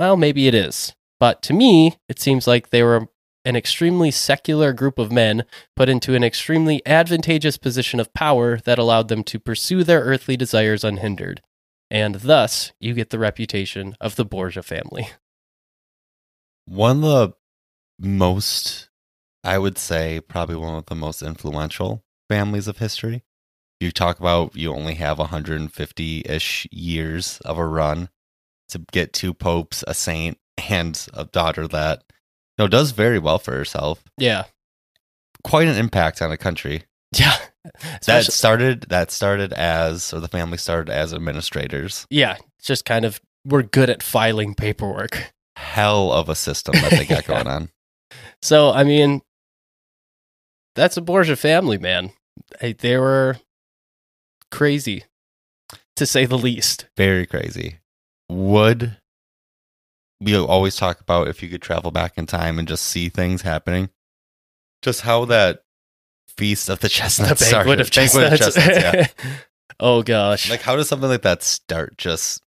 Well, 0.00 0.16
maybe 0.16 0.48
it 0.48 0.54
is. 0.54 0.96
But 1.20 1.42
to 1.42 1.52
me, 1.52 1.96
it 2.08 2.18
seems 2.18 2.48
like 2.48 2.70
they 2.70 2.82
were 2.82 3.06
an 3.44 3.54
extremely 3.54 4.10
secular 4.10 4.72
group 4.72 4.98
of 4.98 5.12
men 5.12 5.44
put 5.76 5.88
into 5.88 6.16
an 6.16 6.24
extremely 6.24 6.84
advantageous 6.84 7.56
position 7.56 8.00
of 8.00 8.12
power 8.12 8.58
that 8.64 8.80
allowed 8.80 9.06
them 9.06 9.22
to 9.22 9.38
pursue 9.38 9.84
their 9.84 10.00
earthly 10.00 10.36
desires 10.36 10.82
unhindered. 10.82 11.40
And 11.88 12.16
thus, 12.16 12.72
you 12.80 12.94
get 12.94 13.10
the 13.10 13.18
reputation 13.20 13.96
of 14.00 14.16
the 14.16 14.24
Borgia 14.24 14.64
family. 14.64 15.10
One 16.64 17.04
of 17.04 17.34
the 18.00 18.08
most, 18.08 18.88
I 19.44 19.56
would 19.56 19.78
say, 19.78 20.18
probably 20.18 20.56
one 20.56 20.74
of 20.74 20.86
the 20.86 20.96
most 20.96 21.22
influential 21.22 22.02
families 22.28 22.66
of 22.66 22.78
history. 22.78 23.22
You 23.80 23.90
talk 23.92 24.18
about 24.18 24.56
you 24.56 24.72
only 24.74 24.94
have 24.94 25.18
150 25.18 26.22
ish 26.26 26.66
years 26.70 27.40
of 27.44 27.58
a 27.58 27.66
run 27.66 28.08
to 28.70 28.80
get 28.92 29.12
two 29.12 29.32
popes, 29.32 29.84
a 29.86 29.94
saint, 29.94 30.38
and 30.68 31.06
a 31.14 31.24
daughter 31.24 31.68
that 31.68 32.02
you 32.58 32.64
know, 32.64 32.68
does 32.68 32.90
very 32.90 33.18
well 33.18 33.38
for 33.38 33.52
herself. 33.52 34.02
Yeah. 34.18 34.44
Quite 35.44 35.68
an 35.68 35.76
impact 35.76 36.20
on 36.22 36.30
a 36.32 36.36
country. 36.36 36.84
Yeah. 37.16 37.36
That 38.06 38.24
started 38.26 38.82
that 38.90 39.10
started 39.10 39.54
as 39.54 40.12
or 40.12 40.20
the 40.20 40.28
family 40.28 40.58
started 40.58 40.92
as 40.92 41.14
administrators. 41.14 42.06
yeah. 42.10 42.36
Just 42.62 42.84
kind 42.84 43.04
of, 43.06 43.18
we're 43.46 43.62
good 43.62 43.88
at 43.88 44.02
filing 44.02 44.54
paperwork. 44.54 45.32
Hell 45.56 46.12
of 46.12 46.28
a 46.28 46.34
system 46.34 46.74
that 46.74 46.90
they 46.90 47.06
got 47.06 47.26
Yeah. 47.28 47.34
going 47.34 47.46
on. 47.46 47.68
So, 48.42 48.70
I 48.72 48.84
mean, 48.84 49.22
that's 50.74 50.96
a 50.98 51.00
Borgia 51.00 51.36
family, 51.36 51.78
man. 51.78 52.10
They 52.60 52.98
were 52.98 53.38
crazy, 54.50 55.04
to 55.96 56.06
say 56.06 56.24
the 56.26 56.38
least. 56.38 56.86
Very 56.96 57.26
crazy. 57.26 57.78
Would 58.28 58.96
we 60.20 60.36
always 60.36 60.76
talk 60.76 61.00
about 61.00 61.28
if 61.28 61.42
you 61.42 61.48
could 61.48 61.62
travel 61.62 61.90
back 61.90 62.18
in 62.18 62.26
time 62.26 62.58
and 62.58 62.66
just 62.68 62.84
see 62.84 63.08
things 63.08 63.42
happening? 63.42 63.90
Just 64.82 65.02
how 65.02 65.24
that 65.26 65.62
feast 66.36 66.68
of 66.68 66.78
the 66.80 66.84
The 66.84 66.88
chestnuts 66.90 67.40
banquet 67.40 67.48
started. 67.48 67.80
of 67.80 67.90
chestnuts. 67.90 68.56
yeah. 68.56 69.06
oh, 69.80 70.02
gosh. 70.02 70.48
Like, 70.50 70.62
how 70.62 70.76
does 70.76 70.88
something 70.88 71.08
like 71.08 71.22
that 71.22 71.42
start? 71.42 71.96
Just, 71.98 72.42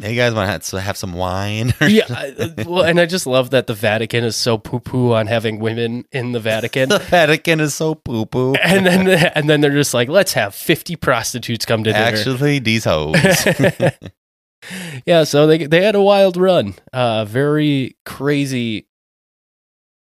hey 0.00 0.14
guys, 0.14 0.32
want 0.34 0.62
to 0.62 0.80
have 0.80 0.96
some 0.96 1.12
wine? 1.12 1.72
Or 1.80 1.88
yeah. 1.88 2.04
I- 2.08 2.54
Well, 2.66 2.82
and 2.84 3.00
I 3.00 3.06
just 3.06 3.26
love 3.26 3.50
that 3.50 3.66
the 3.66 3.74
Vatican 3.74 4.24
is 4.24 4.36
so 4.36 4.58
poo 4.58 4.80
poo 4.80 5.12
on 5.12 5.26
having 5.26 5.58
women 5.58 6.04
in 6.12 6.32
the 6.32 6.40
Vatican. 6.40 6.88
the 6.88 6.98
Vatican 6.98 7.60
is 7.60 7.74
so 7.74 7.94
poo 7.94 8.26
poo. 8.26 8.54
and 8.62 8.86
then 8.86 9.08
and 9.34 9.48
then 9.48 9.60
they're 9.60 9.70
just 9.70 9.94
like, 9.94 10.08
let's 10.08 10.32
have 10.34 10.54
50 10.54 10.96
prostitutes 10.96 11.64
come 11.64 11.84
to 11.84 11.92
dinner. 11.92 12.04
Actually, 12.04 12.58
these 12.58 12.84
hoes. 12.84 13.16
yeah, 15.06 15.24
so 15.24 15.46
they 15.46 15.66
they 15.66 15.82
had 15.84 15.94
a 15.94 16.02
wild 16.02 16.36
run. 16.36 16.74
Uh 16.92 17.24
very 17.24 17.96
crazy 18.04 18.86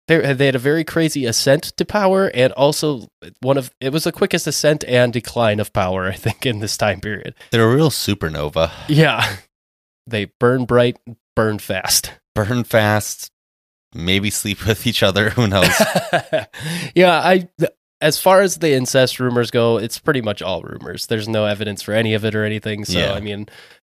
they, 0.07 0.35
they 0.35 0.47
had 0.47 0.55
a 0.55 0.59
very 0.59 0.85
crazy 0.85 1.25
ascent 1.25 1.63
to 1.79 1.85
power 1.85 2.31
and 2.35 2.53
also 2.53 3.09
one 3.41 3.57
of 3.57 3.71
it 3.81 3.91
was 3.93 4.05
the 4.05 4.13
quickest 4.13 4.47
ascent 4.47 4.85
and 4.87 5.15
decline 5.15 5.59
of 5.61 5.73
power 5.73 6.05
i 6.09 6.13
think 6.13 6.45
in 6.45 6.59
this 6.59 6.77
time 6.77 7.01
period 7.01 7.35
They're 7.51 7.67
a 7.71 7.75
real 7.75 7.89
supernova. 7.89 8.71
yeah 8.87 9.37
they 10.07 10.27
burn 10.41 10.65
bright 10.65 10.99
burn 11.37 11.59
fast 11.59 12.13
Burn 12.35 12.65
fast. 12.65 13.31
Maybe 13.95 14.29
sleep 14.29 14.67
with 14.67 14.89
each 14.89 15.05
other. 15.05 15.31
Who 15.31 15.47
knows? 15.47 15.71
yeah 16.95 17.21
i 17.21 17.49
as 18.01 18.19
far 18.19 18.41
as 18.43 18.57
the 18.57 18.73
incest 18.75 19.19
rumors 19.21 19.51
go 19.51 19.79
it's 19.79 19.99
pretty 19.99 20.21
much 20.21 20.43
all 20.43 20.63
rumors 20.63 21.07
there's 21.07 21.29
no 21.29 21.45
evidence 21.47 21.81
for 21.83 21.93
any 21.93 22.13
of 22.15 22.25
it 22.25 22.35
or 22.35 22.45
anything 22.45 22.85
so 22.85 22.99
Yeah. 22.99 23.13
i 23.13 23.21
mean 23.21 23.47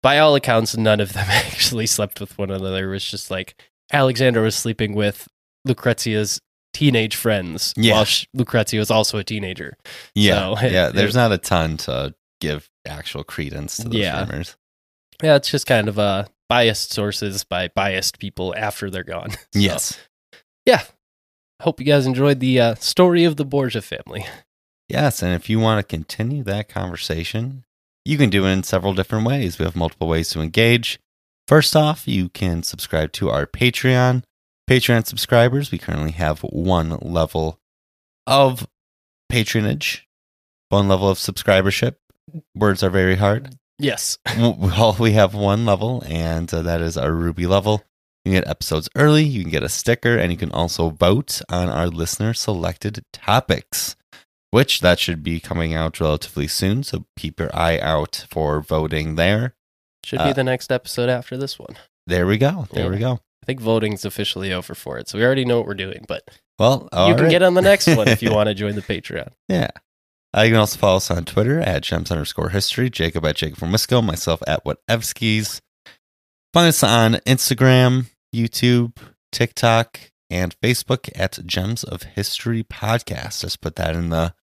by 0.04 0.20
all 0.20 0.36
accounts 0.36 0.76
none 0.78 1.00
of 1.00 1.14
them 1.14 1.26
actually 1.30 1.88
slept 1.88 2.20
with 2.20 2.38
one 2.38 2.52
another 2.52 2.88
it 2.90 2.92
was 2.92 3.10
just 3.10 3.32
like 3.32 3.56
alexander 3.94 4.42
was 4.42 4.56
sleeping 4.56 4.94
with 4.96 5.28
lucrezia's 5.68 6.40
teenage 6.74 7.16
friends 7.16 7.74
Yeah. 7.78 7.94
while 7.96 8.06
sh- 8.06 8.26
lucrezia 8.34 8.80
was 8.80 8.92
also 8.92 9.18
a 9.18 9.24
teenager 9.24 9.78
Yeah. 10.14 10.56
So, 10.56 10.62
yeah. 10.68 10.90
it- 10.90 10.96
There's 10.96 11.16
not 11.16 11.32
a 11.32 11.38
ton 11.38 11.78
to 11.78 12.14
give 12.42 12.70
actual 12.86 13.24
credence 13.24 13.78
to 13.78 13.84
those 13.86 13.96
Yeah. 13.96 14.26
rumors. 14.26 14.56
Yeah 15.24 15.36
it's 15.36 15.50
just 15.50 15.66
kind 15.68 15.88
of 15.88 15.98
uh 16.00 16.26
biased 16.50 16.92
sources 16.94 17.44
by 17.44 17.68
biased 17.70 18.20
people 18.20 18.54
after 18.58 18.90
they're 18.90 19.04
gone 19.04 19.32
So, 19.54 19.60
Yes. 19.60 20.00
yeah 20.66 20.84
hope 21.62 21.80
you 21.80 21.86
guys 21.86 22.06
enjoyed 22.06 22.40
the 22.40 22.60
uh, 22.60 22.76
story 22.76 23.24
of 23.24 23.36
the 23.38 23.46
borgia 23.46 23.82
family 23.82 24.26
Yes. 24.88 25.24
And 25.24 25.34
if 25.34 25.50
you 25.50 25.60
want 25.60 25.80
to 25.80 25.84
continue 25.84 26.44
that 26.44 26.70
conversation, 26.70 27.66
you 28.06 28.20
can 28.20 28.30
do 28.30 28.46
it 28.46 28.50
in 28.52 28.62
several 28.62 28.94
different 28.94 29.26
ways. 29.26 29.58
We 29.58 29.66
have 29.66 29.76
multiple 29.76 30.08
ways 30.08 30.30
to 30.30 30.42
engage. 30.42 31.00
First 31.48 31.76
off, 31.76 32.08
you 32.08 32.30
can 32.30 32.62
subscribe 32.62 33.12
to 33.14 33.32
our 33.32 33.48
Patreon. 33.48 34.22
Patreon 34.70 35.08
subscribers, 35.08 35.72
we 35.72 35.80
currently 35.80 36.12
have 36.12 36.42
one 36.42 37.00
level 37.02 37.60
of 38.28 38.68
patronage, 39.28 40.08
one 40.70 40.88
level 40.88 41.10
of 41.10 41.18
subscribership. 41.18 41.96
Words 42.56 42.84
are 42.84 42.92
very 42.92 43.16
hard. 43.16 43.58
Yes 43.80 44.18
well, 44.38 44.96
we 45.00 45.12
have 45.14 45.34
one 45.34 45.66
level, 45.66 46.04
and 46.08 46.54
uh, 46.54 46.62
that 46.62 46.82
is 46.82 46.98
our 46.98 47.12
Ruby 47.12 47.46
level. 47.48 47.84
You 48.24 48.32
can 48.32 48.42
get 48.42 48.50
episodes 48.50 48.90
early, 48.96 49.24
you 49.24 49.42
can 49.44 49.52
get 49.52 49.64
a 49.64 49.70
sticker, 49.70 50.18
and 50.18 50.32
you 50.32 50.38
can 50.38 50.52
also 50.52 50.90
vote 50.90 51.42
on 51.50 51.70
our 51.70 51.88
listener 51.88 52.34
selected 52.34 53.04
topics, 53.14 53.96
which 54.52 54.80
that 54.82 54.98
should 55.00 55.22
be 55.24 55.40
coming 55.40 55.74
out 55.76 56.00
relatively 56.00 56.48
soon. 56.48 56.82
So 56.84 57.06
keep 57.18 57.40
your 57.40 57.56
eye 57.56 57.78
out 57.80 58.26
for 58.30 58.62
voting 58.62 59.16
there. 59.16 59.54
should 60.04 60.20
be 60.20 60.26
Uh, 60.32 60.34
the 60.34 60.44
next 60.44 60.72
episode 60.72 61.10
after 61.10 61.38
this 61.38 61.60
one 61.60 61.76
There 62.08 62.26
we 62.26 62.38
go. 62.38 62.68
There 62.72 62.90
we 62.90 62.98
go. 62.98 63.20
I 63.44 63.46
think 63.46 63.60
voting's 63.62 64.06
officially 64.06 64.52
over 64.52 64.74
for 64.74 64.98
it, 64.98 65.08
so 65.08 65.20
we 65.20 65.24
already 65.26 65.46
know 65.46 65.58
what 65.60 65.68
we're 65.68 65.76
doing. 65.76 66.04
But 66.08 66.24
Well, 66.58 66.90
you 66.94 67.14
can 67.14 67.26
right. 67.26 67.30
get 67.30 67.44
on 67.44 67.54
the 67.54 67.62
next 67.62 67.86
one 67.88 68.08
if 68.08 68.24
you 68.24 68.32
want 68.34 68.48
to 68.48 68.56
join 68.56 68.74
the 68.74 68.82
Patreon. 68.82 69.30
Yeah. 69.48 69.70
Uh, 70.36 70.42
you 70.42 70.52
can 70.52 70.60
also 70.60 70.78
follow 70.78 70.98
us 70.98 71.10
on 71.10 71.24
Twitter 71.24 71.62
at 71.62 71.84
gems 71.84 72.12
underscore 72.12 72.50
history, 72.50 72.90
Jacob 72.90 73.26
at 73.26 73.38
Jacob 73.38 73.58
from 73.58 73.72
Wisco, 73.72 74.04
myself 74.04 74.42
at 74.46 74.66
Whatevskis. 74.66 75.62
Find 76.54 76.68
us 76.68 76.84
on 76.84 77.14
Instagram, 77.26 78.08
YouTube, 78.36 78.98
TikTok, 79.32 80.00
and 80.30 80.56
Facebook 80.60 81.10
at 81.16 81.40
Gems 81.46 81.84
of 81.86 82.04
History 82.04 82.64
Podcast. 82.64 83.42
Just 83.42 83.62
put 83.62 83.78
that 83.78 83.96
in 83.96 84.10
the 84.10 84.34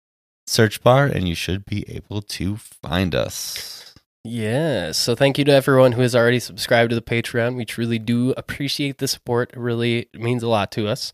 search 0.47 0.81
bar 0.81 1.05
and 1.05 1.27
you 1.27 1.35
should 1.35 1.65
be 1.65 1.85
able 1.87 2.21
to 2.23 2.57
find 2.57 3.13
us. 3.13 3.93
Yes. 4.23 4.97
So 4.97 5.15
thank 5.15 5.37
you 5.37 5.45
to 5.45 5.51
everyone 5.51 5.91
who 5.91 6.01
has 6.01 6.15
already 6.15 6.39
subscribed 6.39 6.89
to 6.89 6.95
the 6.95 7.01
Patreon. 7.01 7.55
We 7.55 7.65
truly 7.65 7.99
do 7.99 8.31
appreciate 8.37 8.97
the 8.97 9.07
support. 9.07 9.51
It 9.51 9.59
really 9.59 10.07
means 10.13 10.43
a 10.43 10.47
lot 10.47 10.71
to 10.71 10.87
us. 10.87 11.11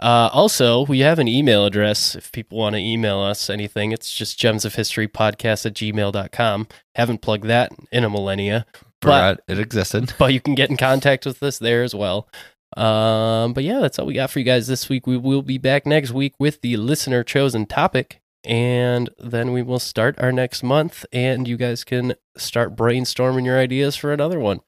Uh, 0.00 0.30
also, 0.32 0.86
we 0.86 1.00
have 1.00 1.18
an 1.18 1.28
email 1.28 1.66
address 1.66 2.14
if 2.14 2.32
people 2.32 2.56
want 2.56 2.74
to 2.74 2.80
email 2.80 3.20
us 3.20 3.50
anything. 3.50 3.92
It's 3.92 4.12
just 4.12 4.40
gemsofhistorypodcast 4.40 5.66
at 5.66 5.74
gmail.com. 5.74 6.68
Haven't 6.94 7.20
plugged 7.20 7.46
that 7.46 7.72
in 7.92 8.04
a 8.04 8.10
millennia. 8.10 8.64
Forgot 9.02 9.40
it 9.46 9.58
existed. 9.58 10.14
but 10.18 10.32
you 10.32 10.40
can 10.40 10.54
get 10.54 10.70
in 10.70 10.78
contact 10.78 11.26
with 11.26 11.42
us 11.42 11.58
there 11.58 11.82
as 11.82 11.94
well. 11.94 12.28
Um, 12.76 13.52
but 13.52 13.64
yeah, 13.64 13.80
that's 13.80 13.98
all 13.98 14.06
we 14.06 14.14
got 14.14 14.30
for 14.30 14.38
you 14.38 14.44
guys 14.44 14.68
this 14.68 14.88
week. 14.88 15.06
We 15.06 15.18
will 15.18 15.42
be 15.42 15.58
back 15.58 15.84
next 15.84 16.12
week 16.12 16.34
with 16.38 16.62
the 16.62 16.76
listener 16.78 17.22
chosen 17.22 17.66
topic, 17.66 18.20
and 18.44 19.10
then 19.18 19.52
we 19.52 19.60
will 19.60 19.80
start 19.80 20.18
our 20.18 20.32
next 20.32 20.62
month, 20.62 21.04
and 21.12 21.46
you 21.46 21.56
guys 21.56 21.84
can 21.84 22.14
start 22.36 22.76
brainstorming 22.76 23.44
your 23.44 23.58
ideas 23.58 23.96
for 23.96 24.12
another 24.12 24.38
one. 24.38 24.60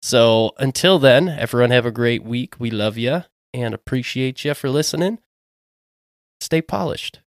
So 0.00 0.52
until 0.58 0.98
then, 0.98 1.28
everyone 1.28 1.72
have 1.72 1.84
a 1.84 1.90
great 1.90 2.22
week. 2.22 2.54
We 2.60 2.70
love 2.70 2.96
you 2.96 3.24
and 3.60 3.74
appreciate 3.74 4.44
you 4.44 4.54
for 4.54 4.70
listening. 4.70 5.18
Stay 6.40 6.62
polished. 6.62 7.20